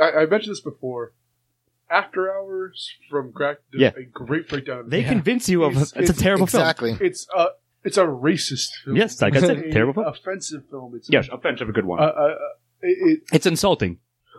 I, 0.00 0.10
I 0.10 0.26
mentioned 0.26 0.52
this 0.52 0.60
before. 0.60 1.14
After 1.90 2.32
Hours 2.34 2.90
from 3.10 3.32
Cracked 3.32 3.70
does 3.72 3.80
Yeah. 3.80 3.92
a 3.96 4.02
great 4.04 4.48
breakdown. 4.48 4.80
of 4.80 4.90
They 4.90 5.04
it. 5.04 5.08
convince 5.08 5.48
you 5.48 5.64
of 5.64 5.72
It's- 5.72 5.92
it's, 5.92 5.96
a 5.96 6.02
it's- 6.02 6.18
terrible 6.18 6.46
film. 6.46 6.62
exactly. 6.62 6.96
It's 7.00 7.26
a 7.36 7.48
it's 7.84 7.96
a 7.96 8.04
racist 8.04 8.70
film. 8.84 8.96
Yes, 8.96 9.22
like 9.22 9.36
I 9.36 9.40
said, 9.40 9.58
It's 9.58 9.68
a 9.68 9.70
terrible 9.70 9.92
film. 9.94 10.06
offensive 10.06 10.62
film. 10.68 10.94
It's 10.96 11.08
Yes, 11.08 11.28
offensive, 11.30 11.68
a 11.68 11.72
good 11.72 11.84
one. 11.84 12.00
Uh, 12.00 12.02
uh, 12.02 12.06
uh, 12.06 12.34
it, 12.82 13.20
it's 13.32 13.46
insulting. 13.46 13.98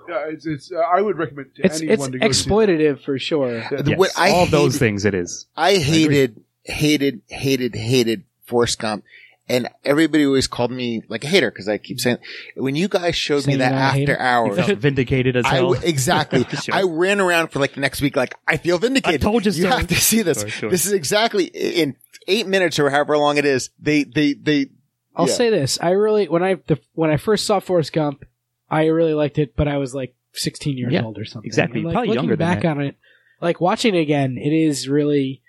it, 0.10 0.14
uh, 0.14 0.28
it's, 0.28 0.46
it's 0.46 0.70
uh, 0.72 0.80
I 0.80 1.00
would 1.02 1.18
recommend 1.18 1.56
to 1.56 1.64
It's 1.64 1.78
anyone 1.80 1.94
it's 1.94 2.08
to 2.08 2.20
go 2.20 2.32
see 2.32 2.50
exploitative 2.50 3.00
for 3.06 3.18
sure. 3.18 3.54
Yeah. 3.60 3.70
The- 3.70 3.92
Yes, 3.92 3.98
what 4.00 4.12
I 4.18 4.32
all 4.32 4.48
those 4.48 4.74
hated- 4.74 4.80
things 4.80 5.06
it 5.06 5.14
is. 5.14 5.46
I 5.56 5.76
hated, 5.78 6.44
hated, 6.64 7.22
hated, 7.28 7.76
hated 7.76 8.24
Forrest 8.46 8.80
Gump. 8.80 9.06
And 9.50 9.70
everybody 9.86 10.26
always 10.26 10.46
called 10.48 10.72
me 10.72 11.04
like 11.08 11.24
a 11.24 11.28
hater 11.28 11.50
because 11.50 11.70
I 11.70 11.78
keep 11.78 12.02
saying, 12.02 12.18
when 12.58 12.76
you 12.76 12.90
guys 12.90 13.16
showed 13.16 13.44
Saying 13.44 13.58
me 13.58 13.64
that 13.64 13.70
you're 13.72 13.80
not 13.80 13.86
after 13.86 14.00
hater? 14.00 14.12
You 14.14 14.20
hours, 14.20 14.66
felt 14.66 14.78
vindicated 14.80 15.38
as 15.38 15.46
I 15.46 15.56
hell. 15.56 15.74
w- 15.74 15.90
exactly. 15.90 16.46
Sure. 16.62 16.76
I 16.76 16.82
ran 16.84 17.22
around 17.22 17.50
for 17.52 17.60
like 17.60 17.74
the 17.76 17.80
next 17.80 18.02
week, 18.02 18.16
like 18.18 18.36
I 18.46 18.58
feel 18.58 18.78
vindicated. 18.78 19.22
I 19.22 19.24
told 19.24 19.46
you 19.46 19.52
so. 19.54 19.70
have 19.70 19.88
to 19.88 19.96
see 19.96 20.22
this. 20.22 20.40
Sure, 20.42 20.50
sure. 20.50 20.70
This 20.70 20.86
is 20.86 20.92
exactly 20.92 21.46
in 21.46 21.96
eight 22.28 22.46
minutes 22.48 22.78
or 22.78 22.90
however 22.90 23.18
long 23.18 23.38
it 23.38 23.46
is. 23.46 23.70
They, 23.80 24.04
they, 24.04 24.34
they. 24.34 24.68
I'll 25.16 25.28
yeah. 25.28 25.34
say 25.34 25.50
this: 25.50 25.80
I 25.82 25.92
really 25.92 26.28
when 26.28 26.44
I 26.44 26.56
the, 26.68 26.80
when 26.94 27.10
I 27.10 27.16
first 27.18 27.46
saw 27.46 27.60
Forrest 27.62 27.94
Gump, 27.94 28.26
I 28.70 28.88
really 28.88 29.14
liked 29.14 29.38
it, 29.38 29.56
but 29.56 29.68
I 29.70 29.78
was 29.78 29.96
like 29.96 30.14
16 30.34 30.78
years 30.78 30.92
Yeah, 30.92 31.04
old 31.04 31.18
or 31.18 31.24
something. 31.26 31.48
exactly. 31.48 31.80
And, 31.80 31.86
like, 31.86 31.94
Probably 31.94 32.10
looking 32.10 32.24
younger 32.24 32.36
than 32.36 32.48
back 32.48 32.62
that. 32.64 32.72
on 32.78 32.82
it, 32.82 32.98
like 33.42 33.62
watching 33.62 33.96
it 33.96 34.00
again, 34.00 34.38
it 34.38 34.52
is 34.52 34.90
really 34.90 35.42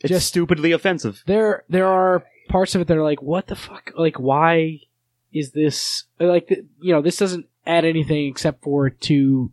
it's 0.00 0.08
just- 0.08 0.26
stupidly 0.28 0.72
offensive. 0.72 1.22
there. 1.26 1.64
There 1.68 1.86
are 1.86 2.24
parts 2.52 2.74
of 2.74 2.80
it 2.80 2.86
that 2.88 2.96
are 2.96 3.02
like, 3.02 3.22
what 3.22 3.46
the 3.48 3.56
fuck? 3.56 3.90
Like, 3.96 4.18
why 4.20 4.80
is 5.32 5.50
this 5.52 6.04
like? 6.20 6.48
th- 6.48 6.64
You 6.80 6.92
know, 6.94 7.02
this 7.02 7.16
doesn't 7.16 7.46
add 7.66 7.84
anything 7.84 8.26
except 8.28 8.62
for 8.62 8.90
to 8.90 9.50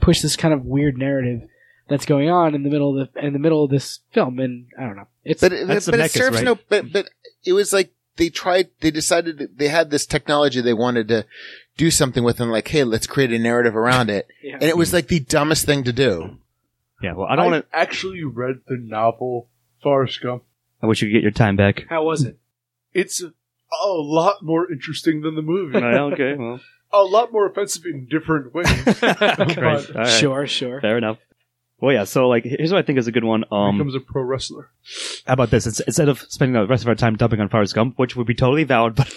push 0.00 0.20
this 0.22 0.36
kind 0.36 0.52
of 0.54 0.64
weird 0.64 0.98
narrative 0.98 1.48
that's 1.88 2.04
going 2.06 2.28
on 2.30 2.54
in 2.54 2.62
the 2.62 2.70
middle 2.70 2.98
of 3.00 3.12
the 3.12 3.24
in 3.26 3.32
the 3.32 3.38
middle 3.38 3.64
of 3.64 3.70
this 3.70 4.00
film, 4.12 4.38
and 4.38 4.66
I 4.78 4.82
don't 4.82 4.96
know. 4.96 5.06
It's 5.24 5.40
But, 5.40 5.52
it- 5.52 5.66
That's 5.66 5.86
but 5.86 6.00
it 6.00 6.10
serves 6.10 6.36
right? 6.36 6.44
no. 6.44 6.58
But 6.68 6.92
but 6.92 7.08
it 7.44 7.52
was 7.52 7.72
like 7.72 7.92
they 8.16 8.28
tried, 8.28 8.68
they 8.80 8.90
decided 8.90 9.56
they 9.56 9.68
had 9.68 9.90
this 9.90 10.04
technology 10.06 10.60
they 10.60 10.74
wanted 10.74 11.08
to 11.08 11.24
do 11.76 11.90
something 11.90 12.22
with 12.22 12.38
and 12.40 12.50
like, 12.52 12.68
hey, 12.68 12.84
let's 12.84 13.06
create 13.06 13.32
a 13.32 13.38
narrative 13.38 13.74
around 13.76 14.10
it. 14.10 14.26
Yeah. 14.42 14.54
And 14.54 14.64
it 14.64 14.76
was 14.76 14.92
like 14.92 15.08
the 15.08 15.20
dumbest 15.20 15.64
thing 15.64 15.84
to 15.84 15.92
do. 15.92 16.36
Yeah, 17.02 17.12
well, 17.14 17.26
I 17.28 17.36
don't 17.36 17.50
want 17.50 17.70
to. 17.70 17.76
actually 17.76 18.24
read 18.24 18.56
the 18.66 18.76
novel 18.76 19.48
Forrest 19.82 20.20
Gump. 20.22 20.42
I 20.82 20.86
wish 20.86 21.02
you 21.02 21.08
could 21.08 21.14
get 21.14 21.22
your 21.22 21.30
time 21.32 21.56
back. 21.56 21.84
How 21.88 22.04
was 22.04 22.22
it? 22.24 22.38
It's 22.92 23.22
a, 23.22 23.26
a 23.84 23.88
lot 23.88 24.42
more 24.42 24.70
interesting 24.70 25.20
than 25.22 25.34
the 25.34 25.42
movie. 25.42 25.78
Right, 25.78 25.94
okay, 26.12 26.34
well, 26.36 26.60
a 26.92 27.02
lot 27.02 27.32
more 27.32 27.46
offensive 27.46 27.84
in 27.86 28.06
different 28.10 28.52
ways. 28.54 28.66
great. 28.84 29.00
But 29.00 29.58
All 29.58 29.94
right. 30.02 30.08
Sure, 30.08 30.46
sure. 30.46 30.80
Fair 30.80 30.98
enough. 30.98 31.18
Well, 31.80 31.94
yeah. 31.94 32.04
So, 32.04 32.28
like, 32.28 32.44
here's 32.44 32.72
what 32.72 32.78
I 32.78 32.82
think 32.82 32.98
is 32.98 33.06
a 33.06 33.12
good 33.12 33.24
one. 33.24 33.44
Um, 33.50 33.78
becomes 33.78 33.94
a 33.94 34.00
pro 34.00 34.22
wrestler. 34.22 34.70
how 35.26 35.32
about 35.34 35.50
this? 35.50 35.66
It's, 35.66 35.80
instead 35.80 36.08
of 36.10 36.20
spending 36.28 36.52
the 36.60 36.66
rest 36.66 36.82
of 36.82 36.88
our 36.88 36.94
time 36.94 37.16
dumping 37.16 37.40
on 37.40 37.48
Forrest 37.48 37.74
Gump, 37.74 37.98
which 37.98 38.16
would 38.16 38.26
be 38.26 38.34
totally 38.34 38.64
valid, 38.64 38.94
but 38.96 39.08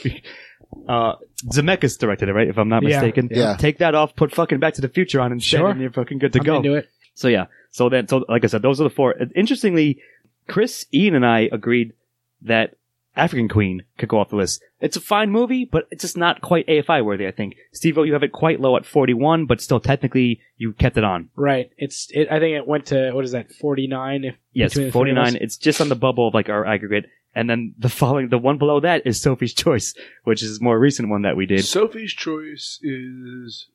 uh, 0.87 1.15
Zemeckis 1.51 1.97
directed 1.99 2.29
it, 2.29 2.33
right? 2.33 2.47
If 2.47 2.57
I'm 2.57 2.69
not 2.69 2.83
Yeah. 2.83 3.01
mistaken. 3.01 3.27
Yeah. 3.31 3.57
Take 3.57 3.79
that 3.79 3.95
off. 3.95 4.15
Put 4.15 4.33
fucking 4.33 4.59
Back 4.59 4.75
to 4.75 4.81
the 4.81 4.87
Future 4.89 5.19
on 5.19 5.31
instead, 5.33 5.57
Sure. 5.57 5.69
and 5.69 5.81
you're 5.81 5.91
fucking 5.91 6.19
good 6.19 6.31
to 6.33 6.39
I'm 6.39 6.45
go. 6.45 6.55
into 6.57 6.75
it. 6.75 6.89
So 7.15 7.27
yeah. 7.27 7.45
So 7.71 7.89
then, 7.89 8.07
so 8.07 8.23
like 8.29 8.43
I 8.43 8.47
said, 8.47 8.61
those 8.61 8.79
are 8.79 8.85
the 8.85 8.89
four. 8.89 9.13
Uh, 9.19 9.25
Interestingly, 9.35 9.99
Chris, 10.47 10.85
Ian, 10.93 11.15
and 11.15 11.25
I 11.25 11.49
agreed 11.51 11.93
that 12.41 12.75
African 13.15 13.47
Queen 13.47 13.83
could 13.97 14.09
go 14.09 14.19
off 14.19 14.29
the 14.29 14.35
list. 14.35 14.63
It's 14.79 14.97
a 14.97 15.01
fine 15.01 15.29
movie, 15.29 15.65
but 15.65 15.87
it's 15.91 16.01
just 16.01 16.17
not 16.17 16.41
quite 16.41 16.67
AFI 16.67 17.05
worthy. 17.05 17.27
I 17.27 17.31
think. 17.31 17.55
Steve, 17.71 17.97
you 17.97 18.13
have 18.13 18.23
it 18.23 18.31
quite 18.31 18.59
low 18.59 18.75
at 18.75 18.85
41, 18.85 19.45
but 19.45 19.61
still 19.61 19.79
technically 19.79 20.41
you 20.57 20.73
kept 20.73 20.97
it 20.97 21.03
on. 21.03 21.29
Right. 21.35 21.69
It's. 21.77 22.07
It, 22.11 22.31
I 22.31 22.39
think 22.39 22.57
it 22.57 22.67
went 22.67 22.87
to 22.87 23.11
what 23.11 23.23
is 23.23 23.31
that? 23.31 23.51
Forty 23.53 23.87
nine. 23.87 24.23
If 24.23 24.35
Yes, 24.51 24.71
between 24.71 24.87
the 24.87 24.91
three 24.91 25.11
of 25.11 25.15
49. 25.15 25.35
It's 25.41 25.57
just 25.57 25.79
on 25.79 25.89
the 25.89 25.95
bubble 25.95 26.27
of 26.27 26.33
like 26.33 26.49
our 26.49 26.65
aggregate. 26.65 27.05
And 27.35 27.49
then 27.49 27.73
the 27.77 27.89
following, 27.89 28.29
the 28.29 28.37
one 28.37 28.57
below 28.57 28.79
that 28.81 29.07
is 29.07 29.19
Sophie's 29.19 29.53
Choice, 29.53 29.95
which 30.23 30.43
is 30.43 30.59
a 30.59 30.63
more 30.63 30.79
recent 30.79 31.09
one 31.09 31.23
that 31.23 31.35
we 31.35 31.45
did. 31.45 31.65
Sophie's 31.65 32.13
Choice 32.13 32.79
is, 32.83 33.69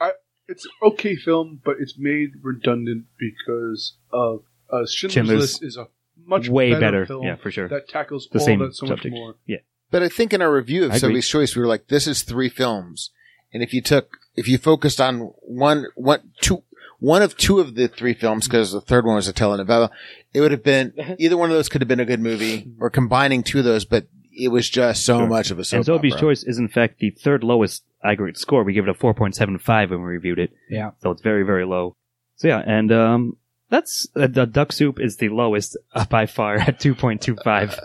I, 0.00 0.12
it's 0.48 0.64
an 0.64 0.72
okay 0.82 1.14
film, 1.14 1.60
but 1.64 1.76
it's 1.78 1.94
made 1.96 2.30
redundant 2.42 3.04
because 3.16 3.96
of 4.12 4.42
uh, 4.68 4.84
Schindler's, 4.86 5.12
Schindler's 5.12 5.40
List 5.40 5.62
is 5.62 5.76
a 5.76 5.86
much 6.28 6.48
Way 6.48 6.70
better, 6.72 6.80
better. 6.80 7.06
film 7.06 7.24
Yeah, 7.24 7.36
for 7.36 7.50
sure. 7.50 7.68
that 7.68 7.88
tackles 7.88 8.28
The 8.30 8.38
all 8.38 8.44
same 8.44 8.58
that 8.60 8.74
so 8.74 8.86
subject. 8.86 9.06
much 9.06 9.12
more. 9.18 9.34
Yeah. 9.46 9.58
But 9.90 10.02
I 10.02 10.08
think 10.08 10.32
in 10.34 10.42
our 10.42 10.52
review 10.52 10.84
of 10.84 10.92
I. 10.92 10.98
Sophie's 10.98 11.26
Choice, 11.28 11.56
we 11.56 11.62
were 11.62 11.68
like, 11.68 11.88
this 11.88 12.06
is 12.06 12.22
three 12.22 12.48
films. 12.50 13.10
And 13.52 13.62
if 13.62 13.72
you 13.72 13.80
took, 13.80 14.10
if 14.36 14.46
you 14.46 14.58
focused 14.58 15.00
on 15.00 15.32
one, 15.40 15.86
one, 15.94 16.32
two, 16.42 16.62
one 17.00 17.22
of 17.22 17.36
two 17.36 17.58
of 17.60 17.74
the 17.74 17.88
three 17.88 18.12
films, 18.12 18.46
because 18.46 18.72
the 18.72 18.80
third 18.82 19.06
one 19.06 19.14
was 19.16 19.26
a 19.28 19.32
telenovela, 19.32 19.88
it 20.34 20.40
would 20.42 20.50
have 20.52 20.62
been, 20.62 20.92
either 21.18 21.36
one 21.38 21.50
of 21.50 21.56
those 21.56 21.68
could 21.70 21.80
have 21.80 21.88
been 21.88 22.00
a 22.00 22.04
good 22.04 22.20
movie, 22.20 22.70
or 22.78 22.90
combining 22.90 23.42
two 23.42 23.60
of 23.60 23.64
those, 23.64 23.86
but 23.86 24.06
it 24.38 24.48
was 24.48 24.68
just 24.68 25.04
so 25.06 25.18
Sure. 25.20 25.26
much 25.26 25.50
of 25.50 25.58
a 25.58 25.64
soap 25.64 25.78
and 25.78 25.86
Sophie's 25.86 26.12
opera. 26.12 26.20
Choice 26.28 26.44
is 26.44 26.58
in 26.58 26.68
fact 26.68 26.98
the 26.98 27.10
third 27.10 27.42
lowest 27.42 27.84
aggregate 28.04 28.36
score. 28.38 28.62
We 28.64 28.74
give 28.74 28.86
it 28.86 28.90
a 28.90 28.94
4.75 28.94 29.90
when 29.90 30.00
we 30.00 30.04
reviewed 30.04 30.38
it. 30.38 30.50
Yeah. 30.68 30.90
So 31.00 31.10
it's 31.10 31.22
very, 31.22 31.42
very 31.44 31.64
low. 31.64 31.96
So 32.36 32.46
yeah, 32.48 32.62
and 32.64 32.92
um, 32.92 33.36
that's 33.70 34.06
uh, 34.16 34.26
the 34.26 34.46
Duck 34.46 34.72
Soup 34.72 34.98
is 35.00 35.16
the 35.16 35.28
lowest 35.28 35.76
uh, 35.94 36.04
by 36.06 36.26
far 36.26 36.54
at 36.58 36.78
2.25. 36.80 37.78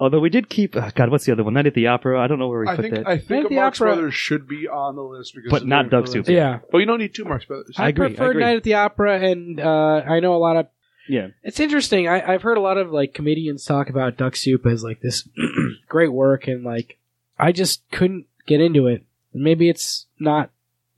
Although 0.00 0.20
we 0.20 0.30
did 0.30 0.48
keep, 0.48 0.74
uh, 0.74 0.90
God, 0.94 1.10
what's 1.10 1.24
the 1.26 1.32
other 1.32 1.44
one? 1.44 1.54
Night 1.54 1.66
at 1.66 1.74
the 1.74 1.86
Opera. 1.86 2.20
I 2.20 2.26
don't 2.26 2.38
know 2.38 2.48
where 2.48 2.60
we 2.60 2.68
I 2.68 2.76
put 2.76 2.82
think 2.82 2.94
that. 2.96 3.06
I 3.06 3.14
Night 3.14 3.26
think 3.26 3.40
at 3.40 3.46
a 3.46 3.48
the 3.50 3.54
Marx 3.54 3.78
Opera- 3.80 3.92
Brothers 3.94 4.14
should 4.14 4.48
be 4.48 4.66
on 4.68 4.96
the 4.96 5.02
list 5.02 5.34
because 5.34 5.50
But 5.50 5.62
of 5.62 5.68
not 5.68 5.90
their 5.90 6.00
Duck 6.00 6.08
Soup. 6.10 6.28
Yeah. 6.28 6.58
But 6.70 6.78
you 6.78 6.86
don't 6.86 6.98
need 6.98 7.14
two 7.14 7.24
Marx 7.24 7.44
Brothers. 7.44 7.76
I 7.78 7.88
agree, 7.88 8.06
I 8.06 8.08
prefer 8.08 8.30
agree. 8.30 8.42
Night 8.42 8.56
at 8.56 8.62
the 8.64 8.74
Opera, 8.74 9.20
and 9.20 9.60
uh, 9.60 10.02
I 10.08 10.18
know 10.20 10.34
a 10.34 10.38
lot 10.38 10.56
of. 10.56 10.66
yeah. 11.08 11.28
It's 11.44 11.60
interesting. 11.60 12.08
I, 12.08 12.32
I've 12.34 12.42
heard 12.42 12.58
a 12.58 12.60
lot 12.62 12.78
of 12.78 12.90
like 12.90 13.14
comedians 13.14 13.64
talk 13.64 13.88
about 13.90 14.16
Duck 14.16 14.34
Soup 14.34 14.64
as 14.66 14.82
like 14.82 15.00
this 15.00 15.28
great 15.88 16.12
work, 16.12 16.48
and 16.48 16.64
like 16.64 16.98
I 17.38 17.52
just 17.52 17.88
couldn't 17.92 18.26
get 18.46 18.60
into 18.60 18.88
it. 18.88 19.04
Maybe 19.32 19.68
it's 19.68 20.06
not 20.18 20.50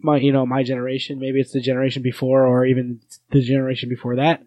my 0.04 0.18
you 0.18 0.32
know 0.32 0.46
my 0.46 0.62
generation. 0.62 1.18
Maybe 1.18 1.40
it's 1.40 1.52
the 1.52 1.60
generation 1.60 2.02
before, 2.02 2.46
or 2.46 2.64
even 2.66 3.00
the 3.30 3.40
generation 3.42 3.88
before 3.88 4.16
that 4.16 4.42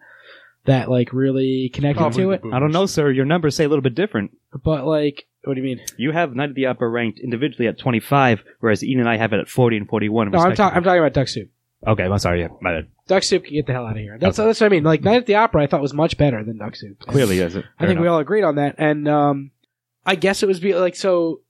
that 0.66 0.90
like 0.90 1.14
really 1.14 1.70
connected 1.74 2.00
Probably 2.00 2.24
to 2.24 2.32
it. 2.32 2.42
boomers. 2.42 2.56
I 2.56 2.60
don't 2.60 2.72
know, 2.72 2.86
sir. 2.86 3.10
Your 3.12 3.26
numbers 3.26 3.56
say 3.56 3.64
a 3.64 3.70
little 3.70 3.82
bit 3.82 3.96
different. 3.96 4.32
But 4.64 4.86
like, 4.86 5.26
what 5.44 5.54
do 5.56 5.62
you 5.62 5.66
mean? 5.66 5.80
You 5.98 6.12
have 6.12 6.36
Night 6.36 6.50
at 6.50 6.56
the 6.56 6.66
Opera 6.66 6.90
ranked 6.90 7.20
individually 7.20 7.68
at 7.68 7.80
25, 7.80 8.44
whereas 8.60 8.84
Ian 8.84 9.00
and 9.00 9.10
I 9.10 9.16
have 9.18 9.32
it 9.34 9.40
at 9.40 9.48
40 9.48 9.78
and 9.78 9.88
41. 9.88 10.32
No, 10.32 10.40
I'm, 10.40 10.56
ta- 10.56 10.72
I'm 10.74 10.84
talking 10.84 11.00
about 11.00 11.14
Duck 11.14 11.30
Soup. 11.30 11.50
Okay, 11.86 12.04
I'm 12.04 12.18
sorry. 12.20 12.42
Yeah, 12.42 12.50
my 12.60 12.74
bad. 12.74 12.88
Duck 13.08 13.24
Soup 13.24 13.44
can 13.44 13.54
get 13.54 13.66
the 13.68 13.72
hell 13.72 13.86
out 13.86 13.92
of 13.92 13.98
here. 13.98 14.18
That's 14.20 14.38
Okay. 14.38 14.46
that's 14.48 14.60
what 14.60 14.68
I 14.68 14.70
mean. 14.70 14.84
Like 14.84 15.04
Night 15.04 15.18
at 15.18 15.26
the 15.26 15.36
Opera, 15.36 15.64
I 15.64 15.68
thought 15.68 15.82
was 15.82 15.94
much 15.94 16.18
better 16.18 16.44
than 16.44 16.58
Duck 16.58 16.76
Soup. 16.76 17.00
Clearly, 17.00 17.40
is 17.40 17.56
it? 17.56 17.64
I 17.80 17.86
think 17.86 18.00
we 18.02 18.08
all 18.08 18.20
agreed 18.20 18.44
on 18.44 18.56
that, 18.56 18.76
and 18.78 19.08
um, 19.08 19.52
I 20.06 20.16
guess 20.16 20.44
it 20.44 20.48
was 20.48 20.60
be 20.60 20.76
like 20.76 20.96
so. 20.96 21.42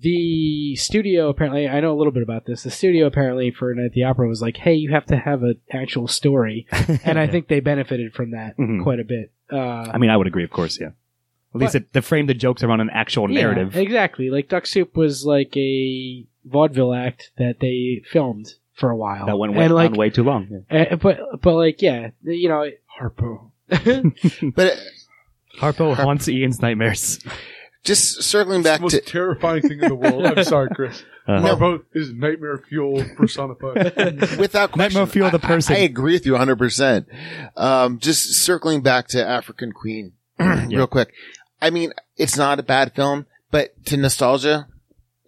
The 0.00 0.74
studio 0.76 1.28
apparently, 1.28 1.68
I 1.68 1.80
know 1.80 1.92
a 1.92 1.98
little 1.98 2.12
bit 2.12 2.22
about 2.22 2.46
this. 2.46 2.62
The 2.62 2.70
studio 2.70 3.06
apparently 3.06 3.50
for 3.50 3.72
Night 3.74 3.86
at 3.86 3.92
the 3.92 4.04
Opera 4.04 4.26
was 4.28 4.40
like, 4.42 4.56
"Hey, 4.56 4.74
you 4.74 4.90
have 4.92 5.06
to 5.06 5.16
have 5.16 5.42
an 5.42 5.60
actual 5.70 6.08
story," 6.08 6.66
and 7.04 7.18
I 7.18 7.26
think 7.26 7.48
they 7.48 7.60
benefited 7.60 8.12
from 8.14 8.30
that 8.32 8.56
Mhm. 8.58 8.82
quite 8.82 9.00
a 9.00 9.04
bit. 9.04 9.32
Uh, 9.52 9.56
I 9.92 9.98
mean, 9.98 10.10
I 10.10 10.16
would 10.16 10.26
agree, 10.26 10.44
of 10.44 10.50
course. 10.50 10.80
Yeah. 10.80 10.90
At 11.54 11.60
least 11.60 11.74
it, 11.74 11.92
they 11.92 12.00
framed 12.00 12.30
the 12.30 12.34
jokes 12.34 12.62
around 12.62 12.80
an 12.80 12.88
actual 12.90 13.30
yeah, 13.30 13.42
narrative. 13.42 13.76
exactly. 13.76 14.30
Like 14.30 14.48
Duck 14.48 14.66
Soup 14.66 14.96
was 14.96 15.26
like 15.26 15.54
a 15.56 16.24
vaudeville 16.46 16.94
act 16.94 17.30
that 17.36 17.60
they 17.60 18.02
filmed 18.10 18.54
for 18.72 18.88
a 18.88 18.96
while. 18.96 19.26
that 19.26 19.36
went 19.38 19.52
way, 19.52 19.64
and 19.66 19.74
like, 19.74 19.90
on 19.90 19.96
way 19.98 20.08
too 20.08 20.22
long. 20.24 20.64
Yeah. 20.70 20.86
uh, 20.92 20.96
but 20.96 21.18
but 21.42 21.54
like, 21.54 21.82
yeah, 21.82 22.10
you 22.22 22.48
know, 22.48 22.68
Harpo. 22.98 23.50
But 24.54 24.72
uh, 24.72 24.76
Harpo 25.60 25.94
haunts 25.94 26.26
Ian's 26.28 26.62
nightmares. 26.62 27.18
Just 27.84 28.22
circling 28.22 28.60
It's 28.60 28.64
the 28.68 28.70
back 28.72 28.80
most 28.80 28.92
to, 28.92 29.00
terrifying 29.00 29.62
thing 29.62 29.80
in 29.80 29.88
the 29.88 29.94
world. 29.94 30.24
I'm 30.24 30.44
sorry, 30.44 30.70
Chris. 30.74 31.02
Uh, 31.26 31.40
Harpo 31.40 31.82
is 31.94 32.12
nightmare 32.12 32.58
fuel 32.68 33.04
personified. 33.16 34.20
without 34.38 34.72
question, 34.72 34.98
Nightmare 35.00 35.06
Fuel 35.06 35.30
the 35.30 35.38
I- 35.44 35.46
person. 35.46 35.76
I, 35.76 35.78
I 35.80 35.82
agree 35.82 36.14
with 36.14 36.26
you 36.26 36.32
100%. 36.32 37.06
Um, 37.56 37.98
just 37.98 38.42
circling 38.42 38.80
back 38.82 39.08
to 39.08 39.24
African 39.24 39.72
Queen 39.72 40.12
real 40.38 40.86
quick. 40.86 41.12
I 41.60 41.70
mean, 41.70 41.92
it's 42.16 42.36
not 42.36 42.58
a 42.58 42.64
bad 42.64 42.92
film, 42.94 43.26
but 43.52 43.84
to 43.86 43.96
nostalgia, 43.96 44.66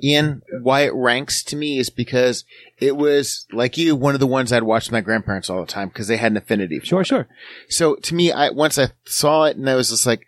Ian, 0.03 0.43
why 0.63 0.81
it 0.81 0.93
ranks 0.95 1.45
to 1.45 1.57
me 1.57 1.79
is 1.79 1.91
because 1.91 2.45
it 2.81 2.97
was, 2.97 3.47
like 3.53 3.79
you, 3.79 3.95
one 3.95 4.15
of 4.15 4.21
the 4.21 4.27
ones 4.27 4.53
I'd 4.53 4.65
watch 4.65 4.87
with 4.87 4.93
my 4.93 5.01
grandparents 5.01 5.49
all 5.49 5.61
the 5.61 5.67
time 5.71 5.89
because 5.89 6.09
they 6.09 6.17
had 6.17 6.33
an 6.33 6.37
affinity 6.37 6.81
for 6.81 6.87
sure, 6.87 7.01
it. 7.03 7.07
sure. 7.07 7.29
So 7.69 7.95
to 7.95 8.15
me, 8.17 8.33
I, 8.33 8.51
once 8.51 8.79
I 8.79 8.89
saw 9.05 9.45
it 9.45 9.57
and 9.57 9.71
I 9.71 9.77
was 9.77 9.91
just 9.91 10.07
like, 10.07 10.27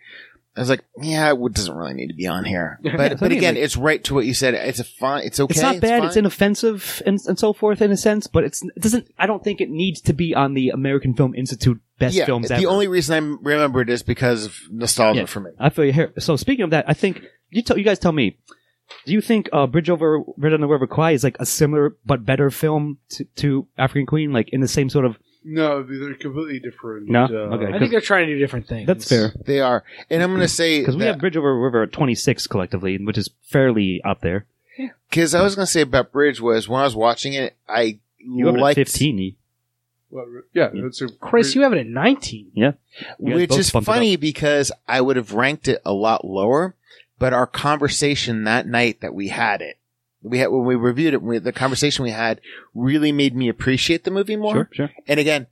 I 0.57 0.59
was 0.61 0.69
like, 0.69 0.83
yeah, 1.01 1.31
it 1.33 1.53
doesn't 1.53 1.75
really 1.75 1.93
need 1.93 2.07
to 2.07 2.15
be 2.15 2.25
on 2.27 2.43
here. 2.43 2.79
But, 2.97 3.19
but 3.19 3.31
again, 3.31 3.53
like- 3.55 3.63
it's 3.63 3.77
right 3.77 4.03
to 4.05 4.15
what 4.15 4.25
you 4.25 4.33
said. 4.33 4.55
It's 4.55 4.79
a 4.79 4.83
fine, 4.83 5.23
it's 5.25 5.39
okay. 5.39 5.51
It's 5.51 5.61
not 5.61 5.79
bad. 5.79 5.99
fine. 5.99 6.07
It's 6.07 6.17
inoffensive 6.17 7.01
and, 7.05 7.19
and 7.27 7.37
so 7.37 7.53
forth 7.53 7.81
in 7.81 7.91
a 7.91 7.97
sense, 7.97 8.25
but 8.27 8.43
it's 8.43 8.63
it 8.63 8.81
doesn't. 8.81 9.07
I 9.19 9.27
don't 9.27 9.43
think 9.43 9.61
it 9.61 9.69
needs 9.69 10.01
to 10.01 10.13
be 10.13 10.33
on 10.33 10.55
the 10.55 10.69
American 10.69 11.13
Film 11.13 11.35
Institute 11.35 11.79
best 11.99 12.15
films. 12.15 12.17
yeah, 12.17 12.25
films 12.25 12.47
the 12.49 12.55
ever. 12.55 12.67
only 12.67 12.87
reason 12.87 13.13
I 13.13 13.37
remember 13.49 13.81
it 13.81 13.89
is 13.89 14.01
because 14.03 14.45
of 14.45 14.57
nostalgia 14.71 15.21
Yeah. 15.21 15.25
for 15.27 15.39
me. 15.41 15.51
I 15.59 15.69
feel 15.69 15.85
you 15.85 15.93
here. 15.93 16.11
So 16.19 16.35
speaking 16.35 16.63
of 16.63 16.71
that, 16.71 16.85
I 16.87 16.93
think 16.93 17.23
you 17.49 17.61
tell 17.61 17.77
you 17.77 17.83
guys 17.83 17.99
tell 17.99 18.11
me. 18.11 18.37
Do 19.05 19.11
you 19.11 19.19
think 19.19 19.49
uh, 19.51 19.67
Bridge 19.67 19.89
Over 19.89 20.21
Red 20.37 20.53
on 20.53 20.61
the 20.61 20.67
River 20.67 20.87
Kwai 20.87 21.11
is 21.11 21.21
like 21.23 21.35
a 21.41 21.45
similar 21.45 21.97
but 22.05 22.25
better 22.25 22.49
film 22.49 22.99
to, 23.09 23.25
to 23.35 23.67
African 23.77 24.05
Queen, 24.05 24.31
like 24.31 24.47
in 24.53 24.61
the 24.61 24.67
same 24.67 24.89
sort 24.89 25.03
of? 25.05 25.17
No, 25.49 25.81
they're 25.83 26.13
completely 26.15 26.59
different. 26.59 27.07
No? 27.07 27.23
Uh, 27.25 27.55
Okay. 27.55 27.73
I 27.73 27.79
think 27.79 27.91
they're 27.91 28.01
trying 28.01 28.27
to 28.27 28.33
do 28.33 28.39
different 28.39 28.67
things. 28.67 28.85
That's 28.87 29.07
fair 29.07 29.33
They 29.45 29.59
are, 29.61 29.83
and 30.09 30.21
I'm 30.21 30.29
going 30.31 30.41
to 30.41 30.47
say 30.47 30.79
because 30.79 30.95
we 30.95 31.01
that- 31.05 31.11
have 31.13 31.19
Bridge 31.19 31.37
Over 31.37 31.57
River 31.59 31.83
at 31.83 31.91
twenty 31.93 32.15
six 32.15 32.47
collectively, 32.47 32.97
which 32.97 33.17
is 33.17 33.29
fairly 33.43 34.01
up 34.03 34.21
there. 34.21 34.45
Because 35.09 35.33
I 35.33 35.41
was 35.41 35.55
going 35.55 35.65
to 35.65 35.71
say 35.71 35.81
about 35.81 36.11
Bridge 36.11 36.39
was 36.41 36.67
when 36.69 36.81
I 36.81 36.83
was 36.83 36.95
watching 36.95 37.33
it, 37.33 37.55
I 37.67 37.97
You 38.19 38.45
have 38.47 38.55
it 38.55 38.57
at 38.59 38.61
liked, 38.61 38.75
fifteen. 38.75 39.35
well, 40.11 40.25
yeah, 40.53 40.69
that's 40.73 41.01
a 41.01 41.07
Chris, 41.07 41.47
great- 41.47 41.55
you 41.55 41.61
have 41.63 41.73
it 41.73 41.79
at 41.79 41.87
19. 41.87 42.51
You 42.53 42.71
guys 42.71 42.75
which 43.19 43.57
is 43.57 43.69
funny 43.69 44.15
because 44.17 44.71
I 44.87 45.01
would 45.01 45.15
have 45.15 45.33
ranked 45.33 45.67
it 45.67 45.81
a 45.85 45.93
lot 45.93 46.25
lower, 46.25 46.75
but 47.19 47.33
our 47.33 47.47
conversation 47.47 48.43
that 48.43 48.67
night 48.67 49.01
that 49.01 49.13
we 49.15 49.29
had 49.29 49.61
it, 49.61 49.77
we 50.29 50.39
had 50.39 50.47
when 50.47 50.65
we 50.65 50.75
reviewed 50.75 51.13
it, 51.13 51.21
we, 51.21 51.37
the 51.39 51.51
conversation 51.53 52.03
we 52.03 52.11
had 52.11 52.41
really 52.73 53.11
made 53.11 53.35
me 53.35 53.49
appreciate 53.49 54.03
the 54.03 54.11
movie 54.11 54.35
more. 54.35 54.53
Sure, 54.53 54.69
sure. 54.71 54.91
And 55.07 55.19
again, 55.19 55.47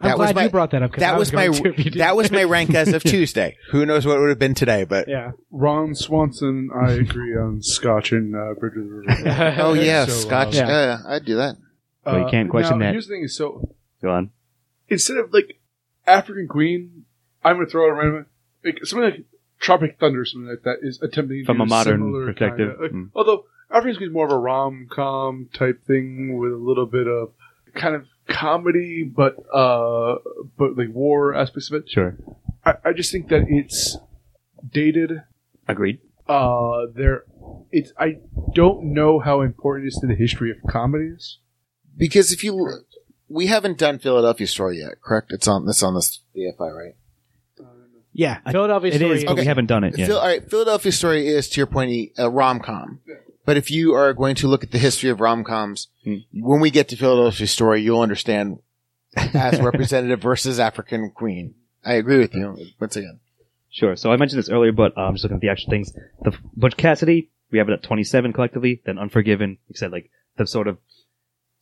I'm 0.00 0.10
that 0.10 0.16
glad 0.16 0.26
was 0.28 0.34
my 0.36 0.42
you 0.44 0.50
brought 0.50 0.70
that 0.70 0.82
up. 0.82 0.92
'cause 0.92 1.00
that 1.00 1.14
I 1.14 1.18
was 1.18 1.32
my 1.32 1.46
to 1.48 1.52
if 1.52 1.78
you 1.78 1.84
didn't. 1.84 1.98
that 1.98 2.14
was 2.16 2.30
my 2.30 2.44
rank 2.44 2.72
as 2.74 2.92
of 2.92 3.02
Tuesday. 3.14 3.56
Who 3.70 3.84
knows 3.84 4.06
what 4.06 4.16
it 4.16 4.20
would 4.20 4.28
have 4.28 4.38
been 4.38 4.54
today? 4.54 4.84
But 4.84 5.08
yeah. 5.08 5.32
Ron 5.50 5.94
Swanson. 5.94 6.70
I 6.74 6.92
agree 6.92 7.36
on 7.36 7.62
Scotch 7.62 8.12
and 8.12 8.34
uh, 8.36 8.54
Bridge 8.60 8.76
of 8.76 8.84
the 8.84 8.90
River. 8.90 9.54
oh 9.60 9.72
yeah, 9.74 10.04
So, 10.06 10.12
uh, 10.12 10.14
Scotch. 10.16 10.54
Yeah. 10.54 10.68
Yeah, 10.68 10.98
I'd 11.06 11.24
do 11.24 11.36
that. 11.36 11.56
Well, 12.06 12.20
you 12.20 12.26
can't 12.30 12.48
question 12.50 12.78
now, 12.78 12.86
that. 12.86 12.92
Here's 12.92 13.06
the 13.08 13.14
thing: 13.14 13.24
is 13.24 13.36
so 13.36 13.74
Go 14.02 14.10
on. 14.10 14.30
instead 14.88 15.16
of 15.16 15.32
like 15.32 15.60
African 16.06 16.46
Queen, 16.48 17.04
I'm 17.44 17.56
gonna 17.56 17.66
throw 17.68 17.86
out 17.86 17.90
a 17.90 17.94
random 17.94 18.26
like 18.64 18.78
something 18.84 19.10
like 19.10 19.24
Tropic 19.60 19.96
Thunder, 20.00 20.24
something 20.24 20.48
like 20.48 20.62
that, 20.62 20.76
is 20.82 21.00
attempting 21.02 21.38
to 21.40 21.44
From 21.44 21.56
do 21.58 21.62
a 21.64 21.66
modern 21.66 21.94
similar 22.00 22.26
perspective. 22.32 22.68
kinda- 22.78 22.82
like, 22.82 22.90
Mm. 22.92 23.10
Although 23.14 23.44
African 23.72 23.96
Queen 23.96 24.08
is 24.10 24.12
more 24.12 24.26
of 24.26 24.32
a 24.32 24.38
rom 24.38 24.88
com 24.90 25.48
type 25.54 25.84
thing 25.86 26.38
with 26.38 26.52
a 26.52 26.56
little 26.56 26.86
bit 26.86 27.06
of 27.08 27.32
kind 27.74 27.94
of 27.94 28.06
comedy, 28.28 29.02
but 29.04 29.36
uh, 29.52 30.16
but 30.58 30.76
like 30.76 30.88
war 30.92 31.34
aspects 31.34 31.70
of 31.70 31.82
it. 31.82 31.90
Sure. 31.90 32.16
I, 32.64 32.74
I 32.84 32.92
just 32.92 33.10
think 33.10 33.28
that 33.28 33.44
it's 33.48 33.96
dated 34.70 35.22
Agreed. 35.68 36.00
Uh, 36.28 36.86
there, 36.94 37.24
it's. 37.70 37.92
I 37.98 38.18
don't 38.54 38.92
know 38.92 39.18
how 39.20 39.40
important 39.42 39.86
it 39.86 39.88
is 39.88 39.98
to 40.00 40.06
the 40.06 40.14
history 40.14 40.50
of 40.50 40.56
comedies. 40.68 41.38
Because 41.96 42.32
if 42.32 42.42
you, 42.42 42.84
we 43.28 43.46
haven't 43.46 43.78
done 43.78 43.98
Philadelphia 43.98 44.46
Story 44.46 44.78
yet, 44.78 45.00
correct? 45.02 45.32
It's 45.32 45.46
on 45.46 45.66
this 45.66 45.82
on 45.82 45.94
this 45.94 46.20
BFI, 46.36 46.58
right? 46.58 46.94
Yeah, 48.14 48.40
Philadelphia 48.50 48.92
It 48.92 48.98
Story. 48.98 49.16
is, 49.18 49.24
but 49.24 49.36
we 49.36 49.44
haven't 49.44 49.66
done 49.66 49.84
it 49.84 49.96
yet. 49.96 50.06
Phil, 50.06 50.18
all 50.18 50.26
right, 50.26 50.48
Philadelphia 50.48 50.92
Story 50.92 51.26
is 51.28 51.48
to 51.50 51.56
your 51.60 51.66
point 51.66 52.12
a 52.18 52.28
rom 52.28 52.60
com. 52.60 53.00
But 53.44 53.56
if 53.56 53.70
you 53.70 53.94
are 53.94 54.12
going 54.12 54.34
to 54.36 54.48
look 54.48 54.62
at 54.62 54.70
the 54.70 54.78
history 54.78 55.10
of 55.10 55.20
rom 55.20 55.44
coms, 55.44 55.88
Hmm. 56.04 56.16
when 56.32 56.60
we 56.60 56.70
get 56.70 56.88
to 56.88 56.96
Philadelphia 56.96 57.46
Story, 57.46 57.82
you'll 57.82 58.00
understand 58.00 58.58
as 59.16 59.60
representative 59.70 60.20
versus 60.20 60.60
African 60.60 61.10
Queen. 61.10 61.54
I 61.84 61.94
agree 61.94 62.18
with 62.18 62.34
you 62.34 62.56
once 62.80 62.96
again. 62.96 63.20
Sure. 63.70 63.96
So 63.96 64.12
I 64.12 64.16
mentioned 64.16 64.38
this 64.38 64.50
earlier, 64.50 64.72
but 64.72 64.96
I'm 64.96 65.08
um, 65.08 65.14
just 65.14 65.24
looking 65.24 65.36
at 65.36 65.40
the 65.40 65.48
actual 65.48 65.70
things. 65.70 65.92
The 66.22 66.36
Butch 66.56 66.76
Cassidy, 66.76 67.30
we 67.50 67.58
have 67.58 67.68
it 67.68 67.72
at 67.72 67.82
27 67.82 68.32
collectively. 68.32 68.82
Then 68.84 68.98
Unforgiven, 68.98 69.58
you 69.68 69.74
said 69.76 69.90
like 69.92 70.10
the 70.36 70.46
sort 70.46 70.68
of 70.68 70.78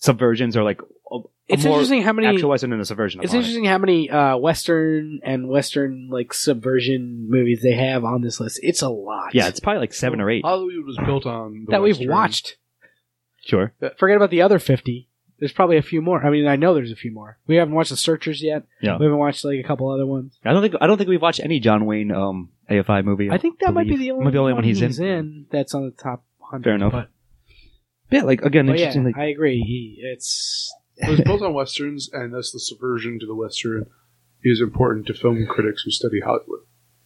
subversions 0.00 0.56
are 0.56 0.62
like 0.62 0.80
a, 1.10 1.16
a 1.16 1.20
It's 1.48 1.64
more 1.64 1.74
interesting 1.74 2.02
how 2.02 2.12
many. 2.12 2.26
actual 2.28 2.50
Western 2.50 2.72
and 2.72 2.80
a 2.80 2.84
subversion. 2.84 3.22
It's 3.22 3.32
upon 3.32 3.36
it. 3.36 3.40
interesting 3.40 3.64
how 3.64 3.78
many 3.78 4.10
uh, 4.10 4.36
Western 4.36 5.20
and 5.22 5.48
Western 5.48 6.08
like 6.10 6.34
subversion 6.34 7.28
movies 7.30 7.60
they 7.62 7.74
have 7.74 8.04
on 8.04 8.22
this 8.22 8.40
list. 8.40 8.60
It's 8.62 8.82
a 8.82 8.88
lot. 8.88 9.34
Yeah, 9.34 9.48
it's 9.48 9.60
probably 9.60 9.80
like 9.80 9.94
seven 9.94 10.20
or 10.20 10.30
eight. 10.30 10.44
Hollywood 10.44 10.86
was 10.86 10.98
built 11.04 11.26
on 11.26 11.66
the 11.66 11.72
that 11.72 11.82
we've 11.82 12.00
watched. 12.00 12.56
Sure. 13.44 13.72
Forget 13.98 14.16
about 14.16 14.30
the 14.30 14.42
other 14.42 14.58
fifty. 14.58 15.08
There's 15.38 15.52
probably 15.52 15.78
a 15.78 15.82
few 15.82 16.02
more. 16.02 16.22
I 16.24 16.28
mean, 16.28 16.46
I 16.46 16.56
know 16.56 16.74
there's 16.74 16.92
a 16.92 16.96
few 16.96 17.10
more. 17.10 17.38
We 17.46 17.56
haven't 17.56 17.74
watched 17.74 17.88
the 17.88 17.96
Searchers 17.96 18.42
yet. 18.42 18.64
Yeah. 18.82 18.98
We 18.98 19.06
haven't 19.06 19.18
watched 19.18 19.42
like 19.42 19.58
a 19.58 19.62
couple 19.62 19.88
other 19.88 20.04
ones. 20.04 20.38
I 20.44 20.52
don't 20.52 20.60
think 20.60 20.74
I 20.80 20.86
don't 20.86 20.98
think 20.98 21.08
we've 21.08 21.22
watched 21.22 21.40
any 21.40 21.60
John 21.60 21.86
Wayne 21.86 22.12
um 22.12 22.50
AFI 22.70 23.02
movie. 23.04 23.30
I 23.30 23.38
think 23.38 23.58
that 23.60 23.72
might 23.72 23.88
be 23.88 23.96
the 23.96 24.10
only, 24.10 24.24
might 24.24 24.30
be 24.30 24.34
the 24.34 24.40
only 24.40 24.52
one 24.52 24.58
one 24.58 24.64
he's, 24.64 25.00
in. 25.00 25.46
That's 25.50 25.74
on 25.74 25.86
the 25.86 25.92
top 25.92 26.24
hundred. 26.38 26.64
Fair 26.64 26.74
enough. 26.74 26.92
But, 26.92 27.08
Yeah, 28.10 28.22
like 28.22 28.42
again, 28.42 28.66
but 28.66 28.72
yeah, 28.78 28.86
interesting. 28.86 29.04
like, 29.04 29.16
I 29.18 29.26
agree. 29.26 29.60
He, 29.60 30.00
it's 30.02 30.72
It 30.96 31.08
was 31.08 31.20
built 31.22 31.42
on 31.42 31.54
westerns, 31.54 32.10
and 32.12 32.34
thus 32.34 32.50
the 32.52 32.60
subversion 32.60 33.18
to 33.20 33.26
the 33.26 33.34
western 33.34 33.86
is 34.42 34.60
important 34.60 35.06
to 35.06 35.14
film 35.14 35.46
critics 35.46 35.82
who 35.84 35.90
study 35.90 36.20
Hollywood. 36.20 36.60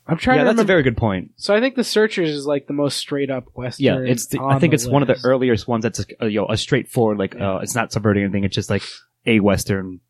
I'm 0.07 0.19
trying 0.19 0.39
yeah, 0.39 0.45
to 0.45 0.49
that's 0.51 0.61
a 0.61 0.65
very 0.65 0.83
good 0.83 0.97
point. 0.97 1.31
so 1.37 1.55
I 1.55 1.61
think 1.61 1.77
the 1.77 1.85
Searchers 1.85 2.29
is 2.29 2.45
like 2.45 2.67
the 2.67 2.75
most 2.75 2.97
straight 2.99 3.31
up 3.31 3.47
Western. 3.55 3.85
Yeah, 3.85 3.99
it's. 4.01 4.27
The, 4.27 4.41
I 4.41 4.59
think 4.59 4.73
the 4.73 4.75
it's 4.75 4.87
one 4.87 5.03
of 5.03 5.09
the 5.09 5.19
earliest 5.25 5.67
ones 5.67 5.83
that's 5.83 6.05
a, 6.21 6.29
you 6.29 6.41
know 6.41 6.49
a 6.49 6.57
straightforward 6.57 7.19
like 7.19 7.41
uh, 7.41 7.61
it's 7.63 7.75
not 7.75 7.93
subverting 7.93 8.25
anything. 8.25 8.45
It's 8.45 8.55
just 8.55 8.69
like 8.69 8.83
a 9.25 9.41
western 9.41 10.01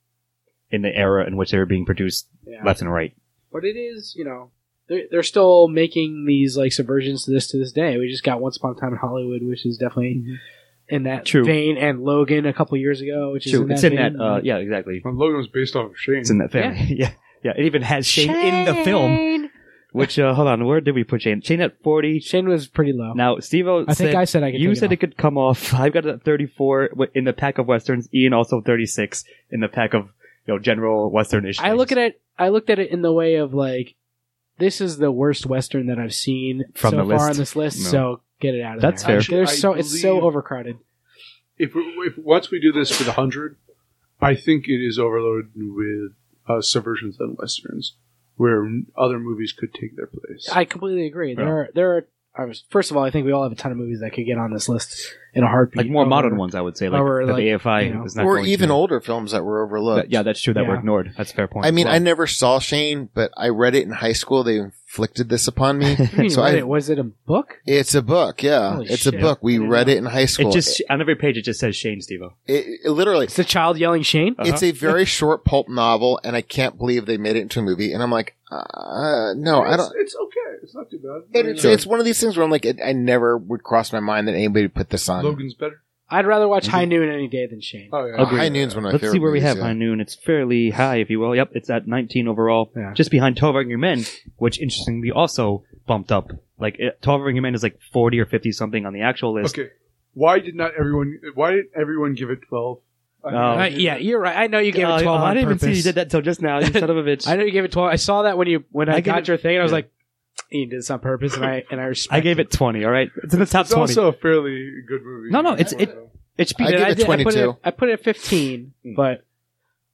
in 0.71 0.83
the 0.83 0.95
era 0.95 1.27
in 1.27 1.37
which 1.37 1.51
they 1.53 1.59
were 1.59 1.67
being 1.67 1.85
produced 1.85 2.27
Yeah. 2.47 2.65
left 2.65 2.81
and 2.81 2.93
right. 2.93 3.15
But 3.53 3.65
it 3.65 3.77
is, 3.77 4.15
you 4.17 4.25
know, 4.25 4.51
they're, 4.89 5.05
they're 5.11 5.23
still 5.23 5.69
making 5.69 6.25
these 6.27 6.57
like 6.57 6.73
subversions 6.73 7.25
to 7.27 7.31
this 7.31 7.47
to 7.49 7.59
this 7.59 7.71
day. 7.71 7.97
We 7.97 8.09
just 8.11 8.25
got 8.25 8.41
Once 8.41 8.57
Upon 8.57 8.75
a 8.77 8.81
Time 8.81 8.93
in 8.93 8.99
Hollywood, 8.99 9.43
which 9.45 9.65
is 9.65 9.77
definitely 9.79 10.25
in 10.89 11.05
that 11.05 11.25
True. 11.25 11.45
vein, 11.45 11.77
and 11.77 12.03
Logan 12.03 12.47
a 12.47 12.53
couple 12.53 12.77
years 12.77 13.01
ago, 13.01 13.33
which 13.33 13.47
is 13.47 13.53
True, 13.53 13.63
in 13.65 13.73
it's 13.73 13.83
that 13.83 13.93
in 13.93 14.17
that. 14.17 14.23
Uh, 14.23 14.41
yeah, 14.43 14.57
exactly. 14.57 15.01
Well, 15.05 15.15
Logan 15.15 15.37
was 15.39 15.49
based 15.49 15.77
off 15.77 15.91
of 15.93 15.99
Shane. 15.99 16.17
It's 16.17 16.31
in 16.31 16.39
that 16.39 16.53
family. 16.53 16.97
Yeah, 16.97 17.13
yeah. 17.43 17.53
It 17.57 17.65
even 17.67 17.83
has 17.83 18.07
Shane, 18.07 18.31
in 18.31 18.65
the 18.65 18.85
film. 18.85 19.51
Which 19.93 20.19
uh, 20.19 20.35
hold 20.35 20.49
on, 20.49 20.65
where 20.65 20.81
did 20.81 20.97
we 20.97 21.05
put 21.05 21.23
Shane? 21.23 21.41
Shane 21.41 21.61
at 21.61 21.81
forty. 21.83 22.19
Shane 22.19 22.49
was 22.49 22.67
pretty 22.67 22.93
low. 22.93 23.13
Now, 23.13 23.39
Steve 23.39 23.69
I 23.69 23.95
think 23.95 24.17
I 24.17 24.25
said 24.25 24.43
I 24.43 24.51
could. 24.51 24.61
you 24.61 24.71
take 24.71 24.79
said 24.79 24.91
it 24.91 24.95
it 24.95 25.01
could 25.01 25.17
come 25.17 25.39
off. 25.39 25.73
I've 25.75 25.93
got 25.93 26.05
it 26.05 26.15
at 26.15 26.25
34 26.25 26.91
in 27.15 27.25
the 27.25 27.33
pack 27.33 27.59
of 27.59 27.69
westerns. 27.69 28.09
Ian 28.13 28.33
also 28.33 28.61
36 28.61 29.25
in 29.51 29.61
the 29.61 29.69
pack 29.69 29.95
of 29.95 30.09
you 30.47 30.55
know 30.55 30.59
general 30.59 31.11
western-ish. 31.11 31.61
I 31.61 31.73
look 31.75 31.93
at 31.93 31.99
it. 31.99 32.21
I 32.37 32.49
looked 32.49 32.71
at 32.71 32.81
it 32.81 32.91
in 32.91 33.03
the 33.03 33.13
way 33.13 33.37
of 33.37 33.55
like, 33.55 33.95
this 34.59 34.81
is 34.81 34.99
the 34.99 35.13
worst 35.13 35.47
Western 35.47 35.87
that 35.87 36.01
I've 36.01 36.13
seen 36.13 36.65
From 36.75 36.91
so 36.91 36.97
the 36.97 37.03
far 37.05 37.29
list. 37.29 37.31
on 37.31 37.37
this 37.37 37.55
list. 37.55 37.79
No. 37.85 37.91
So 37.91 38.21
get 38.45 38.55
it 38.55 38.63
out 38.63 38.77
of 38.77 38.83
That's 38.83 39.03
there. 39.05 39.21
fair. 39.21 39.39
There's 39.39 39.59
so 39.61 39.73
it's 39.75 40.01
so 40.01 40.21
overcrowded. 40.21 40.79
if, 41.59 41.73
if 41.75 42.19
once 42.19 42.51
we 42.51 42.61
do 42.61 42.73
this 42.73 42.91
for 42.97 43.05
the 43.05 43.13
hundred, 43.13 43.57
I 44.21 44.35
think 44.35 44.69
it 44.69 44.81
is 44.85 44.99
overloaded 44.99 45.51
with 45.55 46.13
uh, 46.49 46.61
subversions 46.61 47.17
and 47.19 47.37
westerns, 47.39 47.97
where 48.37 48.69
other 48.97 49.19
movies 49.19 49.53
could 49.59 49.73
take 49.75 49.97
their 49.97 50.07
place. 50.07 50.49
I 50.53 50.65
completely 50.65 51.07
agree. 51.07 51.35
There 51.35 51.45
Yeah. 51.47 51.51
are 51.53 51.69
there 51.75 51.97
are. 51.97 52.09
I 52.37 52.45
was, 52.47 52.65
first 52.71 52.91
of 52.91 52.97
all, 52.97 53.05
I 53.05 53.11
think 53.11 53.27
we 53.27 53.33
all 53.33 53.45
have 53.45 53.53
a 53.53 53.55
ton 53.55 53.71
of 53.71 53.79
movies 53.79 54.01
that 54.01 54.13
could 54.13 54.27
get 54.27 54.39
on 54.39 54.53
this 54.53 54.69
list 54.69 55.15
in 55.35 55.45
a 55.45 55.47
heartbeat. 55.47 55.85
like 55.85 55.91
more 55.91 56.03
Over- 56.03 56.11
modern 56.11 56.37
ones. 56.37 56.55
I 56.57 56.61
would 56.61 56.77
say 56.77 56.89
like 56.89 57.01
over, 57.01 57.25
that 57.27 57.33
like, 57.33 57.43
the 57.43 57.49
AFI 57.51 57.87
you 57.87 57.95
know, 57.95 58.05
is 58.05 58.17
not 58.17 58.25
or 58.25 58.37
going 58.37 58.47
even 58.49 58.69
to. 58.71 58.75
older 58.75 59.01
films 59.01 59.31
that 59.33 59.45
were 59.45 59.65
overlooked. 59.65 60.07
That- 60.07 60.11
yeah, 60.13 60.23
that's 60.25 60.41
true. 60.43 60.53
That 60.55 60.67
were 60.67 60.75
Yeah. 60.75 60.81
ignored. 60.81 61.13
That's 61.17 61.31
a 61.31 61.35
fair 61.35 61.47
point. 61.49 61.67
I 61.67 61.71
mean, 61.71 61.87
as 61.87 61.95
I 61.95 61.99
never 62.01 62.27
saw 62.27 62.59
Shane, 62.59 63.09
but 63.15 63.31
I 63.37 63.49
read 63.51 63.75
it 63.77 63.85
in 63.85 63.93
high 63.93 64.13
school. 64.15 64.43
They 64.43 64.57
inflicted 64.59 65.29
this 65.29 65.47
upon 65.47 65.79
me. 65.79 65.95
What 65.95 65.97
do 66.11 66.17
you 66.17 66.23
mean, 66.23 66.31
So 66.31 66.43
read 66.43 66.55
I- 66.55 66.59
it? 66.59 66.67
Was 66.69 66.91
it 66.91 66.99
a 66.99 67.05
book? 67.05 67.61
it's 67.67 67.95
a 67.95 68.03
book, 68.03 68.43
yeah. 68.43 68.73
Holy 68.75 68.87
it's 68.89 69.03
shit. 69.03 69.15
a 69.15 69.19
book. 69.19 69.39
We 69.41 69.53
didn't 69.55 69.69
read 69.71 69.87
know. 69.87 69.93
it 69.93 69.99
in 69.99 70.05
high 70.07 70.27
school. 70.27 70.51
It 70.51 70.55
just 70.55 70.83
on 70.91 71.01
every 71.01 71.15
page 71.15 71.37
it 71.37 71.43
just 71.43 71.61
says 71.61 71.77
Shane 71.77 72.01
Stevo. 72.01 72.33
it, 72.49 72.81
it- 72.85 72.91
literally, 72.91 73.27
It's 73.27 73.37
the 73.37 73.45
child 73.45 73.79
yelling 73.79 74.03
Shane. 74.03 74.35
Uh-huh. 74.39 74.51
it's 74.53 74.63
a 74.65 74.73
very 74.73 75.05
short 75.05 75.45
pulp 75.45 75.69
novel, 75.69 76.19
and 76.25 76.35
I 76.35 76.41
can't 76.43 76.79
believe 76.79 77.07
they 77.07 77.17
made 77.17 77.37
it 77.37 77.43
into 77.43 77.61
a 77.61 77.63
movie. 77.63 77.93
And 77.93 78.03
I'm 78.03 78.11
like, 78.11 78.35
uh, 78.55 79.35
no, 79.37 79.65
it's, 79.65 79.73
I 79.73 79.77
don't. 79.77 79.93
It's 79.97 80.17
okay. 80.17 80.57
It's 80.63 80.75
not 80.75 80.91
too 80.91 80.99
bad. 80.99 81.47
It's, 81.47 81.63
sure. 81.63 81.73
it's 81.73 81.87
one 81.87 81.99
of 81.99 82.05
these 82.05 82.21
things 82.21 82.37
where 82.37 82.45
I'm 82.45 82.51
like, 82.51 82.65
it, 82.65 82.79
I 82.85 82.93
never 82.93 83.37
would 83.37 83.63
cross 83.63 83.93
my 83.93 84.01
mind 84.01 84.29
that 84.29 84.35
anybody 84.35 84.63
would 84.63 84.75
put 84.75 84.91
this 84.91 85.09
on. 85.09 85.25
Logan's 85.25 85.55
better. 85.55 85.83
I'd 86.09 86.27
rather 86.27 86.47
watch 86.47 86.65
mm-hmm. 86.65 86.73
High 86.73 86.85
Noon 86.85 87.09
any 87.11 87.29
day 87.29 87.47
than 87.47 87.61
Shane. 87.61 87.89
Oh, 87.93 88.07
yeah. 88.07 88.25
High 88.25 88.49
Noon's 88.51 88.75
one 88.75 88.85
of 88.85 88.89
my 88.89 88.91
Let's 88.93 89.01
favorite. 89.01 89.13
See 89.13 89.19
where 89.19 89.31
movies, 89.31 89.43
we 89.43 89.49
have 89.49 89.57
yeah. 89.57 89.65
High 89.65 89.73
Noon. 89.73 90.01
It's 90.01 90.15
fairly 90.15 90.71
high, 90.71 90.97
if 90.97 91.11
you 91.11 91.19
will. 91.19 91.35
Yep, 91.35 91.51
it's 91.55 91.71
at 91.71 91.89
19 91.89 92.29
overall, 92.29 92.71
yeah. 92.77 92.93
just 92.93 93.11
behind 93.11 93.37
12 93.37 93.57
Angry 93.57 93.77
Men, 93.77 94.05
which 94.37 94.61
interestingly 94.61 95.11
also 95.11 95.65
bumped 95.87 96.13
up. 96.13 96.31
Like 96.59 96.79
12 97.01 97.21
Angry 97.23 97.41
Men 97.41 97.55
is 97.55 97.63
like 97.63 97.81
40 97.93 98.21
or 98.21 98.27
50 98.27 98.53
something 98.53 98.87
on 98.87 98.93
the 98.93 99.01
actual 99.01 99.35
list. 99.35 99.59
Okay, 99.59 99.71
why 100.13 100.39
did 100.39 100.55
not 100.55 100.73
everyone? 100.79 101.19
Why 101.35 101.53
did 101.53 101.67
everyone 101.75 102.15
give 102.15 102.31
it 102.31 102.41
12? 102.49 102.79
Oh, 103.25 103.37
um, 103.37 103.73
yeah, 103.73 103.97
you're 103.97 104.21
right. 104.21 104.37
I 104.37 104.47
know 104.49 104.59
you 104.59 104.73
gave 104.73 104.85
it 104.87 104.91
oh, 104.91 105.01
twelve. 105.01 105.21
Oh, 105.21 105.25
I, 105.25 105.31
on 105.31 105.37
didn't 105.37 105.49
even 105.51 105.59
see 105.59 105.73
you 105.73 105.83
did 105.83 105.95
that 105.95 106.11
till 106.11 106.21
just 106.21 106.43
now. 106.43 106.59
You 106.59 106.67
son 106.73 106.91
of 106.91 106.97
a 106.97 107.03
bitch. 107.09 107.27
I 107.27 107.37
know 107.37 107.45
you 107.45 107.53
gave 107.53 107.65
it 107.65 107.73
twelve. 107.73 107.91
I 107.91 107.97
saw 107.97 108.23
that 108.23 108.37
when 108.37 108.49
you 108.49 108.65
when 108.71 108.89
I, 108.89 108.97
I 108.97 109.01
got 109.01 109.21
it- 109.21 109.29
your 109.29 109.37
thing, 109.37 109.53
and 109.57 109.61
I 109.61 109.63
was 109.63 109.73
like, 109.73 109.91
"You 110.51 110.67
did 110.67 110.79
this 110.79 110.91
on 110.91 111.01
purpose," 111.01 111.35
and 111.35 111.45
I 111.45 111.65
and 111.71 111.81
I 111.81 111.85
respect. 111.85 112.15
I 112.15 112.21
gave 112.21 112.39
it 112.39 112.51
twenty. 112.51 112.85
All 112.85 112.91
right, 112.91 113.11
it's 113.23 113.33
in 113.33 113.41
the 113.41 113.47
top 113.47 113.63
It's 113.63 113.71
twenty. 113.75 113.93
also 113.93 114.09
a 114.09 114.13
fairly 114.13 114.83
good 114.87 115.03
movie. 115.03 115.31
No, 115.31 115.41
no, 115.41 115.53
it's- 115.55 115.73
it- 115.73 115.97
It's 116.37 116.53
I 116.59 116.71
give 116.71 116.81
it 116.81 116.95
did- 116.97 117.05
I 117.05 117.07
put 117.07 117.21
it, 117.21 117.23
22. 117.23 117.57
I 117.65 117.71
put 117.71 117.89
it 117.89 117.93
at 117.93 118.05
fifteen, 118.05 118.75
hmm. 118.83 118.95
but 118.95 119.25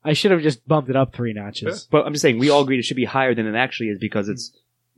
I 0.05 0.15
should 0.15 0.31
have 0.31 0.41
just 0.41 0.67
bumped 0.67 0.89
it 0.91 0.97
up 0.97 1.15
three 1.15 1.35
notches 1.35 1.87
but 1.91 2.07
I'm 2.07 2.15
just 2.15 2.23
saying 2.23 2.39
we 2.39 2.49
all 2.49 2.63
agreed 2.63 2.79
it 2.79 2.85
should 2.85 2.97
be 2.97 3.05
higher 3.05 3.35
than 3.35 3.47
it 3.47 3.55
actually 3.55 3.91
is 3.91 3.99
because 3.99 4.29
it's 4.29 4.51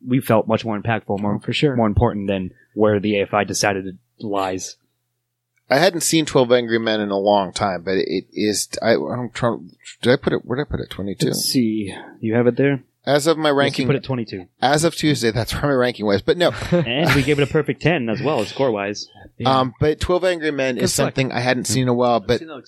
we 0.07 0.21
felt 0.21 0.47
much 0.49 0.65
more 0.65 0.81
impactful, 0.81 1.21
more 1.21 1.39
for 1.41 1.53
sure. 1.53 1.77
more 1.77 1.87
important 1.87 2.27
than 2.29 2.53
where 2.75 3.01
the 3.01 3.15
AFI 3.15 3.47
decided 3.47 3.87
it 3.87 3.97
lies. 4.21 4.77
I 5.73 5.79
hadn't 5.79 6.03
seen 6.03 6.27
Twelve 6.27 6.53
Angry 6.53 6.79
Men 6.79 7.01
in 7.01 7.11
a 7.11 7.19
long 7.19 7.53
time, 7.53 7.83
but 7.83 7.95
it 7.97 8.27
is. 8.33 8.69
I, 8.83 8.95
I'm 8.95 9.31
trying. 9.31 9.71
Did 10.03 10.13
I 10.13 10.17
put 10.17 10.33
it? 10.33 10.45
Where 10.45 10.57
did 10.57 10.69
I 10.69 10.71
put 10.71 10.81
it? 10.81 10.91
Twenty-two. 10.91 11.33
See. 11.33 11.95
You 12.21 12.35
have 12.35 12.47
it 12.47 12.57
there. 12.57 12.83
As 13.05 13.27
of 13.27 13.37
my 13.37 13.51
Let's 13.51 13.57
ranking, 13.59 13.87
put 13.89 13.97
it 13.97 14.05
22, 14.05 14.47
as 14.61 14.85
of 14.85 14.95
Tuesday, 14.95 15.33
that's 15.33 15.53
where 15.53 15.63
my 15.63 15.71
ranking 15.73 16.07
was. 16.07 16.23
But 16.23 16.37
no, 16.37 16.53
and 16.71 17.13
we 17.17 17.25
gave 17.25 17.41
it 17.41 17.43
a 17.43 17.53
perfect 17.53 17.83
10 17.83 18.09
as 18.09 18.23
well, 18.23 18.45
score 18.45 18.71
wise. 18.71 19.09
Yeah. 19.39 19.59
um, 19.59 19.75
but 19.81 19.99
Twelve 19.99 20.23
Angry 20.23 20.53
Men 20.53 20.77
Good 20.77 20.85
is 20.85 20.95
select. 20.95 21.17
something 21.17 21.33
I 21.33 21.41
hadn't 21.41 21.65
seen 21.65 21.83
in 21.83 21.89
a 21.89 21.95
while. 21.95 22.21
I've 22.21 22.29
But 22.29 22.39
seen 22.39 22.49
it 22.51 22.53
like 22.53 22.67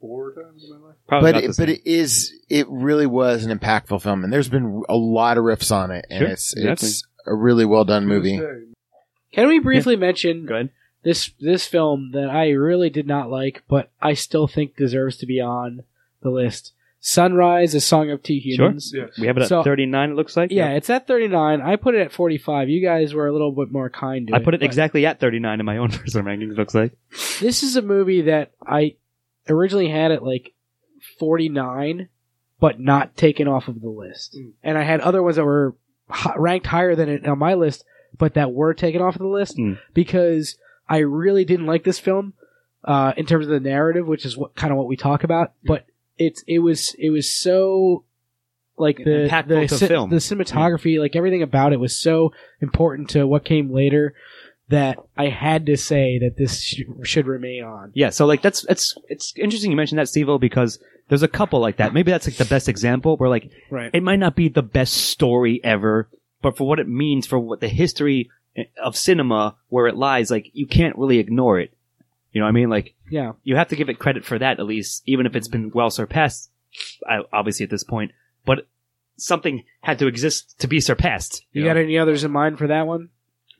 four 0.00 0.34
times 0.34 0.64
in 0.64 0.70
my 0.70 0.88
life. 0.88 0.96
Probably 1.06 1.32
but 1.32 1.34
not 1.44 1.50
it, 1.50 1.56
but 1.56 1.68
it 1.68 1.88
is. 1.88 2.32
It 2.48 2.66
really 2.68 3.06
was 3.06 3.44
an 3.44 3.56
impactful 3.56 4.02
film, 4.02 4.24
and 4.24 4.32
there's 4.32 4.48
been 4.48 4.82
a 4.88 4.96
lot 4.96 5.38
of 5.38 5.44
riffs 5.44 5.70
on 5.70 5.92
it, 5.92 6.04
and 6.10 6.18
Sure, 6.18 6.28
it's 6.28 6.52
exactly. 6.52 6.88
it's 6.88 7.04
a 7.26 7.34
really 7.36 7.64
well 7.64 7.84
done 7.84 8.06
movie. 8.08 8.40
Can 9.32 9.46
we 9.46 9.60
briefly 9.60 9.94
mention 9.94 10.46
Go 10.46 10.54
ahead. 10.54 10.70
This 11.02 11.30
this 11.40 11.66
film 11.66 12.10
that 12.12 12.28
I 12.30 12.50
really 12.50 12.90
did 12.90 13.06
not 13.06 13.30
like, 13.30 13.62
but 13.68 13.90
I 14.02 14.14
still 14.14 14.46
think 14.46 14.76
deserves 14.76 15.16
to 15.18 15.26
be 15.26 15.40
on 15.40 15.82
the 16.22 16.30
list? 16.30 16.72
Sunrise: 17.02 17.74
A 17.74 17.80
Song 17.80 18.10
of 18.10 18.22
Two 18.22 18.38
Sure. 18.40 18.66
Humans. 18.66 18.92
Yes. 18.94 19.18
We 19.18 19.26
have 19.26 19.38
it 19.38 19.42
at 19.44 19.48
So- 19.48 19.62
39. 19.62 20.10
It 20.10 20.14
looks 20.16 20.36
like. 20.36 20.50
Yeah, 20.50 20.68
Yep. 20.68 20.76
it's 20.76 20.90
at 20.90 21.06
39. 21.06 21.62
I 21.62 21.76
put 21.76 21.94
it 21.94 22.02
at 22.02 22.12
45. 22.12 22.68
You 22.68 22.82
guys 22.82 23.14
were 23.14 23.26
a 23.26 23.32
little 23.32 23.52
bit 23.52 23.72
more 23.72 23.88
kind 23.88 24.26
to 24.28 24.34
I 24.34 24.36
it. 24.36 24.44
put 24.44 24.52
it 24.52 24.60
but 24.60 24.66
exactly 24.66 25.06
at 25.06 25.18
39 25.18 25.60
in 25.60 25.64
my 25.66 25.78
own 25.78 25.88
personal 25.90 26.26
rankings. 26.26 26.52
It 26.52 26.58
looks 26.58 26.74
like. 26.74 26.92
This 27.40 27.62
is 27.62 27.76
a 27.76 27.82
movie 27.82 28.20
that 28.22 28.52
I 28.66 28.96
originally 29.48 29.88
had 29.88 30.12
at 30.12 30.22
like 30.22 30.52
49, 31.18 32.08
but 32.60 32.78
not 32.80 33.16
taken 33.16 33.48
off 33.48 33.68
of 33.68 33.80
the 33.80 33.88
list. 33.88 34.36
Mm. 34.38 34.52
And 34.62 34.76
I 34.78 34.82
had 34.82 35.00
other 35.00 35.22
ones 35.22 35.36
that 35.36 35.44
were 35.44 35.74
ranked 36.36 36.66
higher 36.66 36.94
than 36.94 37.08
it 37.08 37.26
on 37.26 37.38
my 37.38 37.54
list, 37.54 37.84
but 38.18 38.34
that 38.34 38.52
were 38.52 38.74
taken 38.74 39.00
off 39.00 39.14
of 39.14 39.20
the 39.22 39.26
list 39.28 39.56
Mm. 39.56 39.78
because 39.94 40.58
I 40.90 40.98
really 40.98 41.44
didn't 41.46 41.66
like 41.66 41.84
this 41.84 41.98
film 41.98 42.34
uh, 42.84 43.12
in 43.16 43.24
terms 43.24 43.46
of 43.46 43.50
the 43.52 43.60
narrative, 43.60 44.06
which 44.06 44.26
is 44.26 44.36
what 44.36 44.54
kind 44.56 44.72
of 44.72 44.76
what 44.76 44.88
we 44.88 44.96
talk 44.96 45.24
about. 45.24 45.52
But 45.64 45.86
it's 46.18 46.42
it 46.46 46.58
was 46.58 46.94
it 46.98 47.10
was 47.10 47.30
so 47.34 48.04
like 48.76 48.98
the 48.98 49.28
the, 49.46 49.66
to 49.66 49.78
ci- 49.78 49.86
film. 49.86 50.10
the 50.10 50.16
cinematography, 50.16 50.98
like 50.98 51.14
everything 51.16 51.42
about 51.42 51.72
it 51.72 51.80
was 51.80 51.96
so 51.98 52.32
important 52.60 53.10
to 53.10 53.26
what 53.26 53.44
came 53.44 53.72
later 53.72 54.14
that 54.68 54.98
I 55.16 55.28
had 55.28 55.66
to 55.66 55.76
say 55.76 56.18
that 56.20 56.36
this 56.36 56.60
sh- 56.62 56.82
should 57.04 57.26
remain 57.26 57.64
on. 57.64 57.92
Yeah, 57.94 58.10
so 58.10 58.26
like 58.26 58.42
that's 58.42 58.64
it's 58.68 58.96
it's 59.08 59.32
interesting 59.36 59.70
you 59.70 59.76
mentioned 59.76 59.98
that, 59.98 60.08
Steve 60.08 60.28
because 60.40 60.78
there's 61.08 61.22
a 61.22 61.28
couple 61.28 61.60
like 61.60 61.76
that. 61.78 61.92
Maybe 61.92 62.10
that's 62.10 62.26
like 62.26 62.36
the 62.36 62.44
best 62.44 62.68
example 62.68 63.16
where 63.16 63.28
like 63.28 63.50
Right. 63.70 63.90
it 63.92 64.02
might 64.02 64.18
not 64.20 64.36
be 64.36 64.48
the 64.48 64.62
best 64.62 64.94
story 64.94 65.60
ever, 65.64 66.08
but 66.40 66.56
for 66.56 66.66
what 66.66 66.78
it 66.80 66.88
means 66.88 67.26
for 67.26 67.38
what 67.38 67.60
the 67.60 67.68
history 67.68 68.30
of 68.82 68.96
cinema 68.96 69.56
where 69.68 69.86
it 69.86 69.96
lies, 69.96 70.30
like 70.30 70.50
you 70.52 70.66
can't 70.66 70.96
really 70.98 71.18
ignore 71.18 71.58
it. 71.60 71.72
You 72.32 72.40
know 72.40 72.44
what 72.46 72.50
I 72.50 72.52
mean? 72.52 72.70
Like 72.70 72.94
Yeah. 73.10 73.32
you 73.42 73.56
have 73.56 73.68
to 73.68 73.76
give 73.76 73.88
it 73.88 73.98
credit 73.98 74.24
for 74.24 74.38
that 74.38 74.60
at 74.60 74.66
least, 74.66 75.02
even 75.06 75.26
if 75.26 75.34
it's 75.34 75.48
been 75.48 75.70
well 75.74 75.90
surpassed. 75.90 76.50
Obviously, 77.32 77.64
at 77.64 77.70
this 77.70 77.82
point, 77.82 78.12
but 78.44 78.68
something 79.16 79.64
had 79.80 79.98
to 79.98 80.06
exist 80.06 80.58
to 80.60 80.68
be 80.68 80.80
surpassed. 80.80 81.44
You 81.52 81.62
know? 81.62 81.68
got 81.70 81.76
any 81.76 81.98
others 81.98 82.22
in 82.22 82.30
mind 82.30 82.58
for 82.58 82.68
that 82.68 82.86
one? 82.86 83.08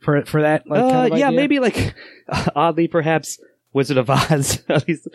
For 0.00 0.24
for 0.24 0.42
that 0.42 0.66
like 0.68 0.80
uh, 0.80 0.90
kind 0.90 1.12
of 1.12 1.18
yeah, 1.18 1.26
idea? 1.28 1.36
maybe 1.36 1.58
like 1.58 1.94
oddly, 2.54 2.86
perhaps 2.88 3.38
Wizard 3.72 3.96
of 3.96 4.08
Oz. 4.08 4.62
At 4.68 4.86
least 4.86 5.08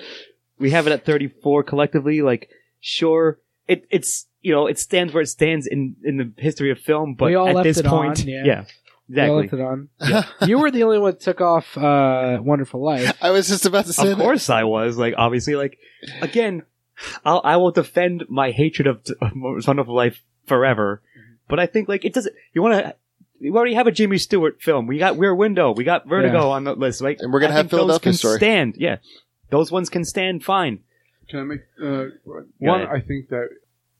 we 0.59 0.71
have 0.71 0.87
it 0.87 0.91
at 0.93 1.05
thirty-four 1.05 1.63
collectively. 1.63 2.21
Like, 2.21 2.49
sure, 2.81 3.39
it 3.67 3.85
it's 3.89 4.27
you 4.41 4.51
know 4.53 4.67
it 4.67 4.77
stands 4.77 5.13
where 5.13 5.23
it 5.23 5.27
stands 5.27 5.65
in 5.65 5.95
in 6.03 6.17
the 6.17 6.31
history 6.37 6.69
of 6.71 6.79
film, 6.79 7.15
but 7.15 7.25
We 7.27 7.35
all 7.35 7.57
at 7.57 7.63
this 7.63 7.81
point, 7.81 8.21
on, 8.21 8.27
yeah. 8.27 8.59
All 8.59 8.65
exactly. 9.09 9.41
left 9.41 9.53
it 9.53 9.61
on. 9.61 9.89
You 10.47 10.59
were 10.59 10.71
the 10.71 10.83
only 10.83 10.99
one 10.99 11.11
that 11.11 11.19
took 11.21 11.41
off 11.41 11.77
uh, 11.77 12.39
Wonderful 12.41 12.83
Life. 12.83 13.17
I 13.21 13.31
was 13.31 13.47
just 13.47 13.65
about 13.65 13.85
to 13.85 13.93
say 13.93 14.11
Of 14.11 14.17
that. 14.17 14.23
course, 14.23 14.49
I 14.49 14.63
was 14.63 14.97
like 14.97 15.13
obviously 15.17 15.55
like 15.55 15.77
again. 16.21 16.63
I'll, 17.25 17.41
I 17.43 17.57
will 17.57 17.71
defend 17.71 18.23
my 18.29 18.51
hatred 18.51 18.87
of, 18.87 19.05
of 19.21 19.31
Wonderful 19.67 19.93
Life 19.93 20.21
forever, 20.45 21.01
but 21.49 21.59
I 21.59 21.65
think 21.65 21.89
like 21.89 22.05
it 22.05 22.13
doesn't. 22.13 22.33
You 22.53 22.61
want 22.61 22.75
to. 22.85 22.95
We 23.41 23.51
already 23.51 23.73
have 23.73 23.85
a 23.85 23.91
Jimmy 23.91 24.17
Stewart 24.17 24.61
film. 24.61 24.87
We 24.87 24.97
got 24.97 25.17
Rear 25.17 25.35
Window. 25.35 25.71
We 25.73 25.83
got 25.83 26.07
Vertigo 26.07 26.49
on 26.51 26.63
the 26.63 26.73
list. 26.73 27.01
Like, 27.01 27.17
And 27.19 27.33
we're 27.33 27.41
gonna 27.41 27.53
I 27.53 27.57
have 27.57 27.69
think 27.69 27.85
those 27.85 27.99
can 27.99 28.13
Story. 28.13 28.37
Stand, 28.37 28.75
yeah, 28.77 28.97
those 29.49 29.73
ones 29.73 29.89
can 29.89 30.05
stand 30.05 30.43
fine. 30.45 30.79
Can 31.29 31.39
I 31.39 31.43
make 31.43 31.61
uh, 31.83 32.05
one? 32.59 32.81
ahead. 32.81 32.87
I 32.95 33.01
think 33.01 33.27
that 33.29 33.49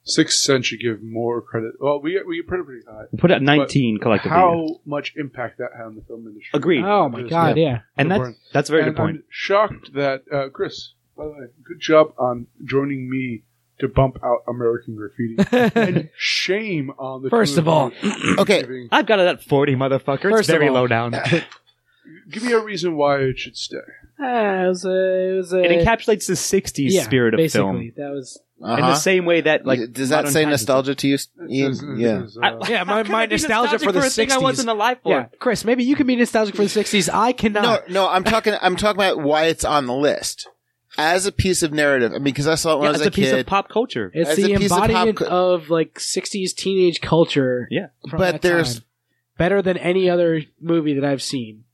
Sixth 0.06 0.38
Sense 0.38 0.66
should 0.66 0.80
give 0.80 1.02
more 1.02 1.42
credit. 1.42 1.72
Well, 1.80 2.00
we 2.00 2.20
we 2.26 2.40
put 2.42 2.60
it 2.60 2.64
pretty 2.64 2.82
high. 2.88 3.04
We 3.12 3.18
put 3.18 3.30
it 3.30 3.34
at 3.34 3.42
19 3.42 3.98
collectively. 3.98 4.30
How 4.30 4.66
much 4.86 5.12
impact 5.16 5.58
that 5.58 5.70
had 5.76 5.84
on 5.86 5.96
the 5.96 6.02
film 6.02 6.26
industry? 6.26 6.50
Agreed. 6.54 6.84
Oh 6.84 7.08
my 7.08 7.22
god, 7.22 7.56
yeah. 7.56 7.80
and 7.96 8.10
that's 8.10 8.18
Important. 8.18 8.38
that's 8.52 8.68
a 8.68 8.72
very 8.72 8.82
and 8.84 8.94
good 8.94 9.00
point. 9.02 9.16
I'm 9.16 9.24
shocked 9.28 9.92
that 9.94 10.22
uh, 10.32 10.48
Chris. 10.50 10.92
By 11.16 11.24
the 11.24 11.30
way, 11.30 11.46
good 11.64 11.80
job 11.80 12.12
on 12.18 12.46
joining 12.64 13.10
me 13.10 13.42
to 13.80 13.88
bump 13.88 14.18
out 14.22 14.38
American 14.48 14.96
Graffiti. 14.96 15.36
and 15.74 16.08
shame 16.16 16.90
on 16.98 17.22
the. 17.22 17.30
First 17.30 17.54
two 17.54 17.60
of 17.60 17.68
all, 17.68 17.90
you 18.02 18.36
Okay. 18.38 18.60
giving- 18.60 18.88
I've 18.92 19.06
got 19.06 19.18
it 19.18 19.26
at 19.26 19.42
40, 19.42 19.74
motherfucker. 19.76 20.22
First 20.22 20.40
it's 20.40 20.48
of 20.50 20.54
very 20.54 20.68
all- 20.68 20.74
low 20.74 20.86
down. 20.86 21.14
give 22.30 22.42
me 22.42 22.52
a 22.52 22.60
reason 22.60 22.96
why 22.96 23.18
it 23.18 23.38
should 23.38 23.56
stay. 23.56 23.76
Ah, 24.18 24.64
it 24.64 24.68
was 24.68 24.84
a, 24.84 25.32
it 25.32 25.36
was 25.36 25.52
a, 25.52 25.62
it 25.62 25.84
encapsulates 25.86 26.26
the 26.26 26.32
60s 26.34 26.90
yeah, 26.90 27.02
spirit 27.02 27.34
of 27.34 27.38
basically. 27.38 27.92
film 27.92 27.92
That 27.96 28.12
was 28.14 28.40
in 28.58 28.64
Uh-huh. 28.66 28.88
the 28.90 28.94
same 28.96 29.26
way 29.26 29.42
that 29.42 29.66
like 29.66 29.92
Does 29.92 30.08
that 30.08 30.28
say 30.28 30.44
nostalgia 30.46 30.94
to 30.94 31.08
you, 31.08 31.18
Ian? 31.50 31.74
says- 31.74 31.84
Yeah. 31.98 32.20
says, 32.22 32.38
uh, 32.42 32.58
Yeah, 32.68 32.84
my- 32.84 33.02
my 33.02 33.26
nostalgia 33.26 33.78
for 33.78 33.92
the 33.92 33.98
a 34.00 34.02
thing 34.08 34.32
I 34.32 34.38
wasn't 34.38 34.70
alive 34.70 34.98
for. 35.02 35.12
yeah. 35.12 35.26
Chris, 35.38 35.64
maybe 35.66 35.84
you 35.84 35.96
can 35.96 36.06
be 36.06 36.16
nostalgic 36.16 36.54
for 36.56 36.62
the 36.62 36.68
'60s. 36.70 37.10
I 37.12 37.32
cannot. 37.32 37.90
no, 37.90 38.08
I'm 38.08 38.24
talking. 38.24 38.54
I'm 38.62 38.76
talking 38.76 38.98
about 39.00 39.22
why 39.22 39.44
it's 39.46 39.64
on 39.64 39.84
the 39.86 39.94
list 39.94 40.48
as 40.96 41.26
a 41.26 41.32
piece 41.32 41.62
of 41.62 41.74
narrative. 41.74 42.12
I 42.12 42.14
mean, 42.14 42.24
because 42.24 42.46
I 42.48 42.54
saw 42.54 42.72
it 42.72 42.76
when 42.76 42.84
Yeah, 42.84 42.88
I 42.88 42.92
was 42.92 43.00
it's 43.02 43.06
a 43.06 43.08
a 43.08 43.22
piece 43.22 43.30
kid. 43.32 43.38
of 43.40 43.46
pop 43.46 43.68
culture. 43.68 44.10
It's 44.14 44.30
As 44.30 44.36
the 44.38 44.54
a 44.54 44.58
piece 44.58 44.70
of 44.72 44.78
pop 44.78 44.88
embodiment 44.88 45.16
co- 45.18 45.26
of, 45.54 45.68
like 45.68 45.98
'60s 45.98 46.54
teenage 46.54 47.02
culture. 47.02 47.68
Yeah. 47.70 47.88
from 48.08 48.18
But 48.18 48.32
that 48.32 48.40
there's- 48.42 48.76
time. 48.76 48.84
better 49.36 49.60
than 49.60 49.76
any 49.76 50.08
other 50.08 50.40
movie 50.58 50.94
that 50.94 51.04
I've 51.04 51.20
seen. 51.22 51.64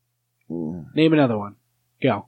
Name 0.95 1.13
another 1.13 1.39
one. 1.39 1.57
Go. 2.03 2.27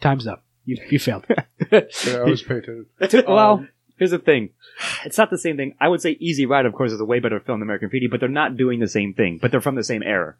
Time's 0.00 0.26
up. 0.26 0.44
You 0.64 0.76
you 0.90 0.98
failed. 0.98 1.24
yeah, 1.28 1.80
I 1.80 2.22
was 2.24 2.42
paying 2.42 2.62
attention. 3.00 3.24
well, 3.28 3.52
Um, 3.52 3.68
here's 3.98 4.10
the 4.10 4.18
thing. 4.18 4.50
It's 5.04 5.16
not 5.16 5.30
the 5.30 5.38
same 5.38 5.56
thing. 5.56 5.74
I 5.80 5.88
would 5.88 6.00
say 6.02 6.16
Easy 6.20 6.44
Rider, 6.46 6.68
of 6.68 6.74
course, 6.74 6.92
is 6.92 7.00
a 7.00 7.04
way 7.04 7.20
better 7.20 7.38
film 7.40 7.60
than 7.60 7.66
American 7.68 7.88
Graffiti, 7.88 8.08
but 8.08 8.20
they're 8.20 8.28
not 8.28 8.56
doing 8.56 8.80
the 8.80 8.88
same 8.88 9.14
thing. 9.14 9.38
But 9.40 9.50
they're 9.52 9.60
from 9.60 9.76
the 9.76 9.84
same 9.84 10.02
era. 10.02 10.34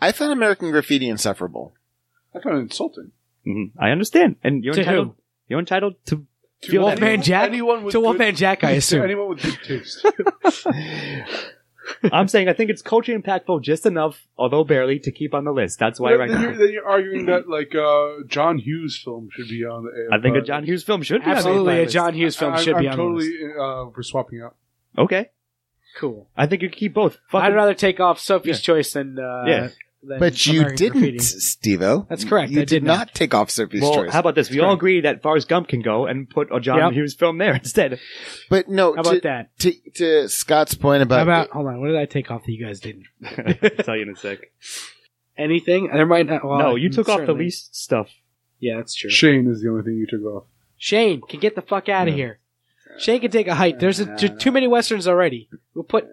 I 0.00 0.12
found 0.12 0.32
American 0.32 0.70
Graffiti 0.70 1.08
insufferable. 1.08 1.74
I 2.34 2.40
found 2.40 2.56
it 2.56 2.60
insulting. 2.60 3.12
hmm 3.44 3.64
I 3.78 3.90
understand, 3.90 4.36
and 4.42 4.64
you're 4.64 4.74
To 4.74 4.80
entitled. 4.80 5.08
who? 5.08 5.14
You're 5.48 5.58
entitled 5.60 5.94
to. 6.06 6.26
To 6.62 6.70
Feel 6.70 6.82
that. 6.86 7.00
Wolfman 7.00 7.22
Jack? 7.22 7.48
Anyone 7.48 7.84
with 7.84 7.92
to 7.92 7.98
good- 8.00 8.04
Wolfman 8.04 8.34
Jack, 8.36 8.64
I 8.64 8.72
to 8.72 8.76
assume. 8.78 9.02
anyone 9.02 9.28
with 9.30 9.42
good 9.42 9.58
taste. 9.64 10.04
I'm 12.12 12.28
saying 12.28 12.48
I 12.48 12.52
think 12.52 12.70
it's 12.70 12.82
culturally 12.82 13.20
impactful 13.20 13.62
just 13.62 13.86
enough, 13.86 14.26
although 14.36 14.64
barely, 14.64 14.98
to 15.00 15.12
keep 15.12 15.34
on 15.34 15.44
the 15.44 15.52
list. 15.52 15.78
That's 15.78 15.98
why 16.00 16.10
then, 16.10 16.18
right 16.20 16.28
then 16.30 16.40
now. 16.40 16.48
you're, 16.48 16.58
then 16.58 16.72
you're 16.72 16.88
arguing 16.88 17.26
that 17.26 17.48
like 17.48 17.74
uh, 17.74 18.24
John 18.26 18.58
Hughes 18.58 19.00
film 19.02 19.28
should 19.32 19.48
be 19.48 19.64
on 19.64 19.84
the. 19.84 20.08
I 20.14 20.20
think 20.20 20.36
a 20.36 20.40
John 20.42 20.64
Hughes 20.64 20.82
film 20.82 21.02
should 21.02 21.22
be 21.22 21.26
on 21.26 21.30
the 21.30 21.36
Absolutely, 21.36 21.80
a. 21.82 21.86
John 21.86 22.14
Hughes 22.14 22.36
film 22.36 22.54
I'm, 22.54 22.62
should 22.62 22.76
be 22.78 22.88
I'm 22.88 22.92
on 22.92 22.96
totally 22.98 23.28
the 23.38 23.44
list. 23.46 23.58
uh, 23.58 23.90
for 23.94 24.02
swapping 24.02 24.42
out. 24.42 24.56
Okay, 24.98 25.30
Cool. 25.98 26.28
I 26.36 26.46
think 26.46 26.62
you 26.62 26.68
can 26.70 26.78
keep 26.78 26.94
both. 26.94 27.18
Fucking- 27.30 27.46
I'd 27.46 27.54
rather 27.54 27.74
take 27.74 28.00
off 28.00 28.18
Sophie's 28.20 28.60
Choice 28.60 28.92
than 28.92 29.18
uh, 29.18 29.44
Yeah. 29.46 29.68
Than 30.02 30.18
But 30.18 30.46
you 30.46 30.60
American 30.60 30.76
didn't, 30.76 31.00
Graffiti. 31.00 31.18
Stevo. 31.18 32.08
That's 32.08 32.24
correct, 32.24 32.50
You 32.50 32.60
I 32.60 32.62
did 32.62 32.68
did 32.68 32.82
not 32.84 32.98
not. 32.98 33.14
take 33.14 33.34
off 33.34 33.50
Sophie's 33.50 33.82
well, 33.82 33.94
Choice. 33.94 34.12
how 34.12 34.20
about 34.20 34.34
this? 34.34 34.48
We 34.50 34.60
all 34.60 34.72
agree 34.72 35.02
that 35.02 35.22
Forrest 35.22 35.46
Gump 35.48 35.68
can 35.68 35.82
go 35.82 36.06
and 36.06 36.28
put 36.28 36.48
a 36.50 36.58
John 36.58 36.78
Yep. 36.78 36.92
Hughes 36.92 37.14
film 37.14 37.36
there 37.36 37.54
instead. 37.56 38.00
but 38.48 38.68
no, 38.68 38.94
How 38.96 39.02
to, 39.02 39.10
about 39.10 39.22
that? 39.24 39.58
To, 39.58 39.72
to 39.96 40.28
Scott's 40.30 40.74
point 40.74 41.02
about, 41.02 41.16
How 41.16 41.22
about 41.24 41.50
hold 41.50 41.66
on? 41.66 41.80
What 41.82 41.88
did 41.88 41.96
I 41.98 42.06
take 42.06 42.30
off 42.30 42.44
that 42.46 42.50
you 42.52 42.64
guys 42.64 42.80
didn't? 42.80 43.04
I'll 43.26 43.70
tell 43.84 43.96
you 43.96 44.02
in 44.02 44.10
a 44.10 44.16
sec. 44.16 44.38
Anything? 45.36 45.88
There 45.92 46.06
might 46.06 46.26
not. 46.26 46.44
Well, 46.44 46.58
no, 46.58 46.74
you 46.76 46.88
took 46.90 47.08
off 47.08 47.18
the 47.20 47.26
certainly. 47.26 47.44
least 47.44 47.74
stuff. 47.76 48.08
Yeah, 48.58 48.76
that's 48.76 48.94
true. 48.94 49.10
Shane 49.10 49.46
is 49.50 49.62
the 49.62 49.68
only 49.70 49.82
thing 49.82 49.94
you 49.96 50.06
took 50.06 50.22
off. 50.24 50.44
Shane 50.76 51.20
can 51.28 51.40
get 51.40 51.54
the 51.54 51.62
fuck 51.62 51.88
out 51.88 52.08
of 52.08 52.14
here. 52.14 52.38
Shane 52.98 53.20
can 53.20 53.30
take 53.30 53.46
a 53.48 53.54
hike. 53.54 53.78
There's 53.78 54.00
a, 54.00 54.16
t- 54.16 54.28
too 54.30 54.50
many 54.50 54.66
westerns 54.66 55.06
already. 55.08 55.48
We'll 55.74 55.84
put 55.84 56.06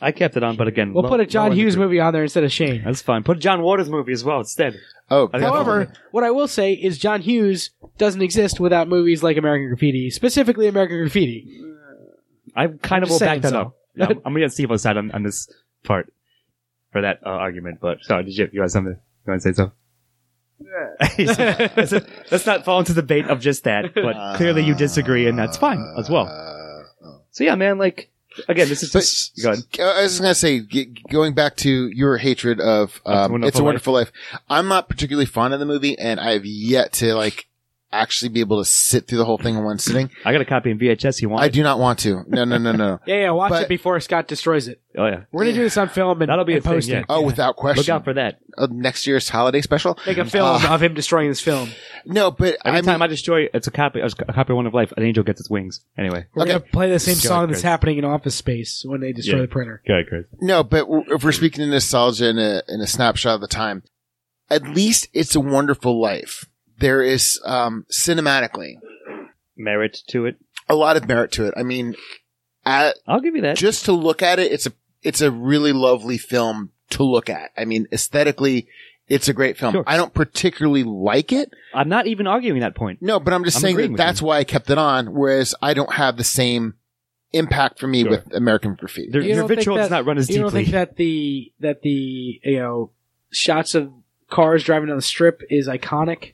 I 0.00 0.12
kept 0.12 0.36
it 0.36 0.44
on, 0.44 0.56
but 0.56 0.68
again, 0.68 0.92
we'll 0.94 1.02
low- 1.02 1.08
put 1.08 1.20
a 1.20 1.26
John 1.26 1.46
low 1.46 1.50
in 1.52 1.56
the 1.56 1.62
Hughes 1.62 1.74
group. 1.74 1.86
movie 1.88 1.98
on 2.00 2.12
there 2.12 2.22
instead 2.22 2.44
of 2.44 2.52
Shane. 2.52 2.82
That's 2.84 3.02
fine. 3.02 3.24
Put 3.24 3.38
a 3.38 3.40
John 3.40 3.62
Waters 3.62 3.90
movie 3.90 4.12
as 4.12 4.22
well 4.22 4.38
instead. 4.38 4.78
oh, 5.10 5.28
I 5.32 5.38
think- 5.38 5.42
However, 5.44 5.92
what 6.12 6.22
I 6.24 6.30
will 6.30 6.46
say 6.48 6.72
is 6.74 6.98
John 6.98 7.20
Hughes 7.20 7.70
doesn't 7.98 8.22
exist 8.22 8.60
without 8.60 8.88
movies 8.88 9.22
like 9.24 9.36
American 9.36 9.68
Graffiti, 9.68 10.10
specifically 10.10 10.68
American 10.68 10.98
Graffiti. 10.98 11.62
I 12.54 12.68
kind 12.68 13.02
of 13.02 13.08
just 13.08 13.20
will 13.20 13.26
back 13.26 13.34
saying 13.34 13.40
that 13.42 13.50
so. 13.50 13.60
up. 13.60 13.76
Yeah, 13.96 14.04
I'm, 14.06 14.16
I'm 14.18 14.32
gonna 14.34 14.40
get 14.40 14.52
Steve's 14.52 14.82
side 14.82 14.96
on, 14.96 15.10
on 15.10 15.22
this 15.24 15.48
part 15.84 16.12
for 16.92 17.00
that 17.02 17.18
uh, 17.26 17.30
argument. 17.30 17.78
But 17.80 17.98
sorry, 18.02 18.22
did 18.24 18.36
you 18.36 18.48
you 18.52 18.60
have 18.60 18.70
something? 18.70 18.94
You 19.26 19.30
want 19.30 19.42
to 19.42 19.52
say 19.52 19.56
so? 19.56 19.72
let's, 21.76 21.92
let's 22.32 22.46
not 22.46 22.64
fall 22.64 22.78
into 22.80 22.92
the 22.92 23.02
bait 23.02 23.26
of 23.26 23.40
just 23.40 23.64
that. 23.64 23.94
But 23.94 24.36
clearly 24.36 24.62
you 24.64 24.74
disagree, 24.74 25.26
and 25.28 25.38
that's 25.38 25.56
fine 25.56 25.78
as 25.98 26.08
well. 26.10 26.26
Uh, 26.26 27.18
So 27.30 27.44
yeah, 27.44 27.54
man. 27.54 27.78
Like 27.78 28.10
again, 28.46 28.68
this 28.68 28.82
is 28.82 28.92
But- 28.92 29.00
just 29.00 29.42
go 29.42 29.50
ahead. 29.52 29.64
I 29.80 30.02
was 30.02 30.12
just 30.12 30.20
gonna 30.22 30.34
say, 30.34 30.60
going 31.10 31.34
back 31.34 31.56
to 31.58 31.88
your 31.88 32.16
hatred 32.18 32.60
of 32.60 33.00
um, 33.04 33.32
Wonderful 33.32 33.48
"It's 33.48 33.56
a 33.56 33.58
Life. 33.60 33.64
Wonderful 33.64 33.92
Life," 33.94 34.12
I'm 34.48 34.68
not 34.68 34.88
particularly 34.88 35.26
fond 35.26 35.54
of 35.54 35.60
the 35.60 35.66
movie, 35.66 35.98
and 35.98 36.20
I've 36.20 36.44
yet 36.46 36.92
to 36.94 37.14
like 37.14 37.46
actually 37.90 38.28
be 38.28 38.40
able 38.40 38.58
to 38.58 38.64
sit 38.68 39.06
through 39.06 39.18
the 39.18 39.24
whole 39.24 39.38
thing 39.38 39.54
in 39.56 39.64
one 39.64 39.78
sitting. 39.78 40.10
I 40.24 40.32
got 40.32 40.40
a 40.42 40.44
copy 40.44 40.70
in 40.70 40.78
VHS. 40.78 41.22
You 41.22 41.28
want? 41.30 41.42
I 41.42 41.48
do 41.48 41.62
not 41.62 41.78
want 41.78 41.98
to. 42.00 42.22
No, 42.28 42.44
no, 42.44 42.58
no, 42.58 42.72
no. 42.72 43.00
Yeah, 43.06 43.14
yeah. 43.22 43.30
Watch 43.30 43.50
But- 43.50 43.62
it 43.62 43.68
before 43.68 43.98
Scott 44.00 44.28
destroys 44.28 44.68
it. 44.68 44.80
Oh 44.96 45.06
yeah. 45.06 45.20
We're 45.32 45.44
gonna 45.44 45.54
do 45.54 45.62
this 45.62 45.76
on 45.76 45.88
film 45.88 46.20
and 46.22 46.28
That'll 46.28 46.44
be 46.44 46.54
and 46.54 46.60
a 46.60 46.62
thing, 46.62 46.72
post 46.72 46.88
yeah. 46.88 46.98
it. 47.00 47.06
Oh, 47.08 47.22
without 47.22 47.56
question. 47.56 47.80
Look 47.82 47.88
out 47.88 48.04
for 48.04 48.14
that. 48.14 48.40
uh, 48.58 48.66
next 48.70 49.06
year's 49.06 49.28
holiday 49.28 49.60
special. 49.60 49.96
Make 50.06 50.18
a 50.18 50.24
film 50.24 50.62
Uh, 50.64 50.74
of 50.74 50.82
him 50.82 50.94
destroying 50.94 51.28
this 51.28 51.40
film. 51.40 51.70
No, 52.04 52.30
but 52.30 52.56
Every 52.64 52.78
I 52.78 52.82
time 52.82 52.94
mean, 52.98 53.02
I 53.02 53.06
destroy, 53.06 53.48
it's 53.54 53.66
a 53.68 53.70
copy. 53.70 54.00
A 54.00 54.08
copy 54.10 54.52
of 54.52 54.56
Wonderful 54.56 54.78
Life. 54.80 54.92
An 54.96 55.02
angel 55.04 55.22
gets 55.24 55.40
its 55.40 55.48
wings. 55.48 55.80
Anyway. 55.96 56.26
We're 56.34 56.42
Okay. 56.42 56.52
gonna 56.52 56.64
play 56.72 56.90
the 56.90 56.98
same 56.98 57.14
Go 57.14 57.20
song 57.20 57.38
ahead, 57.44 57.50
that's 57.50 57.62
happening 57.62 57.98
in 57.98 58.04
Office 58.04 58.34
Space 58.34 58.82
when 58.86 59.00
they 59.00 59.12
destroy 59.12 59.36
Yeah. 59.36 59.42
the 59.42 59.48
printer. 59.48 59.82
Go 59.86 59.94
ahead, 59.94 60.08
Chris. 60.08 60.24
no, 60.40 60.62
but 60.64 60.80
w- 60.80 61.04
if 61.08 61.22
we're 61.22 61.32
speaking 61.32 61.62
in 61.62 61.70
nostalgia 61.70 62.28
in 62.28 62.38
a, 62.38 62.62
in 62.68 62.80
a 62.80 62.86
snapshot 62.86 63.36
of 63.36 63.40
the 63.40 63.46
time, 63.48 63.82
at 64.50 64.62
least 64.68 65.06
it's 65.12 65.34
a 65.36 65.40
wonderful 65.40 66.00
life. 66.00 66.46
There 66.78 67.02
is, 67.02 67.40
um, 67.44 67.86
cinematically 67.90 68.74
Merit 69.56 69.98
to 70.08 70.26
it. 70.26 70.36
a 70.68 70.74
lot 70.74 70.96
of 70.96 71.08
merit 71.08 71.32
to 71.32 71.46
it. 71.46 71.54
I 71.56 71.62
mean, 71.64 71.94
at, 72.64 72.96
I'll 73.06 73.20
give 73.20 73.34
you 73.34 73.42
that. 73.42 73.56
just 73.56 73.84
to 73.86 73.92
look 73.92 74.22
at 74.22 74.38
it, 74.38 74.52
it's 74.52 74.66
a 74.66 74.72
it's 75.02 75.20
a 75.20 75.30
really 75.30 75.72
lovely 75.72 76.18
film 76.18 76.70
to 76.90 77.02
look 77.04 77.28
at. 77.30 77.50
I 77.56 77.64
mean, 77.64 77.86
aesthetically, 77.92 78.68
it's 79.08 79.28
a 79.28 79.32
great 79.32 79.56
film. 79.56 79.72
Sure. 79.74 79.84
I 79.86 79.96
don't 79.96 80.12
particularly 80.14 80.84
like 80.84 81.32
it. 81.32 81.52
I'm 81.74 81.88
not 81.88 82.06
even 82.06 82.26
arguing 82.26 82.60
that 82.60 82.74
point. 82.74 83.00
No, 83.00 83.18
but 83.20 83.32
I'm 83.32 83.44
just 83.44 83.56
I'm 83.58 83.62
saying 83.62 83.76
that 83.76 83.88
with 83.90 83.96
that's 83.98 84.20
why 84.22 84.38
I 84.38 84.44
kept 84.44 84.70
it 84.70 84.78
on. 84.78 85.14
Whereas 85.14 85.54
I 85.62 85.74
don't 85.74 85.92
have 85.94 86.16
the 86.16 86.24
same 86.24 86.74
impact 87.32 87.78
for 87.78 87.86
me 87.88 88.02
Sure. 88.02 88.10
with 88.10 88.34
American 88.34 88.74
Graffiti. 88.74 89.10
Their, 89.10 89.20
You 89.22 89.28
their 89.28 89.36
don't 89.42 89.48
think 89.48 89.60
vitriol 89.60 89.76
does 89.78 89.90
not 89.90 90.04
run 90.04 90.18
as 90.18 90.28
You 90.30 90.36
don't 90.38 90.46
deeply. 90.46 90.64
think 90.64 90.72
that 90.72 90.96
the 90.96 91.52
that 91.60 91.82
the 91.82 92.40
you 92.44 92.58
know 92.58 92.90
shots 93.30 93.74
of 93.74 93.92
cars 94.30 94.62
driving 94.64 94.88
down 94.88 94.96
the 94.96 95.02
strip 95.02 95.42
is 95.50 95.68
iconic 95.68 96.32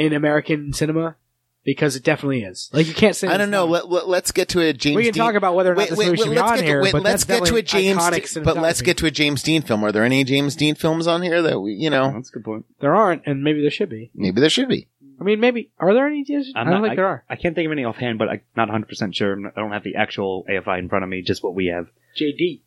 in 0.00 0.12
American 0.14 0.72
cinema? 0.72 1.16
Because 1.62 1.94
it 1.94 2.02
definitely 2.02 2.42
is. 2.42 2.70
Like 2.72 2.86
you 2.86 2.94
can't 2.94 3.14
say 3.14 3.28
I 3.28 3.36
don't 3.36 3.50
know. 3.50 3.66
not. 3.66 3.90
Let, 3.90 4.08
let, 4.08 4.24
us 4.24 4.32
get 4.32 4.48
to 4.50 4.60
a 4.60 4.72
James. 4.72 4.96
we 4.96 5.04
can 5.04 5.12
Dean. 5.12 5.22
talk 5.22 5.34
about 5.34 5.54
whether 5.54 5.72
or 5.72 5.74
not 5.74 5.80
Wait, 5.82 5.90
this 5.90 5.98
wait, 5.98 6.06
movie 6.06 6.18
wait, 6.18 6.24
should 6.24 6.30
be 6.34 6.38
on 6.38 6.56
to, 6.56 6.64
here, 6.64 6.82
wait, 6.82 6.92
but 6.92 7.02
let's 7.02 7.24
get 7.24 7.44
to 7.44 7.56
a 7.56 7.60
definitely 7.60 7.82
James. 7.82 8.00
iconic 8.00 8.34
Dean- 8.34 8.44
but 8.44 8.56
let's 8.56 8.80
get 8.80 8.96
to 8.96 9.06
a 9.06 9.10
James 9.10 9.42
Dean 9.42 9.60
film. 9.60 9.84
Are 9.84 9.92
there 9.92 10.02
any 10.02 10.24
James 10.24 10.56
Dean 10.56 10.74
films 10.74 11.06
on 11.06 11.20
here 11.20 11.42
that 11.42 11.60
we, 11.60 11.74
you 11.74 11.90
know, 11.90 12.12
That's 12.12 12.30
a 12.30 12.32
good 12.32 12.44
point. 12.44 12.64
There 12.80 12.94
aren't, 12.96 13.26
and 13.26 13.44
maybe 13.44 13.60
there 13.60 13.70
should 13.70 13.90
be. 13.90 14.10
maybe 14.14 14.40
there 14.40 14.48
should 14.48 14.68
be. 14.68 14.88
I 15.20 15.22
mean, 15.22 15.38
maybe 15.38 15.70
are 15.78 15.92
there 15.92 16.06
any? 16.06 16.24
I 16.30 16.58
I'm 16.58 16.66
don't 16.66 16.80
not- 16.80 16.82
think 16.82 16.96
there 16.96 17.06
are. 17.06 17.24
I 17.28 17.36
can't 17.36 17.54
think 17.54 17.66
of 17.66 17.72
any 17.72 17.84
offhand, 17.84 18.18
but 18.18 18.30
I'm 18.30 18.40
not 18.56 18.68
100 18.68 18.88
percent 18.88 19.14
sure. 19.14 19.34
I'm 19.34 19.46
I 19.54 19.60
don't 19.60 19.72
have 19.72 19.84
the 19.84 19.96
actual 19.96 20.46
AFI 20.48 20.78
in 20.78 20.88
front 20.88 21.02
of 21.04 21.10
me, 21.10 21.20
just 21.20 21.42
what 21.44 21.54
we 21.54 21.66
have. 21.66 21.88
JD. 22.18 22.62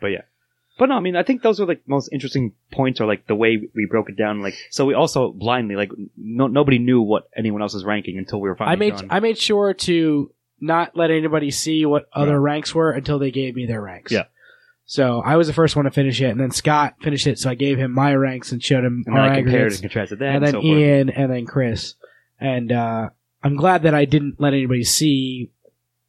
But 0.00 0.06
yeah, 0.08 0.22
But 0.80 0.88
no, 0.88 0.94
I 0.94 1.00
mean, 1.00 1.14
I 1.14 1.22
think 1.22 1.42
those 1.42 1.60
are 1.60 1.66
like 1.66 1.82
most 1.86 2.08
interesting 2.10 2.54
points, 2.72 3.02
or 3.02 3.06
like 3.06 3.26
the 3.26 3.34
way 3.34 3.68
we 3.74 3.84
broke 3.84 4.08
it 4.08 4.16
down. 4.16 4.40
Like, 4.40 4.54
so 4.70 4.86
we 4.86 4.94
also 4.94 5.30
blindly, 5.30 5.76
like, 5.76 5.90
no, 6.16 6.46
nobody 6.46 6.78
knew 6.78 7.02
what 7.02 7.28
anyone 7.36 7.60
else 7.60 7.74
was 7.74 7.84
ranking 7.84 8.16
until 8.16 8.40
we 8.40 8.48
were 8.48 8.56
finally 8.56 8.72
I 8.72 8.76
made 8.76 8.96
done. 8.96 9.08
I 9.10 9.20
made 9.20 9.36
sure 9.36 9.74
to 9.74 10.32
not 10.58 10.96
let 10.96 11.10
anybody 11.10 11.50
see 11.50 11.84
what 11.84 12.06
other 12.14 12.40
ranks 12.40 12.74
were 12.74 12.92
until 12.92 13.18
they 13.18 13.30
gave 13.30 13.56
me 13.56 13.66
their 13.66 13.82
ranks. 13.82 14.10
Yeah. 14.10 14.24
So 14.86 15.20
I 15.20 15.36
was 15.36 15.48
the 15.48 15.52
first 15.52 15.76
one 15.76 15.84
to 15.84 15.90
finish 15.90 16.18
it, 16.22 16.30
and 16.30 16.40
then 16.40 16.50
Scott 16.50 16.94
finished 17.02 17.26
it. 17.26 17.38
So 17.38 17.50
I 17.50 17.56
gave 17.56 17.76
him 17.76 17.92
my 17.92 18.14
ranks 18.14 18.50
and 18.50 18.64
showed 18.64 18.82
him 18.82 19.04
and 19.06 19.14
our 19.14 19.24
then 19.24 19.32
I 19.32 19.36
compared 19.36 19.54
aggregates, 19.54 19.82
and 19.82 19.82
contrasted 19.82 20.18
that, 20.20 20.24
and 20.28 20.36
and, 20.36 20.44
then 20.46 20.52
so 20.52 20.62
forth. 20.62 20.78
Ian, 20.78 21.10
and 21.10 21.30
then 21.30 21.44
Chris. 21.44 21.94
And 22.40 22.72
uh, 22.72 23.10
I'm 23.42 23.56
glad 23.56 23.82
that 23.82 23.94
I 23.94 24.06
didn't 24.06 24.40
let 24.40 24.54
anybody 24.54 24.84
see 24.84 25.50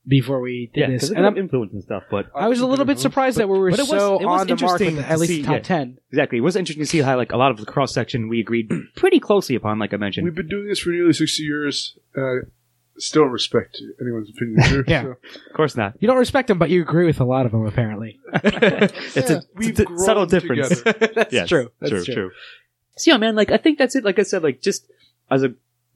before 0.08 0.40
we 0.42 0.72
did 0.74 0.80
Yeah, 0.82 0.88
this. 0.90 1.10
And 1.12 1.26
I'm, 1.26 1.38
influence 1.38 1.74
and 1.74 1.84
stuff. 1.84 2.04
But 2.10 2.28
I 2.36 2.48
was 2.48 2.60
a 2.60 2.66
little 2.68 2.86
bit 2.86 3.00
surprised 3.00 3.38
that 3.38 3.48
we 3.48 3.58
were 3.58 3.70
but 3.70 3.80
it 3.80 3.84
was- 3.84 3.90
so 3.90 4.20
it 4.20 4.26
was 4.26 4.42
on 4.42 4.48
the 4.48 4.56
mark 4.56 4.80
with 4.80 4.82
interesting 4.82 4.98
at 5.00 5.10
to 5.14 5.18
least 5.18 5.32
see, 5.34 5.42
the 5.42 5.48
top 5.48 5.56
yeah. 5.58 5.60
ten. 5.62 5.98
exactly, 6.12 6.38
it 6.40 6.42
was 6.42 6.56
interesting 6.56 6.84
to 6.84 6.90
see 6.90 7.00
how 7.02 7.16
like 7.18 7.32
a 7.32 7.38
lot 7.38 7.52
of 7.52 7.58
the 7.58 7.66
cross 7.66 7.94
section 7.94 8.28
we 8.28 8.40
agreed 8.40 8.70
pretty 8.96 9.20
closely 9.20 9.56
upon. 9.56 9.78
Like 9.80 9.94
I 9.94 9.98
mentioned, 9.98 10.26
We've 10.26 10.36
been 10.36 10.48
doing 10.48 10.68
this 10.68 10.80
for 10.80 10.90
nearly 10.90 11.14
60 11.14 11.44
years. 11.44 11.98
Uh, 12.18 12.46
still 12.98 13.24
respect 13.24 13.82
anyone's 14.02 14.30
opinion 14.30 14.62
here. 14.64 14.84
Yeah. 14.88 15.02
so. 15.04 15.10
of 15.12 15.54
course 15.56 15.76
not. 15.78 15.94
You 16.00 16.08
don't 16.08 16.18
respect 16.18 16.48
them, 16.50 16.58
but 16.60 16.70
you 16.70 16.82
agree 16.82 17.06
with 17.06 17.20
a 17.20 17.24
lot 17.24 17.46
of 17.46 17.52
them 17.52 17.66
apparently. 17.66 18.20
it's 18.34 19.30
a, 19.30 19.42
it's 19.60 19.80
a 19.80 19.86
subtle 19.98 20.26
difference. 20.26 20.70
together. 20.82 21.08
That's 21.16 21.34
Yes, 21.34 21.50
true. 21.50 21.72
That's 21.80 21.90
true, 21.92 22.04
true. 22.04 22.14
true. 22.14 22.32
So 22.98 23.12
yeah, 23.12 23.18
man, 23.18 23.36
like 23.36 23.52
I 23.52 23.58
think 23.58 23.78
that's 23.78 23.96
it. 23.96 24.04
Like 24.04 24.20
I 24.20 24.24
said, 24.24 24.44
like 24.44 24.62
just 24.62 24.86
as 25.32 25.44
a 25.44 25.54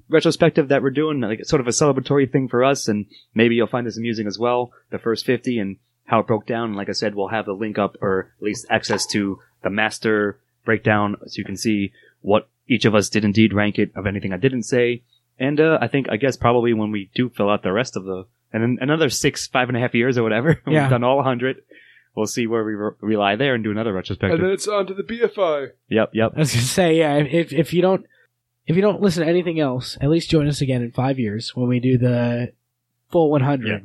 retrospective 0.10 0.68
that 0.70 0.82
we're 0.82 0.92
doing, 0.92 1.20
like 1.22 1.46
sort 1.46 1.60
of 1.62 1.68
a 1.68 1.72
celebratory 1.72 2.32
thing 2.32 2.48
for 2.48 2.64
us, 2.64 2.88
and 2.88 3.06
maybe 3.34 3.56
you'll 3.56 3.68
find 3.68 3.86
this 3.88 3.98
amusing 3.98 4.28
as 4.28 4.38
well. 4.40 4.72
The 4.92 5.00
first 5.00 5.26
fifty 5.26 5.60
and 5.60 5.78
how 6.06 6.20
it 6.20 6.28
broke 6.28 6.46
down. 6.46 6.70
And 6.70 6.76
Like 6.76 6.90
I 6.90 6.94
said, 6.94 7.16
we'll 7.16 7.30
have 7.30 7.46
the 7.46 7.54
link 7.54 7.78
up 7.80 7.96
or 8.02 8.32
at 8.40 8.44
least 8.44 8.68
access 8.70 9.06
to 9.08 9.40
the 9.64 9.70
master 9.70 10.40
breakdown, 10.64 11.16
so 11.26 11.34
you 11.38 11.44
can 11.46 11.58
see 11.58 11.92
what 12.22 12.48
each 12.68 12.86
of 12.86 12.96
us 12.96 13.10
did 13.10 13.24
indeed 13.26 13.54
rank 13.54 13.78
it 13.80 13.92
of 13.96 14.06
anything 14.08 14.34
I 14.34 14.38
didn't 14.38 14.64
say. 14.64 15.04
And 15.40 15.60
uh, 15.60 15.78
I 15.82 15.88
think 15.88 16.08
I 16.10 16.18
guess 16.18 16.38
probably 16.38 16.74
when 16.74 16.92
we 16.92 17.10
do 17.16 17.30
fill 17.30 17.50
out 17.50 17.64
the 17.64 17.72
rest 17.74 17.98
of 17.98 18.04
the 18.06 18.26
and 18.54 18.64
then 18.64 18.78
another 18.82 19.10
six, 19.10 19.48
five 19.48 19.68
and 19.68 19.76
a 19.78 19.82
half 19.82 19.94
years 19.94 20.18
or 20.18 20.24
whatever, 20.24 20.62
Yeah. 20.68 20.84
we've 20.84 20.90
done 20.90 21.04
all 21.04 21.22
hundred. 21.24 21.58
We'll 22.16 22.26
see 22.28 22.48
where 22.48 22.64
we 22.64 22.74
re- 22.76 22.92
rely 23.02 23.36
there 23.36 23.56
and 23.56 23.64
do 23.64 23.72
another 23.72 23.92
retrospective. 23.92 24.40
And 24.40 24.44
then 24.48 24.54
it's 24.54 24.68
on 24.70 24.88
to 24.88 24.94
the 24.94 25.04
BFI. 25.04 25.72
Yep, 25.90 26.12
yep. 26.14 26.32
I 26.36 26.40
was 26.40 26.54
gonna 26.54 26.64
say, 26.64 26.98
yeah. 26.98 27.16
If 27.18 27.52
if 27.52 27.74
you 27.74 27.82
don't 27.82 28.06
if 28.68 28.76
you 28.76 28.82
don't 28.82 29.02
listen 29.02 29.24
to 29.24 29.30
anything 29.30 29.60
else, 29.60 29.98
at 30.02 30.10
least 30.10 30.30
join 30.30 30.48
us 30.48 30.62
again 30.62 30.82
in 30.82 30.92
five 30.92 31.20
years 31.20 31.56
when 31.56 31.68
we 31.68 31.80
do 31.80 31.98
the 31.98 32.52
full 33.12 33.30
100. 33.30 33.68
Yeah. 33.68 33.80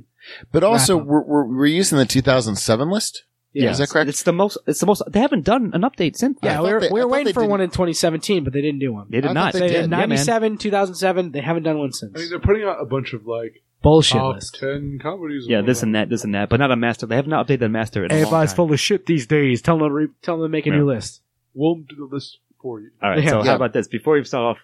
But 0.52 0.64
also, 0.64 0.96
we're, 0.96 1.22
we're, 1.22 1.44
we're 1.44 1.66
using 1.66 1.98
the 1.98 2.04
2007 2.06 2.90
list. 2.90 3.24
Yeah, 3.52 3.70
Is 3.70 3.78
that 3.78 3.88
correct? 3.88 4.08
It's 4.08 4.22
the 4.22 4.32
most. 4.32 4.58
It's 4.68 4.78
the 4.78 4.86
most. 4.86 5.02
They 5.08 5.18
haven't 5.18 5.44
done 5.44 5.72
an 5.74 5.80
update 5.82 6.14
since. 6.16 6.38
I 6.40 6.46
yeah. 6.46 6.60
We 6.62 6.72
were, 6.72 6.80
they- 6.80 6.88
we 6.90 7.00
I 7.00 7.04
were 7.04 7.10
waiting 7.10 7.32
for 7.32 7.40
one 7.44 7.58
didn't- 7.58 7.72
in 7.72 7.74
2017, 7.74 8.44
but 8.44 8.52
they 8.52 8.60
didn't 8.60 8.78
do 8.78 8.92
one. 8.92 9.06
they 9.10 9.20
did 9.20 9.30
I 9.30 9.32
not. 9.32 9.52
thought 9.52 9.58
They 9.58 9.66
they 9.66 9.66
did 9.74 9.80
did. 9.82 9.90
Yeah, 9.90 9.96
man. 9.96 10.08
97, 10.10 10.58
2007. 10.58 11.32
They 11.32 11.40
haven't 11.40 11.64
done 11.64 11.78
one 11.78 11.92
since. 11.92 12.12
I 12.14 12.20
mean, 12.20 12.30
they're 12.30 12.38
putting 12.38 12.62
out 12.62 12.80
a 12.80 12.84
bunch 12.84 13.12
of 13.12 13.26
like 13.26 13.64
Bullshit 13.82 14.18
top 14.18 14.36
list. 14.36 14.56
10 14.60 15.00
comedies. 15.02 15.46
Yeah, 15.48 15.62
this 15.62 15.82
and 15.82 15.96
that, 15.96 16.08
this 16.10 16.22
and 16.22 16.32
that, 16.36 16.48
but 16.48 16.60
not 16.60 16.70
a 16.70 16.76
master. 16.76 17.06
They 17.06 17.16
have 17.16 17.26
not 17.26 17.48
updated 17.48 17.60
the 17.60 17.68
master 17.70 18.04
in 18.04 18.12
a 18.12 18.46
full 18.46 18.72
of 18.72 18.78
shit 18.78 19.06
these 19.06 19.26
days. 19.26 19.62
Tell 19.62 19.78
them 19.78 19.88
to, 19.88 19.94
re- 19.94 20.08
tell 20.22 20.36
them 20.36 20.44
to 20.44 20.48
make 20.48 20.66
a 20.66 20.70
Yeah. 20.70 20.76
new 20.76 20.86
list. 20.86 21.20
We'll 21.52 21.76
do 21.76 21.96
the 21.96 22.04
list 22.14 22.38
for 22.62 22.80
you. 22.80 22.90
All 23.02 23.10
right. 23.10 23.22
Yeah. 23.24 23.30
So 23.30 23.38
Yeah. 23.38 23.44
how 23.46 23.56
about 23.56 23.72
this? 23.72 23.88
Before 23.88 24.14
we 24.14 24.22
start 24.22 24.56
off, 24.58 24.62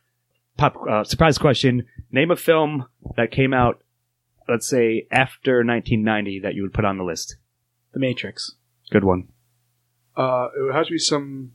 pop 0.56 0.76
uh, 0.88 1.04
surprise 1.04 1.38
question: 1.38 1.86
Name 2.10 2.30
a 2.30 2.36
film 2.36 2.86
that 3.16 3.30
came 3.30 3.52
out, 3.52 3.82
let's 4.48 4.68
say 4.68 5.06
after 5.10 5.58
1990 5.64 6.40
that 6.40 6.54
you 6.54 6.62
would 6.62 6.74
put 6.74 6.84
on 6.84 6.98
the 6.98 7.04
list. 7.04 7.36
The 7.92 8.00
Matrix. 8.00 8.54
Good 8.90 9.04
one. 9.04 9.28
Uh, 10.16 10.48
it 10.58 10.62
would 10.62 10.74
have 10.74 10.86
to 10.86 10.92
be 10.92 10.98
some 10.98 11.52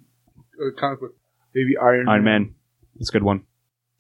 uh, 0.60 0.70
comic 0.80 1.00
book. 1.00 1.16
Maybe 1.54 1.78
Iron, 1.78 2.06
Man 2.06 2.14
Iron 2.14 2.24
Man. 2.24 2.56
That's 2.96 3.10
a 3.10 3.14
good 3.14 3.24
one. 3.24 3.44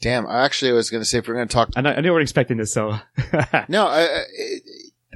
Damn, 0.01 0.25
I 0.25 0.43
actually 0.45 0.71
was 0.71 0.89
going 0.89 1.01
to 1.01 1.05
say 1.05 1.19
if 1.19 1.27
we're 1.27 1.35
going 1.35 1.47
to 1.47 1.53
talk. 1.53 1.69
I, 1.75 1.81
know, 1.81 1.91
I 1.91 2.01
knew 2.01 2.09
we 2.09 2.15
were 2.15 2.21
expecting 2.21 2.57
this, 2.57 2.73
so 2.73 2.97
No, 3.69 3.85
I, 3.85 4.01
I, 4.01 4.23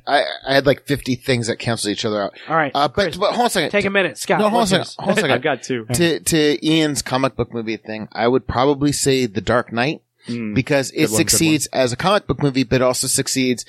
I 0.08 0.54
had 0.54 0.66
like 0.66 0.84
50 0.86 1.16
things 1.16 1.48
that 1.48 1.58
canceled 1.58 1.92
each 1.92 2.06
other 2.06 2.22
out. 2.22 2.38
All 2.48 2.56
right. 2.56 2.72
Uh, 2.76 2.88
but, 2.88 2.94
Chris, 3.04 3.18
but 3.18 3.30
hold 3.32 3.40
on 3.42 3.46
a 3.48 3.50
second. 3.50 3.72
take 3.72 3.86
a 3.86 3.90
minute, 3.90 4.18
Scott. 4.18 4.40
no, 4.40 4.50
hold 4.50 4.62
on 4.62 4.64
a 4.64 4.68
second. 4.86 4.96
Hold 5.00 5.10
on 5.10 5.18
a 5.18 5.22
second. 5.22 5.32
I've 5.36 5.42
got 5.42 5.64
two. 5.64 5.86
to 5.86 6.20
to 6.20 6.66
Ian's 6.66 7.02
comic 7.02 7.36
book 7.36 7.54
movie 7.54 7.78
thing, 7.78 8.08
I 8.12 8.28
would 8.28 8.48
probably 8.48 8.92
say 8.92 9.26
The 9.26 9.42
Dark 9.42 9.72
Knight 9.74 10.02
Mm. 10.28 10.56
because 10.56 10.90
it 10.96 11.02
one, 11.12 11.18
succeeds 11.18 11.68
as 11.68 11.94
a 11.94 11.96
comic 11.96 12.26
book 12.26 12.42
movie, 12.42 12.64
but 12.64 12.82
also 12.82 13.06
succeeds. 13.06 13.64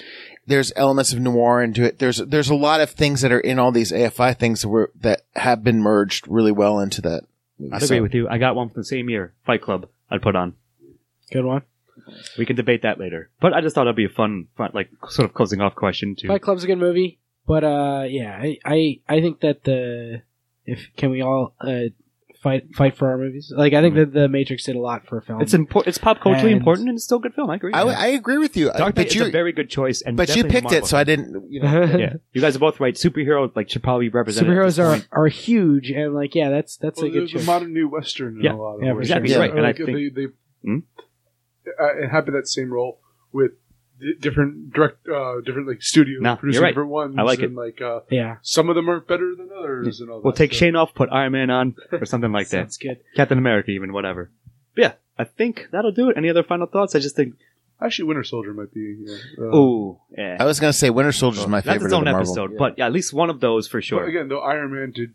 There's 0.47 0.73
elements 0.75 1.13
of 1.13 1.19
noir 1.21 1.63
into 1.63 1.85
it. 1.85 1.99
There's 1.99 2.17
there's 2.17 2.49
a 2.49 2.55
lot 2.55 2.81
of 2.81 2.89
things 2.89 3.21
that 3.21 3.31
are 3.31 3.41
in 3.41 3.59
all 3.59 3.73
these 3.73 3.93
AFI 3.93 4.39
things 4.39 4.63
that 4.63 4.69
were 4.71 4.91
that 5.03 5.21
have 5.35 5.63
been 5.63 5.83
merged 5.83 6.27
really 6.27 6.53
well 6.53 6.81
into 6.81 7.03
that. 7.03 7.25
Movie. 7.59 7.75
I'd 7.75 7.81
So- 7.83 7.87
agree 7.87 8.01
with 8.01 8.15
you. 8.15 8.27
I 8.31 8.39
got 8.39 8.57
one 8.57 8.71
from 8.71 8.81
the 8.81 8.87
same 8.87 9.11
year, 9.11 9.35
Fight 9.45 9.61
Club. 9.61 9.87
I'd 10.11 10.23
put 10.23 10.35
on. 10.35 10.55
Good 11.31 11.45
one. 11.45 11.61
We 12.39 12.47
can 12.47 12.57
debate 12.57 12.83
that 12.83 12.99
later. 13.01 13.31
But 13.41 13.53
I 13.55 13.61
just 13.61 13.75
thought 13.75 13.87
it'd 13.87 13.97
be 13.97 14.05
a 14.05 14.09
fun, 14.09 14.47
fun 14.57 14.71
like 14.75 14.89
sort 15.09 15.29
of 15.29 15.35
closing 15.35 15.61
off 15.61 15.75
question 15.75 16.15
to 16.17 16.29
Fight 16.29 16.43
Club's 16.43 16.65
a 16.65 16.67
good 16.67 16.79
movie, 16.79 17.19
but 17.47 17.65
uh, 17.65 18.05
yeah, 18.09 18.39
I, 18.41 18.59
I 18.65 19.01
I 19.09 19.21
think 19.21 19.41
that 19.41 19.65
the 19.65 20.23
if 20.65 20.89
can 20.97 21.11
we 21.11 21.23
all 21.23 21.55
uh 21.61 21.91
fight 22.43 22.75
fight 22.77 22.97
for 22.97 23.09
our 23.09 23.19
movies? 23.19 23.53
Like 23.57 23.73
I 23.73 23.81
think 23.81 23.95
that 23.97 24.13
the 24.13 24.29
Matrix 24.29 24.65
did 24.65 24.77
a 24.77 24.81
lot 24.81 25.07
for 25.07 25.21
film. 25.21 25.41
It's 25.41 25.55
important. 25.55 25.89
It's 25.89 25.99
pop 25.99 26.21
culturally 26.21 26.53
And- 26.53 26.61
important, 26.61 26.89
and 26.89 26.97
it's 26.97 27.05
still 27.05 27.19
a 27.19 27.21
good 27.21 27.35
film. 27.35 27.51
I 27.51 27.55
agree. 27.57 27.73
I, 27.73 27.83
I 27.83 28.07
agree 28.09 28.39
with 28.39 28.57
you, 28.57 28.67
Dark 28.67 28.79
Knight 28.81 28.95
but 28.95 29.07
is 29.07 29.15
you 29.15 29.25
a 29.27 29.31
very 29.31 29.53
good 29.53 29.69
choice, 29.71 30.03
and 30.03 30.17
but 30.17 30.29
you 30.29 30.43
definitely 30.43 30.61
picked 30.61 30.73
it, 30.73 30.75
Marvel. 30.75 30.89
so 30.89 30.97
I 30.99 31.05
didn't. 31.05 31.51
You 31.53 31.63
know, 31.63 31.83
yeah, 31.99 32.13
you 32.33 32.41
guys 32.41 32.55
are 32.55 32.61
both 32.61 32.79
right. 32.79 32.95
Superhero 32.95 33.51
like 33.57 33.71
should 33.71 33.83
probably 33.83 34.09
represent. 34.11 34.47
superheroes 34.47 34.79
are 34.79 35.03
are 35.13 35.27
huge, 35.29 35.91
and 35.91 36.15
like 36.15 36.35
yeah, 36.35 36.51
that's 36.51 36.77
that's 36.77 37.01
Well, 37.01 37.07
a 37.11 37.11
good 37.11 37.21
there's 37.23 37.31
a 37.35 37.39
choice. 37.39 37.47
modern 37.47 37.73
new 37.73 37.89
western 37.89 38.37
in 38.39 38.43
Yeah. 38.45 38.53
a 38.53 38.57
lot 38.57 38.77
of 38.77 38.83
Yeah, 38.83 38.91
for 38.93 38.99
ways. 38.99 39.09
sure. 39.09 39.17
exactly 39.19 39.31
Yeah. 39.33 39.39
right. 39.39 39.51
Or 39.51 39.57
And 39.57 39.67
I 39.67 39.69
like 39.71 39.77
think 39.77 39.89
they, 39.89 40.09
they 40.09 40.27
Hmm? 40.65 40.79
Uh, 41.81 41.99
inhabit 42.03 42.33
that 42.33 42.49
same 42.49 42.73
role 42.73 43.01
with 43.33 43.53
di- 44.01 44.15
different 44.21 44.73
direct, 44.73 45.07
uh, 45.09 45.41
different 45.45 45.69
like 45.69 45.83
studios 45.83 46.21
Nah, 46.23 46.37
producing 46.37 46.55
you're 46.57 46.63
right. 46.65 46.71
different 46.71 46.91
ones. 46.91 47.15
I 47.19 47.23
like 47.23 47.41
and, 47.41 47.55
Like 47.57 47.81
uh, 47.81 48.01
yeah, 48.11 48.37
some 48.43 48.69
of 48.69 48.75
them 48.77 48.89
are 48.91 49.01
better 49.01 49.35
than 49.37 49.51
others, 49.57 50.01
and 50.01 50.11
all 50.11 50.21
we'll 50.23 50.33
that 50.33 50.39
take 50.39 50.53
stuff. 50.53 50.59
Shane 50.61 50.77
off, 50.77 50.95
put 50.95 51.09
Iron 51.13 51.33
Man 51.33 51.51
on, 51.51 51.75
or 51.93 52.05
something 52.07 52.33
like 52.33 52.49
that. 52.51 52.57
That's 52.63 52.77
good. 52.79 53.01
Captain 53.15 53.39
America, 53.39 53.71
even 53.71 53.93
whatever. 53.93 54.31
But 54.75 54.83
yeah, 54.83 54.93
I 55.19 55.25
think 55.25 55.69
that'll 55.73 55.93
do 55.93 56.11
it. 56.11 56.17
Any 56.17 56.29
other 56.31 56.43
final 56.43 56.67
thoughts? 56.67 56.95
I 56.95 56.99
just 56.99 57.17
think, 57.17 57.35
Actually, 57.81 58.07
Winter 58.09 58.25
Soldier 58.25 58.55
might 58.55 58.73
be. 58.73 59.05
Yeah, 59.07 59.17
uh, 59.39 59.51
oh, 59.55 60.01
yeah, 60.17 60.37
I 60.41 60.45
was 60.47 60.61
gonna 60.61 60.73
say 60.73 60.89
Winter 60.91 61.13
Soldier 61.13 61.41
is 61.41 61.47
my 61.47 61.61
that's 61.61 61.75
favorite 61.75 61.89
its 61.89 61.95
own 61.95 62.01
of 62.03 62.05
the 62.07 62.13
Marvel. 62.13 62.33
episode. 62.33 62.57
But 62.59 62.79
yeah, 62.79 62.87
at 62.87 62.93
least 62.93 63.13
one 63.13 63.29
of 63.31 63.41
those 63.41 63.69
for 63.69 63.79
But 63.79 63.85
sure. 63.85 64.05
again, 64.05 64.29
though, 64.29 64.41
Iron 64.41 64.73
Man 64.75 64.93
did 64.93 65.13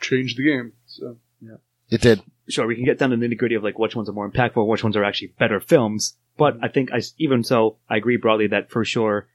change 0.00 0.36
the 0.36 0.44
game. 0.44 0.72
So 0.86 1.16
yeah. 1.40 1.56
It 1.90 2.00
did. 2.02 2.22
Sure, 2.48 2.66
we 2.66 2.74
can 2.74 2.84
get 2.84 2.98
down 2.98 3.10
to 3.10 3.16
the 3.16 3.26
nitty 3.26 3.38
gritty 3.38 3.54
of 3.54 3.62
like 3.62 3.78
which 3.78 3.94
ones 3.96 4.08
are 4.08 4.12
more 4.12 4.30
impactful, 4.30 4.66
which 4.66 4.82
ones 4.84 4.96
are 4.96 5.04
actually 5.04 5.34
better 5.38 5.60
films. 5.60 6.16
But 6.36 6.56
I 6.62 6.68
think 6.68 6.92
I 6.92 6.96
s- 6.98 7.14
even 7.18 7.44
so, 7.44 7.76
I 7.88 7.96
agree 7.96 8.16
broadly 8.16 8.46
that 8.48 8.70
for 8.70 8.84
sure, 8.84 9.28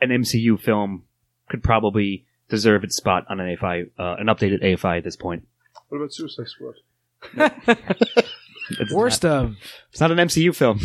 an 0.00 0.10
MCU 0.10 0.58
film 0.58 1.04
could 1.48 1.62
probably 1.62 2.24
deserve 2.48 2.84
its 2.84 2.96
spot 2.96 3.26
on 3.28 3.40
an 3.40 3.56
AFI, 3.56 3.90
uh, 3.98 4.16
an 4.18 4.26
updated 4.26 4.62
AFI 4.62 4.98
at 4.98 5.04
this 5.04 5.16
point. 5.16 5.46
what 5.88 5.98
about 5.98 6.12
Suicide 6.12 6.46
Squad? 6.48 6.74
It's 8.68 8.92
Worst 8.92 9.22
Not, 9.22 9.44
of 9.44 9.56
it's 9.92 10.00
not 10.00 10.10
an 10.10 10.18
MCU 10.18 10.52
film. 10.54 10.80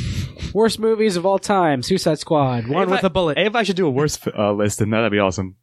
worst 0.53 0.77
movies 0.79 1.15
of 1.17 1.25
all 1.25 1.39
time: 1.39 1.81
Suicide 1.81 2.19
Squad, 2.19 2.67
one 2.67 2.87
AFI 2.87 2.91
with 2.91 3.03
a 3.03 3.09
bullet. 3.09 3.39
AFI 3.39 3.65
should 3.65 3.75
do 3.75 3.87
a 3.87 3.89
worst 3.91 4.27
uh, 4.27 4.51
list, 4.53 4.81
and 4.81 4.93
that'd 4.93 5.11
be 5.11 5.17
awesome. 5.17 5.55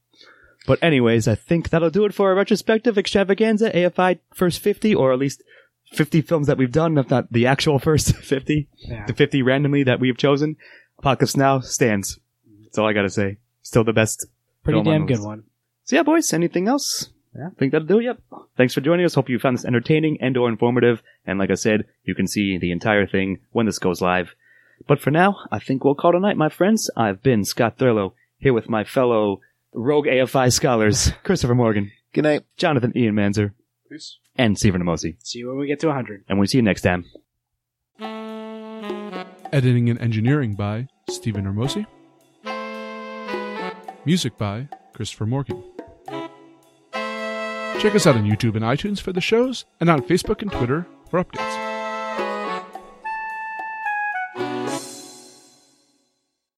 But 0.66 0.82
anyways, 0.82 1.28
I 1.28 1.36
think 1.36 1.68
that'll 1.70 1.90
do 1.90 2.04
it 2.06 2.12
for 2.14 2.30
our 2.30 2.34
retrospective 2.34 2.98
extravaganza, 2.98 3.70
AFI 3.70 4.18
first 4.34 4.58
50, 4.58 4.96
or 4.96 5.12
at 5.12 5.18
least 5.20 5.44
50 5.92 6.22
films 6.22 6.46
that 6.46 6.58
we've 6.58 6.72
done, 6.72 6.98
if 6.98 7.10
not 7.10 7.32
the 7.32 7.46
actual 7.46 7.78
first 7.88 8.14
50. 8.16 8.68
Yeah. 8.78 9.06
the 9.06 9.14
50 9.14 9.42
randomly 9.42 9.82
that 9.84 10.00
we've 10.00 10.16
chosen. 10.16 10.56
Apocalypse 10.98 11.36
Now 11.36 11.60
stands. 11.60 12.18
That's 12.64 12.78
all 12.78 12.88
I 12.88 12.92
gotta 12.92 13.08
say. 13.10 13.38
Still 13.62 13.84
the 13.84 13.92
best. 13.92 14.26
Pretty 14.64 14.76
film 14.76 14.88
on 14.88 14.92
damn 14.92 15.00
the 15.02 15.06
good 15.06 15.18
list. 15.20 15.26
one. 15.26 15.42
So 15.84 15.96
yeah, 15.96 16.02
boys, 16.02 16.32
anything 16.32 16.68
else? 16.68 17.10
Yeah, 17.34 17.48
I 17.48 17.58
think 17.58 17.72
that'll 17.72 17.86
do 17.86 18.00
it. 18.00 18.04
Yep. 18.04 18.18
Thanks 18.56 18.74
for 18.74 18.80
joining 18.80 19.04
us. 19.06 19.14
Hope 19.14 19.28
you 19.28 19.38
found 19.38 19.56
this 19.56 19.64
entertaining 19.64 20.18
and 20.20 20.36
or 20.36 20.48
informative. 20.48 21.02
And 21.26 21.38
like 21.38 21.50
I 21.50 21.54
said, 21.54 21.84
you 22.04 22.14
can 22.14 22.26
see 22.26 22.58
the 22.58 22.72
entire 22.72 23.06
thing 23.06 23.38
when 23.52 23.66
this 23.66 23.78
goes 23.78 24.00
live. 24.00 24.34
But 24.86 25.00
for 25.00 25.10
now, 25.10 25.36
I 25.52 25.58
think 25.58 25.84
we'll 25.84 25.94
call 25.94 26.12
tonight, 26.12 26.36
my 26.36 26.48
friends. 26.48 26.90
I've 26.96 27.22
been 27.22 27.44
Scott 27.44 27.78
Thurlow, 27.78 28.14
here 28.38 28.52
with 28.52 28.68
my 28.68 28.84
fellow 28.84 29.40
rogue 29.74 30.06
AFI 30.06 30.52
scholars, 30.52 31.12
Christopher 31.24 31.54
Morgan, 31.54 31.90
Good 32.14 32.24
night. 32.24 32.42
Jonathan 32.56 32.96
Ian 32.96 33.14
Manzer, 33.14 33.52
Peace. 33.88 34.18
and 34.36 34.58
Stephen 34.58 34.82
Amosi. 34.82 35.16
See 35.22 35.40
you 35.40 35.48
when 35.48 35.58
we 35.58 35.66
get 35.66 35.80
to 35.80 35.86
100. 35.88 36.24
And 36.28 36.38
we'll 36.38 36.46
see 36.46 36.58
you 36.58 36.62
next 36.62 36.82
time. 36.82 37.04
Editing 39.52 39.88
and 39.88 39.98
engineering 40.00 40.54
by 40.54 40.88
Stephen 41.08 41.44
Hermosi. 41.44 41.86
Music 44.04 44.36
by 44.36 44.68
Christopher 44.94 45.26
Morgan. 45.26 45.62
Check 47.80 47.94
us 47.94 48.06
out 48.06 48.16
on 48.16 48.24
YouTube 48.24 48.56
and 48.56 48.64
iTunes 48.64 49.00
for 49.00 49.12
the 49.12 49.20
shows, 49.20 49.64
and 49.80 49.88
on 49.88 50.02
Facebook 50.02 50.42
and 50.42 50.50
Twitter 50.50 50.86
for 51.10 51.22
updates. 51.22 51.67